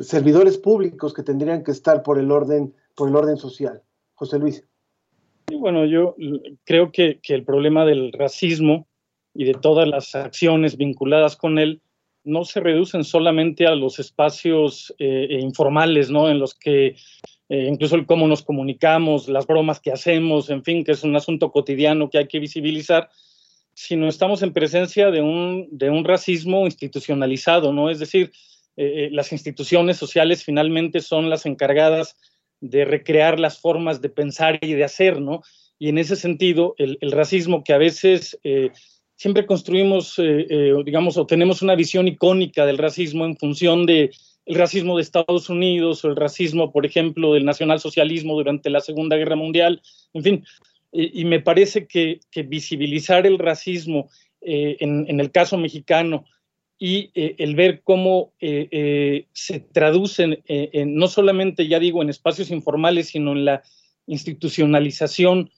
servidores 0.00 0.58
públicos 0.58 1.14
que 1.14 1.22
tendrían 1.22 1.64
que 1.64 1.70
estar 1.70 2.02
por 2.02 2.18
el 2.18 2.30
orden, 2.30 2.74
por 2.94 3.08
el 3.08 3.16
orden 3.16 3.38
social. 3.38 3.82
José 4.14 4.38
Luis. 4.38 4.66
bueno, 5.58 5.86
yo 5.86 6.14
creo 6.64 6.92
que, 6.92 7.18
el 7.28 7.44
problema 7.44 7.86
del 7.86 8.12
racismo 8.12 8.86
y 9.34 9.44
de 9.44 9.54
todas 9.54 9.88
las 9.88 10.14
acciones 10.14 10.76
vinculadas 10.76 11.36
con 11.36 11.58
él 11.58 11.80
no 12.24 12.44
se 12.44 12.60
reducen 12.60 13.04
solamente 13.04 13.66
a 13.66 13.74
los 13.74 13.98
espacios 13.98 14.94
eh, 14.98 15.28
e 15.30 15.40
informales, 15.40 16.10
¿no? 16.10 16.28
En 16.28 16.38
los 16.38 16.54
que 16.54 16.96
eh, 17.52 17.68
incluso 17.70 17.96
el 17.96 18.06
cómo 18.06 18.26
nos 18.26 18.40
comunicamos, 18.40 19.28
las 19.28 19.46
bromas 19.46 19.78
que 19.78 19.92
hacemos, 19.92 20.48
en 20.48 20.64
fin, 20.64 20.84
que 20.84 20.92
es 20.92 21.04
un 21.04 21.14
asunto 21.16 21.52
cotidiano 21.52 22.08
que 22.08 22.16
hay 22.16 22.26
que 22.26 22.38
visibilizar, 22.38 23.10
sino 23.74 24.08
estamos 24.08 24.42
en 24.42 24.54
presencia 24.54 25.10
de 25.10 25.20
un, 25.20 25.68
de 25.70 25.90
un 25.90 26.02
racismo 26.06 26.64
institucionalizado, 26.64 27.70
¿no? 27.74 27.90
Es 27.90 27.98
decir, 27.98 28.32
eh, 28.78 29.04
eh, 29.04 29.08
las 29.12 29.32
instituciones 29.32 29.98
sociales 29.98 30.44
finalmente 30.44 31.02
son 31.02 31.28
las 31.28 31.44
encargadas 31.44 32.16
de 32.62 32.86
recrear 32.86 33.38
las 33.38 33.58
formas 33.60 34.00
de 34.00 34.08
pensar 34.08 34.58
y 34.62 34.72
de 34.72 34.84
hacer, 34.84 35.20
¿no? 35.20 35.42
Y 35.78 35.90
en 35.90 35.98
ese 35.98 36.16
sentido, 36.16 36.74
el, 36.78 37.12
racismo 37.12 37.64
que 37.64 37.74
a 37.74 37.78
veces 37.78 38.38
eh, 38.44 38.70
siempre 39.14 39.44
construimos, 39.44 40.18
digamos, 40.86 41.18
o 41.18 41.26
tenemos 41.26 41.60
una 41.60 41.74
visión 41.74 42.08
icónica 42.08 42.64
del 42.64 42.78
racismo 42.78 43.26
en 43.26 43.36
función 43.36 43.84
de 43.84 44.10
el 44.46 44.56
racismo 44.56 44.96
de 44.96 45.02
Estados 45.02 45.48
Unidos 45.48 46.04
o 46.04 46.08
el 46.08 46.16
racismo, 46.16 46.72
por 46.72 46.84
ejemplo, 46.84 47.34
del 47.34 47.44
nacionalsocialismo 47.44 48.34
durante 48.34 48.70
la 48.70 48.80
Segunda 48.80 49.16
Guerra 49.16 49.36
Mundial, 49.36 49.82
en 50.12 50.22
fin, 50.22 50.44
y, 50.92 51.24
me 51.24 51.40
parece 51.40 51.86
que, 51.86 52.20
visibilizar 52.46 53.26
el 53.26 53.38
racismo 53.38 54.10
eh, 54.42 54.76
en, 54.80 55.20
el 55.20 55.30
caso 55.30 55.56
mexicano 55.56 56.26
y 56.78 57.10
eh, 57.14 57.36
el 57.38 57.54
ver 57.54 57.80
cómo 57.82 58.34
eh, 58.40 59.26
se 59.32 59.60
traducen 59.60 60.42
no 60.86 61.08
solamente, 61.08 61.66
ya 61.66 61.78
digo, 61.78 62.02
en 62.02 62.10
espacios 62.10 62.50
informales, 62.50 63.08
sino 63.08 63.32
en 63.32 63.46
la 63.46 63.62
institucionalización 64.06 65.50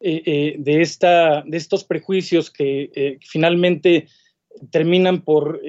de, 0.00 0.80
esta, 0.80 1.42
de 1.42 1.56
estos 1.56 1.84
prejuicios 1.84 2.50
que 2.50 3.18
finalmente 3.20 4.06
terminan 4.70 5.22
por 5.22 5.60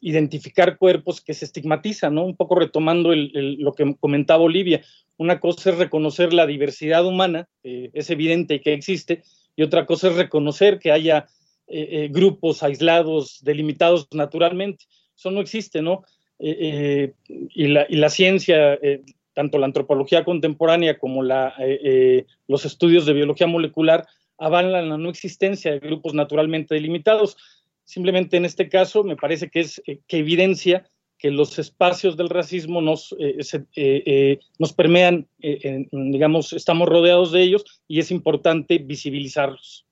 identificar 0.00 0.78
cuerpos 0.78 1.20
que 1.20 1.34
se 1.34 1.44
estigmatizan, 1.44 2.14
¿no? 2.14 2.24
Un 2.24 2.36
poco 2.36 2.54
retomando 2.54 3.12
lo 3.14 3.72
que 3.72 3.94
comentaba 4.00 4.42
Olivia, 4.42 4.82
una 5.16 5.40
cosa 5.40 5.70
es 5.70 5.78
reconocer 5.78 6.32
la 6.32 6.46
diversidad 6.46 7.04
humana, 7.04 7.48
es 7.62 8.10
evidente 8.10 8.60
que 8.60 8.72
existe, 8.72 9.22
y 9.56 9.62
otra 9.64 9.86
cosa 9.86 10.08
es 10.08 10.14
reconocer 10.14 10.78
que 10.78 10.92
haya 10.92 11.26
eh, 11.66 12.04
eh, 12.04 12.08
grupos 12.10 12.62
aislados, 12.62 13.40
delimitados 13.42 14.08
naturalmente. 14.12 14.86
Eso 15.14 15.30
no 15.32 15.40
existe, 15.40 15.82
¿no? 15.82 16.02
Eh, 16.38 17.12
y 17.28 17.66
la, 17.66 17.84
y, 17.88 17.96
la, 17.96 18.08
ciencia, 18.08 18.78
tanto 19.34 19.58
la 19.58 19.66
antropología 19.66 20.24
contemporánea 20.24 20.96
como 20.98 21.24
la, 21.24 21.54
los 22.46 22.64
estudios 22.64 23.04
de 23.04 23.12
biología 23.12 23.48
molecular, 23.48 24.06
avalan 24.38 24.88
la 24.88 24.96
no 24.96 25.10
existencia 25.10 25.72
de 25.72 25.80
grupos 25.80 26.14
naturalmente 26.14 26.74
delimitados. 26.74 27.36
Simplemente 27.88 28.36
en 28.36 28.44
este 28.44 28.68
caso 28.68 29.02
me 29.02 29.16
parece 29.16 29.48
que 29.48 29.60
es 29.60 29.82
que 29.86 30.18
evidencia 30.18 30.86
que 31.16 31.30
los 31.30 31.58
espacios 31.58 32.18
del 32.18 32.28
racismo 32.28 32.82
nos, 32.82 33.16
nos 34.58 34.72
permean, 34.74 35.26
digamos, 35.38 36.52
estamos 36.52 36.86
rodeados 36.86 37.32
de 37.32 37.40
ellos 37.40 37.64
y 37.88 37.98
es 37.98 38.10
importante 38.10 38.76
visibilizarlos. 38.76 39.86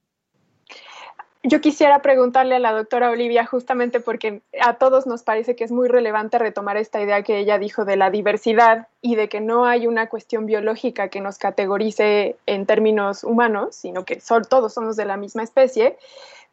Yo 1.42 1.62
quisiera 1.62 2.03
preguntarle 2.03 2.57
a 2.57 2.59
la 2.59 2.72
doctora 2.72 3.11
Olivia, 3.11 3.47
justamente 3.47 4.01
porque 4.01 4.42
a 4.61 4.74
todos 4.74 5.07
nos 5.07 5.22
parece 5.22 5.57
que 5.57 5.64
es 5.64 5.72
muy 5.72 5.88
relevante 5.88 6.38
retomar 6.38 6.76
esta 6.76 7.01
idea 7.01 7.22
que 7.22 7.38
ella 7.38 7.59
dijo 7.59 7.86
de 7.86 7.97
la 7.97 8.11
diversidad 8.11 8.88
y 9.01 9.14
de 9.14 9.30
que 9.30 9.40
no 9.40 9.64
hay 9.64 9.86
una 9.86 10.11
cuestión 10.11 10.44
biológica 10.44 11.09
que 11.09 11.22
nos 11.22 11.38
categorice 11.38 12.36
en 12.44 12.66
términos 12.66 13.24
humanos, 13.24 13.74
sino 13.74 14.05
que 14.05 14.20
todos 14.51 14.74
somos 14.74 14.97
de 14.97 15.07
la 15.07 15.16
misma 15.16 15.44
especie. 15.44 15.97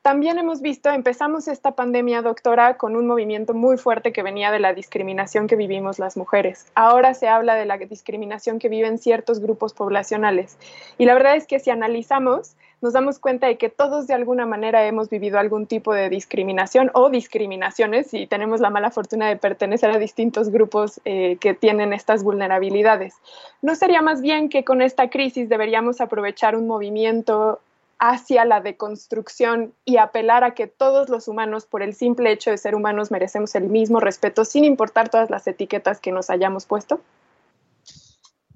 También 0.03 0.37
hemos 0.37 0.59
visto, 0.59 0.89
empezamos 0.89 1.47
esta 1.47 1.75
pandemia, 1.75 2.21
doctora, 2.21 2.75
con 2.75 2.97
un 2.97 3.07
movimiento 3.07 3.53
muy 3.53 3.77
fuerte 3.77 4.11
que 4.11 4.21
venía 4.21 4.51
de 4.51 4.59
la 4.59 4.73
discriminación 4.73 5.47
que 5.47 5.55
vivimos 5.55 5.97
las 5.97 6.17
mujeres. 6.17 6.65
Ahora 6.75 7.13
se 7.13 7.29
habla 7.29 7.55
de 7.55 7.65
la 7.65 7.77
discriminación 7.77 8.59
que 8.59 8.67
viven 8.67 8.97
ciertos 8.97 9.39
grupos 9.39 9.73
poblacionales. 9.73 10.57
Y 10.97 11.05
la 11.05 11.13
verdad 11.13 11.37
es 11.37 11.47
que 11.47 11.61
si 11.61 11.69
analizamos, 11.69 12.57
nos 12.81 12.91
damos 12.91 13.17
cuenta 13.17 13.47
de 13.47 13.57
que 13.57 13.69
todos 13.69 14.05
de 14.05 14.13
alguna 14.13 14.45
manera 14.45 14.85
hemos 14.85 15.09
vivido 15.09 15.39
algún 15.39 15.67
tipo 15.67 15.93
de 15.93 16.09
discriminación 16.09 16.91
o 16.93 17.09
discriminaciones 17.09 18.13
y 18.13 18.27
tenemos 18.27 18.59
la 18.59 18.69
mala 18.69 18.91
fortuna 18.91 19.29
de 19.29 19.37
pertenecer 19.37 19.89
a 19.89 19.99
distintos 19.99 20.49
grupos 20.49 20.99
eh, 21.05 21.37
que 21.39 21.53
tienen 21.53 21.93
estas 21.93 22.25
vulnerabilidades. 22.25 23.15
¿No 23.61 23.73
sería 23.75 24.01
más 24.01 24.21
bien 24.21 24.49
que 24.49 24.65
con 24.65 24.81
esta 24.81 25.09
crisis 25.09 25.47
deberíamos 25.47 26.01
aprovechar 26.01 26.57
un 26.57 26.67
movimiento 26.67 27.61
hacia 28.05 28.43
la 28.43 28.59
deconstrucción 28.59 29.73
y 29.85 29.95
apelar 29.95 30.43
a 30.43 30.53
que 30.53 30.67
todos 30.67 31.07
los 31.07 31.29
humanos, 31.29 31.65
por 31.65 31.81
el 31.81 31.95
simple 31.95 32.33
hecho 32.33 32.51
de 32.51 32.57
ser 32.57 32.75
humanos, 32.75 33.11
merecemos 33.11 33.55
el 33.55 33.69
mismo 33.69 34.01
respeto 34.01 34.43
sin 34.43 34.65
importar 34.65 35.07
todas 35.07 35.29
las 35.29 35.47
etiquetas 35.47 36.01
que 36.01 36.11
nos 36.11 36.29
hayamos 36.29 36.65
puesto? 36.65 36.99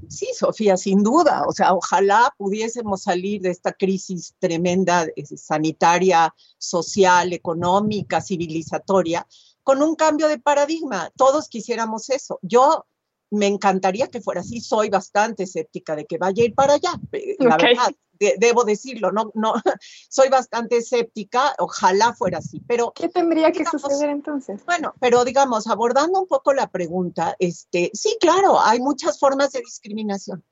Sí, 0.10 0.28
Sofía, 0.34 0.76
sin 0.76 1.02
duda. 1.02 1.46
O 1.48 1.54
sea, 1.54 1.74
ojalá 1.74 2.34
pudiésemos 2.38 3.04
salir 3.04 3.42
de 3.42 3.52
esta 3.52 3.72
crisis 3.72 4.36
tremenda 4.38 5.06
eh, 5.16 5.26
sanitaria, 5.26 6.36
social, 6.58 7.32
económica, 7.32 8.20
civilizatoria, 8.20 9.26
con 9.64 9.82
un 9.82 9.96
cambio 9.96 10.28
de 10.28 10.40
paradigma. 10.40 11.10
Todos 11.16 11.48
quisiéramos 11.48 12.10
eso. 12.10 12.38
Yo 12.42 12.86
me 13.32 13.48
encantaría 13.48 14.08
que 14.08 14.20
fuera 14.20 14.42
así. 14.42 14.60
Soy 14.60 14.90
bastante 14.90 15.44
escéptica 15.44 15.96
de 15.96 16.06
que 16.06 16.18
vaya 16.18 16.44
a 16.44 16.46
ir 16.48 16.54
para 16.54 16.74
allá. 16.74 16.92
Eh, 17.14 17.38
la 17.40 17.56
verdad, 17.56 17.94
debo 18.38 18.64
decirlo, 18.64 19.12
no, 19.12 19.32
no, 19.34 19.54
soy 20.10 20.30
bastante 20.30 20.78
escéptica, 20.78 21.56
ojalá 21.60 22.14
fuera 22.14 22.40
así, 22.40 22.62
pero... 22.68 22.92
¿Qué 22.94 23.10
tendría 23.10 23.52
que 23.52 23.66
suceder 23.66 24.10
entonces? 24.10 24.66
Bueno, 24.66 24.94
pero 25.00 25.26
digamos, 25.26 25.68
abordando 25.68 26.20
un 26.20 26.28
poco 26.28 26.54
la 26.54 26.68
pregunta, 26.68 27.36
este, 27.40 27.92
sí, 27.94 28.18
claro, 28.20 28.60
hay 28.60 28.80
muchas 28.80 29.20
formas 29.20 29.52
de 29.52 29.60
discriminación. 29.60 30.44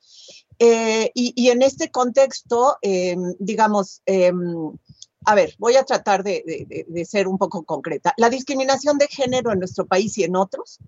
Eh, 0.60 1.12
y, 1.14 1.50
en 1.50 1.62
este 1.62 1.92
contexto, 1.92 2.78
em, 2.82 3.34
digamos, 3.40 4.02
em, 4.06 4.72
a 5.26 5.36
ver, 5.36 5.54
voy 5.58 5.76
a 5.76 5.84
tratar 5.84 6.24
de, 6.24 6.86
de 6.88 7.06
ser 7.06 7.28
un 7.28 7.38
poco 7.38 7.64
concreta. 7.64 8.14
La 8.18 8.30
discriminación 8.30 8.98
de 8.98 9.08
género 9.08 9.52
en 9.52 9.60
nuestro 9.60 9.86
país 9.86 10.18
y 10.18 10.24
en 10.24 10.36
otros, 10.36 10.80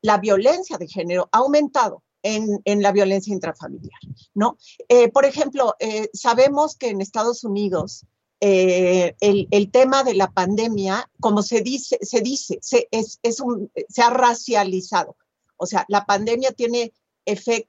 la 0.00 0.18
violencia 0.18 0.78
de 0.78 0.88
género 0.88 1.28
ha 1.32 1.38
aumentado 1.38 2.02
en, 2.24 2.82
la 2.82 2.90
violencia 2.90 3.32
intrafamiliar, 3.32 4.00
¿no? 4.34 4.56
Eh, 4.88 5.10
por 5.10 5.26
ejemplo, 5.26 5.76
eh, 5.78 6.08
sabemos 6.12 6.76
que 6.76 6.88
en 6.88 7.00
Estados 7.00 7.44
Unidos 7.44 8.06
eh, 8.40 9.14
el, 9.20 9.70
tema 9.70 10.02
de 10.04 10.14
la 10.14 10.30
pandemia, 10.30 11.08
como 11.20 11.42
se 11.42 11.60
dice, 11.60 11.98
se 12.00 12.20
dice, 12.20 12.58
se, 12.62 12.88
es, 12.90 13.20
se 13.22 14.02
ha 14.02 14.10
racializado. 14.10 15.16
O 15.56 15.66
sea, 15.66 15.84
la 15.88 16.04
pandemia 16.04 16.52
tiene 16.52 16.92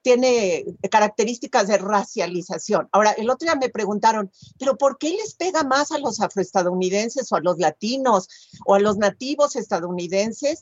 tiene 0.02 0.66
características 0.90 1.68
de 1.68 1.78
racialización. 1.78 2.90
Ahora, 2.92 3.12
el 3.12 3.30
otro 3.30 3.46
día 3.46 3.56
me 3.56 3.70
preguntaron, 3.70 4.32
pero 4.60 4.78
¿por 4.78 4.98
qué 4.98 5.12
les 5.12 5.36
pega 5.36 5.64
más 5.64 5.92
a 5.92 6.00
los 6.00 6.20
afroestadounidenses 6.20 7.32
o 7.32 7.36
a 7.36 7.42
los 7.42 7.58
latinos 7.58 8.28
o 8.66 8.76
a 8.76 8.80
los 8.80 8.98
nativos 8.98 9.56
estadounidenses? 9.56 10.60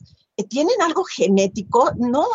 ¿Tienen 0.48 0.80
algo 0.82 1.04
genético? 1.04 1.92
No, 1.96 2.26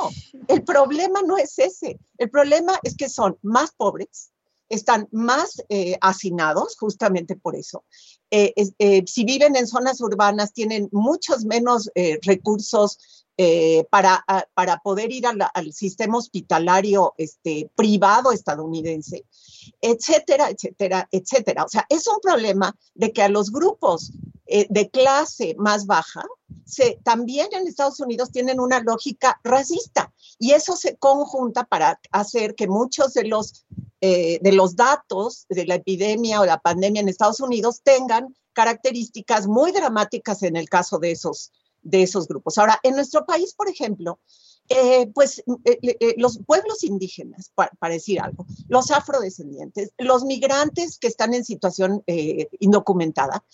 el 0.47 0.63
problema 0.63 1.21
no 1.21 1.37
es 1.37 1.59
ese. 1.59 1.99
El 2.17 2.29
problema 2.29 2.79
es 2.83 2.95
que 2.95 3.09
son 3.09 3.37
más 3.41 3.71
pobres, 3.71 4.31
están 4.69 5.07
más 5.11 5.63
eh, 5.69 5.97
hacinados, 6.01 6.77
justamente 6.77 7.35
por 7.35 7.55
eso. 7.55 7.83
Eh, 8.31 8.53
eh, 8.77 9.03
si 9.07 9.25
viven 9.25 9.55
en 9.55 9.67
zonas 9.67 9.99
urbanas, 10.01 10.53
tienen 10.53 10.87
muchos 10.91 11.45
menos 11.45 11.89
recursos 12.21 13.25
eh, 13.41 13.85
para, 13.89 14.25
para, 14.53 14.79
poder 14.79 15.13
ir 15.13 15.23
al, 15.25 15.71
sistema 15.71 16.17
hospitalario 16.17 17.13
este, 17.17 17.71
privado 17.73 18.33
estadounidense, 18.33 19.23
etcétera, 19.79 20.49
etcétera, 20.49 21.07
etcétera. 21.09 21.63
O 21.63 21.69
sea, 21.69 21.85
es 21.87 22.05
un 22.09 22.19
problema 22.21 22.75
de 22.95 23.13
que 23.13 23.21
a 23.21 23.29
los 23.29 23.49
grupos 23.49 24.11
eh, 24.51 24.65
de 24.67 24.89
clase 24.89 25.55
más 25.59 25.85
baja, 25.85 26.25
se, 26.65 26.99
también 27.03 27.49
en 27.51 27.67
Estados 27.67 27.99
Unidos 27.99 28.31
tienen 28.31 28.59
una 28.59 28.79
lógica 28.79 29.39
racista 29.43 30.11
y 30.39 30.53
eso 30.53 30.75
se 30.75 30.97
conjunta 30.97 31.65
para 31.65 31.99
hacer 32.11 32.55
que 32.55 32.67
muchos 32.67 33.13
de 33.13 33.25
los, 33.25 33.67
eh, 34.01 34.39
de 34.41 34.51
los 34.51 34.75
datos 34.75 35.45
de 35.49 35.67
la 35.67 35.75
epidemia 35.75 36.41
o 36.41 36.47
la 36.47 36.57
pandemia 36.59 36.99
en 36.99 37.09
Estados 37.09 37.41
Unidos 37.41 37.81
tengan 37.83 38.35
características 38.53 39.45
muy 39.45 39.71
dramáticas 39.71 40.41
en 40.41 40.55
el 40.55 40.67
caso 40.67 40.97
de 40.97 41.11
esos 41.11 41.51
de 41.83 42.01
esos 42.03 42.27
grupos. 42.27 42.57
Ahora, 42.57 42.77
en 42.83 42.95
nuestro 42.95 43.25
país, 43.25 43.53
por 43.53 43.69
ejemplo, 43.69 44.19
eh, 44.67 45.09
pues 45.13 45.41
los 46.17 46.39
pueblos 46.45 46.83
indígenas, 46.83 47.51
para, 47.55 47.93
decir 47.93 48.19
algo, 48.19 48.45
los 48.67 48.91
afrodescendientes, 48.91 49.91
los 49.97 50.25
migrantes 50.25 50.99
que 50.99 51.07
están 51.07 51.33
en 51.33 51.45
situación 51.45 52.03
indocumentada, 52.59 53.45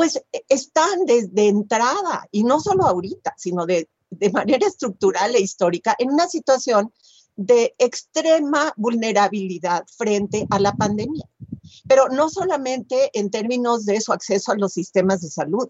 pues 0.00 0.18
están 0.48 1.04
desde 1.04 1.48
entrada, 1.48 2.26
y 2.30 2.42
no 2.42 2.58
solo 2.58 2.86
ahorita, 2.86 3.34
sino 3.36 3.66
de, 3.66 3.86
de 4.08 4.30
manera 4.30 4.66
estructural 4.66 5.36
e 5.36 5.42
histórica, 5.42 5.94
en 5.98 6.10
una 6.10 6.26
situación 6.26 6.90
de 7.36 7.74
extrema 7.76 8.72
vulnerabilidad 8.78 9.84
frente 9.94 10.46
a 10.48 10.58
la 10.58 10.72
pandemia. 10.72 11.28
Pero 11.86 12.08
no 12.08 12.30
solamente 12.30 13.10
en 13.12 13.30
términos 13.30 13.84
de 13.84 14.00
su 14.00 14.14
acceso 14.14 14.52
a 14.52 14.56
los 14.56 14.72
sistemas 14.72 15.20
de 15.20 15.28
salud, 15.28 15.68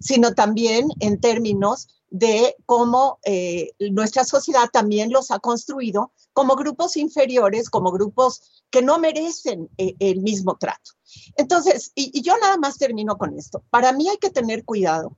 sino 0.00 0.32
también 0.32 0.88
en 1.00 1.20
términos 1.20 1.88
de 2.10 2.56
cómo 2.66 3.18
eh, 3.24 3.72
nuestra 3.78 4.24
sociedad 4.24 4.68
también 4.72 5.10
los 5.10 5.30
ha 5.30 5.38
construido 5.38 6.12
como 6.32 6.56
grupos 6.56 6.96
inferiores, 6.96 7.68
como 7.68 7.90
grupos 7.90 8.64
que 8.70 8.82
no 8.82 8.98
merecen 8.98 9.68
eh, 9.78 9.94
el 9.98 10.20
mismo 10.20 10.56
trato. 10.56 10.92
Entonces, 11.36 11.92
y, 11.94 12.20
yo 12.22 12.36
nada 12.38 12.56
más 12.56 12.78
termino 12.78 13.18
con 13.18 13.36
esto. 13.38 13.62
Para 13.70 13.92
mí 13.92 14.08
hay 14.08 14.18
que 14.18 14.30
tener 14.30 14.64
cuidado 14.64 15.16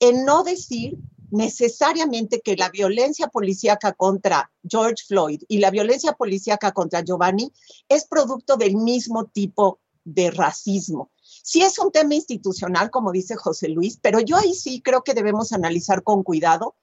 en 0.00 0.24
no 0.24 0.42
decir 0.42 0.96
necesariamente 1.30 2.40
que 2.40 2.56
la 2.56 2.68
violencia 2.68 3.28
policíaca 3.28 3.92
contra 3.92 4.52
George 4.68 5.04
Floyd 5.06 5.42
y 5.48 5.58
la 5.58 5.70
violencia 5.70 6.12
policíaca 6.12 6.72
contra 6.72 7.02
Giovanni 7.02 7.50
es 7.88 8.06
producto 8.06 8.56
del 8.56 8.76
mismo 8.76 9.24
tipo 9.26 9.80
de 10.04 10.30
racismo. 10.30 11.11
Sí 11.42 11.62
es 11.62 11.78
un 11.78 11.90
tema 11.90 12.14
institucional, 12.14 12.90
como 12.90 13.12
dice 13.12 13.36
José 13.36 13.68
Luis, 13.68 13.98
pero 14.00 14.20
yo 14.20 14.36
ahí 14.36 14.54
sí 14.54 14.80
creo 14.80 15.02
que 15.02 15.14
debemos 15.14 15.52
analizar 15.52 16.02
con 16.02 16.22
cuidado 16.22 16.76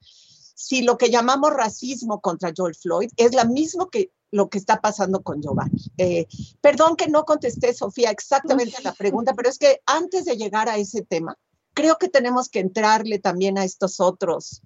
si 0.53 0.81
lo 0.81 0.97
que 0.97 1.09
llamamos 1.09 1.53
racismo 1.53 2.19
contra 2.19 2.51
George 2.53 2.77
Floyd 2.81 3.09
es 3.15 3.33
lo 3.33 3.45
mismo 3.45 3.89
que 3.89 4.11
lo 4.31 4.49
que 4.49 4.57
está 4.57 4.81
pasando 4.81 5.23
con 5.23 5.41
Giovanni. 5.41 5.81
Eh, 5.97 6.27
perdón 6.61 6.95
que 6.95 7.07
no 7.07 7.23
contesté, 7.25 7.73
Sofía, 7.73 8.11
exactamente 8.11 8.77
a 8.77 8.81
la 8.81 8.93
pregunta, 8.93 9.33
pero 9.33 9.49
es 9.49 9.57
que 9.57 9.81
antes 9.85 10.25
de 10.25 10.35
llegar 10.35 10.69
a 10.69 10.77
ese 10.77 11.01
tema, 11.01 11.37
creo 11.73 11.97
que 11.97 12.09
tenemos 12.09 12.49
que 12.49 12.59
entrarle 12.59 13.19
también 13.19 13.57
a 13.57 13.63
estos 13.63 13.99
otros 13.99 14.61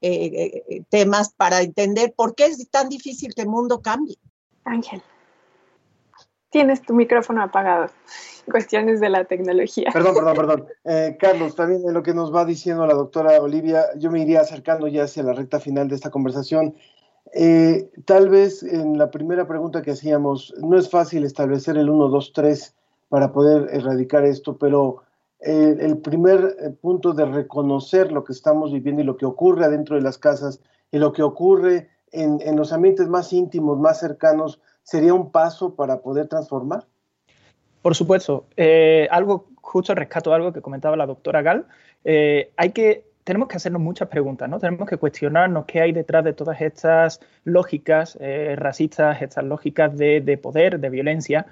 eh, 0.00 0.64
eh, 0.68 0.82
temas 0.88 1.32
para 1.34 1.60
entender 1.60 2.14
por 2.16 2.34
qué 2.34 2.46
es 2.46 2.68
tan 2.70 2.88
difícil 2.88 3.34
que 3.34 3.42
el 3.42 3.48
mundo 3.48 3.80
cambie. 3.80 4.18
Ángel, 4.64 5.02
tienes 6.50 6.82
tu 6.82 6.94
micrófono 6.94 7.42
apagado 7.42 7.88
cuestiones 8.50 9.00
de 9.00 9.10
la 9.10 9.24
tecnología. 9.24 9.90
Perdón, 9.92 10.14
perdón, 10.14 10.36
perdón. 10.36 10.66
Eh, 10.84 11.16
Carlos, 11.18 11.54
también 11.54 11.82
en 11.86 11.94
lo 11.94 12.02
que 12.02 12.14
nos 12.14 12.34
va 12.34 12.44
diciendo 12.44 12.86
la 12.86 12.94
doctora 12.94 13.40
Olivia, 13.40 13.86
yo 13.96 14.10
me 14.10 14.20
iría 14.20 14.40
acercando 14.40 14.88
ya 14.88 15.04
hacia 15.04 15.22
la 15.22 15.32
recta 15.32 15.60
final 15.60 15.88
de 15.88 15.96
esta 15.96 16.10
conversación. 16.10 16.74
Eh, 17.34 17.90
tal 18.04 18.28
vez 18.28 18.62
en 18.62 18.98
la 18.98 19.10
primera 19.10 19.46
pregunta 19.46 19.82
que 19.82 19.90
hacíamos, 19.90 20.54
no 20.58 20.78
es 20.78 20.88
fácil 20.88 21.24
establecer 21.24 21.76
el 21.76 21.90
1, 21.90 22.08
2, 22.08 22.32
3 22.32 22.74
para 23.08 23.32
poder 23.32 23.68
erradicar 23.72 24.24
esto, 24.24 24.56
pero 24.56 25.02
eh, 25.40 25.76
el 25.80 25.98
primer 25.98 26.76
punto 26.80 27.12
de 27.12 27.26
reconocer 27.26 28.12
lo 28.12 28.24
que 28.24 28.32
estamos 28.32 28.72
viviendo 28.72 29.02
y 29.02 29.04
lo 29.04 29.16
que 29.16 29.26
ocurre 29.26 29.64
adentro 29.64 29.96
de 29.96 30.02
las 30.02 30.18
casas 30.18 30.60
y 30.90 30.98
lo 30.98 31.12
que 31.12 31.22
ocurre 31.22 31.88
en, 32.12 32.40
en 32.40 32.56
los 32.56 32.72
ambientes 32.72 33.08
más 33.08 33.32
íntimos, 33.32 33.78
más 33.78 34.00
cercanos, 34.00 34.60
sería 34.86 35.12
un 35.12 35.32
paso 35.32 35.74
para 35.74 35.98
poder 35.98 36.28
transformar. 36.28 36.84
Por 37.82 37.94
supuesto. 37.94 38.46
Eh, 38.56 39.08
algo, 39.10 39.48
justo 39.56 39.94
rescato 39.94 40.32
algo 40.32 40.52
que 40.52 40.60
comentaba 40.60 40.96
la 40.96 41.06
doctora 41.06 41.42
Gal. 41.42 41.66
Eh, 42.04 42.50
hay 42.56 42.70
que 42.70 43.04
tenemos 43.24 43.48
que 43.48 43.56
hacernos 43.56 43.82
muchas 43.82 44.06
preguntas, 44.06 44.48
¿no? 44.48 44.60
Tenemos 44.60 44.88
que 44.88 44.98
cuestionarnos 44.98 45.64
qué 45.64 45.80
hay 45.80 45.90
detrás 45.90 46.22
de 46.22 46.32
todas 46.32 46.60
estas 46.60 47.20
lógicas 47.42 48.16
eh, 48.20 48.54
racistas, 48.56 49.20
estas 49.20 49.44
lógicas 49.44 49.98
de, 49.98 50.38
poder, 50.40 50.78
de 50.78 50.90
violencia. 50.90 51.46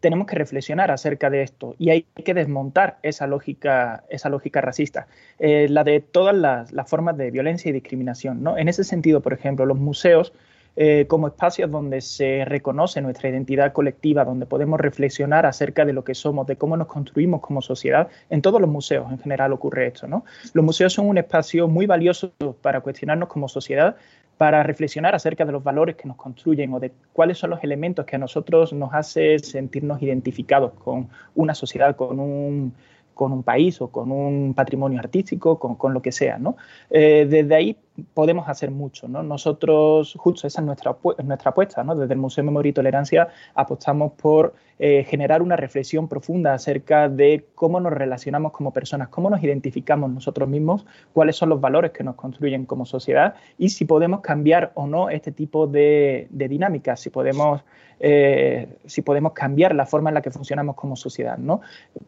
Tenemos 0.00 0.26
que 0.26 0.36
reflexionar 0.36 0.90
acerca 0.90 1.28
de 1.28 1.42
esto 1.42 1.74
y 1.78 1.90
hay 1.90 2.02
que 2.02 2.32
desmontar 2.32 2.98
esa 3.02 3.26
lógica, 3.26 4.04
esa 4.08 4.30
lógica 4.30 4.62
racista, 4.62 5.08
la 5.38 5.84
de 5.84 6.00
todas 6.00 6.36
las, 6.36 6.72
las, 6.72 6.88
formas 6.88 7.18
de 7.18 7.30
violencia 7.30 7.68
y 7.68 7.72
discriminación. 7.72 8.42
¿no? 8.42 8.56
En 8.56 8.68
ese 8.68 8.84
sentido, 8.84 9.20
por 9.20 9.34
ejemplo, 9.34 9.66
los 9.66 9.78
museos 9.78 10.32
eh, 10.80 11.06
como 11.08 11.26
espacios 11.26 11.68
donde 11.72 12.00
se 12.00 12.44
reconoce 12.44 13.00
nuestra 13.00 13.28
identidad 13.28 13.72
colectiva, 13.72 14.24
donde 14.24 14.46
podemos 14.46 14.78
reflexionar 14.78 15.44
acerca 15.44 15.84
de 15.84 15.92
lo 15.92 16.04
que 16.04 16.14
somos, 16.14 16.46
de 16.46 16.54
cómo 16.54 16.76
nos 16.76 16.86
construimos 16.86 17.40
como 17.40 17.60
sociedad. 17.62 18.06
En 18.30 18.42
todos 18.42 18.60
los 18.60 18.70
museos 18.70 19.10
en 19.10 19.18
general 19.18 19.52
ocurre 19.52 19.88
esto, 19.88 20.06
¿no? 20.06 20.24
Los 20.52 20.64
museos 20.64 20.92
son 20.92 21.08
un 21.08 21.18
espacio 21.18 21.66
muy 21.66 21.86
valioso 21.86 22.32
para 22.62 22.80
cuestionarnos 22.80 23.28
como 23.28 23.48
sociedad, 23.48 23.96
para 24.36 24.62
reflexionar 24.62 25.16
acerca 25.16 25.44
de 25.44 25.50
los 25.50 25.64
valores 25.64 25.96
que 25.96 26.06
nos 26.06 26.16
construyen 26.16 26.72
o 26.72 26.78
de 26.78 26.92
cuáles 27.12 27.38
son 27.38 27.50
los 27.50 27.64
elementos 27.64 28.06
que 28.06 28.14
a 28.14 28.20
nosotros 28.20 28.72
nos 28.72 28.94
hace 28.94 29.40
sentirnos 29.40 30.00
identificados 30.00 30.74
con 30.74 31.08
una 31.34 31.56
sociedad, 31.56 31.96
con 31.96 32.20
un, 32.20 32.72
con 33.14 33.32
un 33.32 33.42
país 33.42 33.80
o 33.80 33.88
con 33.88 34.12
un 34.12 34.54
patrimonio 34.54 35.00
artístico, 35.00 35.58
con, 35.58 35.92
lo 35.92 36.00
que 36.00 36.12
sea. 36.12 36.38
¿no? 36.38 36.56
Eh, 36.88 37.26
desde 37.28 37.54
ahí 37.56 37.76
podemos 38.14 38.48
hacer 38.48 38.70
mucho. 38.70 39.08
¿no? 39.08 39.22
Nosotros, 39.22 40.14
justo 40.18 40.46
esa 40.46 40.60
es 40.60 40.66
nuestra, 40.66 40.96
nuestra 41.24 41.50
apuesta. 41.50 41.84
¿no? 41.84 41.94
Desde 41.94 42.14
el 42.14 42.20
Museo 42.20 42.44
Memoria 42.44 42.70
y 42.70 42.72
Tolerancia 42.72 43.28
apostamos 43.54 44.12
por 44.12 44.54
eh, 44.78 45.04
generar 45.04 45.42
una 45.42 45.56
reflexión 45.56 46.08
profunda 46.08 46.54
acerca 46.54 47.08
de 47.08 47.46
cómo 47.54 47.80
nos 47.80 47.92
relacionamos 47.92 48.52
como 48.52 48.72
personas, 48.72 49.08
cómo 49.08 49.28
nos 49.28 49.42
identificamos 49.42 50.10
nosotros 50.10 50.48
mismos, 50.48 50.86
cuáles 51.12 51.36
son 51.36 51.48
los 51.48 51.60
valores 51.60 51.90
que 51.90 52.04
nos 52.04 52.14
construyen 52.14 52.64
como 52.64 52.86
sociedad 52.86 53.34
y 53.58 53.70
si 53.70 53.84
podemos 53.84 54.20
cambiar 54.20 54.70
o 54.74 54.86
no 54.86 55.10
este 55.10 55.32
tipo 55.32 55.66
de, 55.66 56.28
de 56.30 56.48
dinámicas, 56.48 57.00
si 57.00 57.10
podemos 57.10 57.62
eh, 58.00 58.68
si 58.86 59.02
podemos 59.02 59.32
cambiar 59.32 59.74
la 59.74 59.84
forma 59.84 60.10
en 60.10 60.14
la 60.14 60.22
que 60.22 60.30
funcionamos 60.30 60.76
como 60.76 60.94
sociedad. 60.94 61.36
¿no? 61.38 61.60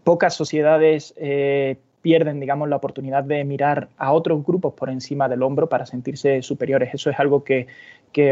Pocas 0.05 0.35
sociedades 0.35 1.15
eh, 1.17 1.79
pierden, 2.03 2.41
digamos, 2.41 2.69
la 2.69 2.77
oportunidad 2.77 3.25
de 3.25 3.45
mirar 3.45 3.89
a 3.99 4.13
otros 4.13 4.45
grupos 4.45 4.75
por 4.75 4.91
encima 4.91 5.29
del 5.29 5.43
hombro 5.43 5.69
para 5.69 5.87
sentirse 5.87 6.43
superiores. 6.43 6.95
Eso 6.95 7.11
es 7.11 7.19
algo 7.19 7.45
que, 7.45 7.67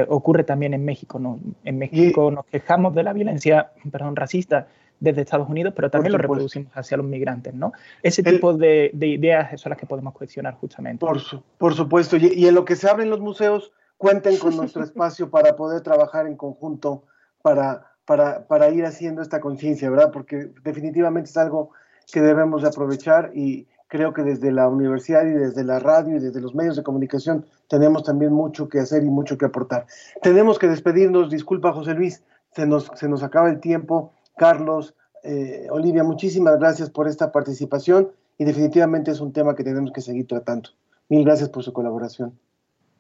ocurre 0.09 0.45
también 0.45 0.75
en 0.75 0.85
México. 0.85 1.19
¿no? 1.19 1.39
En 1.65 1.79
México 1.79 2.31
nos 2.31 2.45
quejamos 2.47 2.95
de 2.95 3.03
la 3.03 3.13
violencia 3.13 3.71
perdón, 3.91 4.17
racista 4.17 4.67
desde 5.01 5.23
Estados 5.23 5.49
Unidos, 5.49 5.73
pero 5.77 5.91
también 5.91 6.13
lo 6.13 6.19
reproducimos 6.19 6.73
hacia 6.77 6.97
los 6.97 7.07
migrantes, 7.07 7.55
¿no? 7.55 7.73
Ese 8.03 8.23
tipo 8.23 8.53
de, 8.53 8.91
ideas 8.93 9.61
son 9.61 9.71
las 9.71 9.79
que 9.79 9.87
podemos 9.87 10.13
cuestionar 10.13 10.55
justamente. 10.55 11.07
Por, 11.07 11.21
por 11.57 11.75
supuesto, 11.75 12.17
y, 12.17 12.33
y, 12.35 12.49
en 12.49 12.55
lo 12.57 12.65
que 12.65 12.75
se 12.75 12.91
abren 12.91 13.09
los 13.09 13.21
museos, 13.21 13.73
cuenten 13.97 14.37
con 14.39 14.57
nuestro 14.57 14.83
espacio 14.85 15.31
para 15.31 15.55
poder 15.55 15.83
trabajar 15.83 16.27
en 16.27 16.37
conjunto 16.37 17.05
para, 17.43 17.93
para, 18.05 18.47
para 18.47 18.71
ir 18.71 18.85
haciendo 18.85 19.23
esta 19.23 19.41
conciencia, 19.41 19.89
¿verdad? 19.91 20.11
Porque 20.13 20.51
definitivamente 20.65 21.31
es 21.31 21.37
algo 21.37 21.71
que 22.13 22.21
debemos 22.21 22.63
de 22.63 22.69
aprovechar 22.69 23.31
y 23.35 23.67
creo 23.89 24.13
que 24.13 24.23
desde 24.23 24.53
la 24.53 24.69
universidad 24.69 25.25
y 25.27 25.33
desde 25.33 25.65
la 25.65 25.79
radio 25.79 26.17
y 26.17 26.21
desde 26.21 26.41
los 26.41 26.55
medios 26.55 26.77
de 26.77 26.83
comunicación 26.83 27.47
tenemos 27.69 28.05
también 28.05 28.33
mucho 28.33 28.69
que 28.69 28.81
hacer 28.81 29.03
y 29.03 29.09
mucho 29.09 29.37
que 29.39 29.47
aportar. 29.47 29.87
Tenemos 30.23 30.59
que 30.59 30.69
despedirnos, 30.69 31.31
disculpa 31.31 31.73
José 31.73 31.95
Luis, 31.95 32.23
se 32.55 32.67
nos, 32.67 32.91
se 32.95 33.09
nos 33.09 33.23
acaba 33.23 33.51
el 33.51 33.61
tiempo. 33.61 34.13
Carlos, 34.37 34.95
eh, 35.25 35.67
Olivia, 35.71 36.05
muchísimas 36.05 36.59
gracias 36.59 36.91
por 36.91 37.09
esta 37.09 37.33
participación 37.33 38.11
y 38.37 38.45
definitivamente 38.45 39.11
es 39.11 39.21
un 39.21 39.33
tema 39.33 39.55
que 39.55 39.65
tenemos 39.65 39.91
que 39.93 40.01
seguir 40.01 40.27
tratando. 40.27 40.71
Mil 41.09 41.25
gracias 41.25 41.49
por 41.49 41.65
su 41.65 41.73
colaboración. 41.73 42.39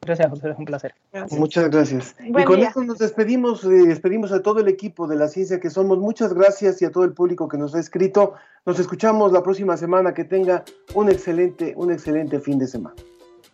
Gracias, 0.00 0.30
José, 0.30 0.50
es 0.50 0.58
un 0.58 0.64
placer. 0.64 0.94
Muchas 1.30 1.70
gracias. 1.70 2.14
y 2.24 2.44
con 2.44 2.60
esto 2.60 2.82
nos 2.82 2.98
despedimos, 2.98 3.64
eh, 3.64 3.68
despedimos 3.68 4.32
a 4.32 4.42
todo 4.42 4.60
el 4.60 4.68
equipo 4.68 5.06
de 5.06 5.16
la 5.16 5.28
ciencia 5.28 5.60
que 5.60 5.70
somos. 5.70 5.98
Muchas 5.98 6.32
gracias 6.32 6.80
y 6.82 6.84
a 6.84 6.90
todo 6.90 7.04
el 7.04 7.12
público 7.12 7.48
que 7.48 7.58
nos 7.58 7.74
ha 7.74 7.80
escrito. 7.80 8.34
Nos 8.64 8.78
escuchamos 8.78 9.32
la 9.32 9.42
próxima 9.42 9.76
semana. 9.76 10.14
Que 10.14 10.24
tenga 10.24 10.64
un 10.94 11.10
excelente, 11.10 11.74
un 11.76 11.92
excelente 11.92 12.40
fin 12.40 12.58
de 12.58 12.66
semana. 12.66 12.96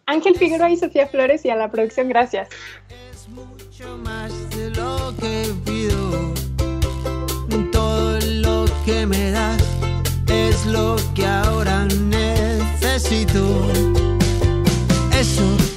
Ángel 0.07 0.37
Figueroa 0.37 0.71
y 0.71 0.77
Sofía 0.77 1.07
Flores 1.07 1.45
y 1.45 1.51
a 1.51 1.57
la 1.57 1.71
producción, 1.71 2.09
gracias. 2.09 2.49
Es 3.13 3.29
mucho 3.29 3.99
más 3.99 4.33
de 4.51 4.71
lo 4.71 5.15
que 5.19 5.53
pido. 5.65 6.35
Todo 7.73 8.19
lo 8.21 8.67
que 8.85 9.07
me 9.07 9.31
das 9.31 9.63
es 10.29 10.67
lo 10.67 10.97
que 11.15 11.27
ahora 11.27 11.87
necesito. 11.87 13.41
Eso 15.19 15.74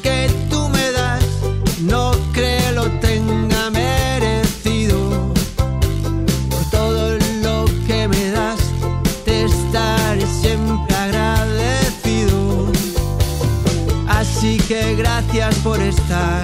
que 14.67 14.95
gracias 14.95 15.55
por 15.59 15.79
estar, 15.79 16.41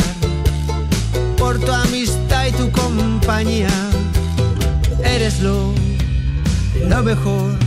por 1.38 1.60
tu 1.60 1.72
amistad 1.72 2.48
y 2.48 2.52
tu 2.52 2.72
compañía. 2.72 3.70
Eres 5.04 5.42
lo, 5.42 5.74
lo 6.88 7.04
mejor 7.04 7.58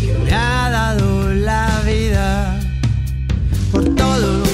que 0.00 0.16
me 0.24 0.32
ha 0.32 0.70
dado 0.70 1.32
la 1.34 1.82
vida. 1.84 2.58
Por 3.70 3.94
todo 3.94 4.18
lo 4.18 4.46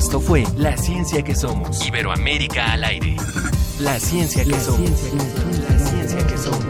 Esto 0.00 0.18
fue 0.18 0.44
La 0.56 0.76
Ciencia 0.76 1.22
que 1.22 1.34
Somos. 1.34 1.86
Iberoamérica 1.86 2.72
al 2.72 2.84
aire. 2.84 3.16
La 3.80 4.00
Ciencia 4.00 4.44
que 4.44 4.58
Somos. 4.58 4.90
La 5.68 5.78
Ciencia 5.78 6.26
que 6.26 6.38
Somos. 6.38 6.69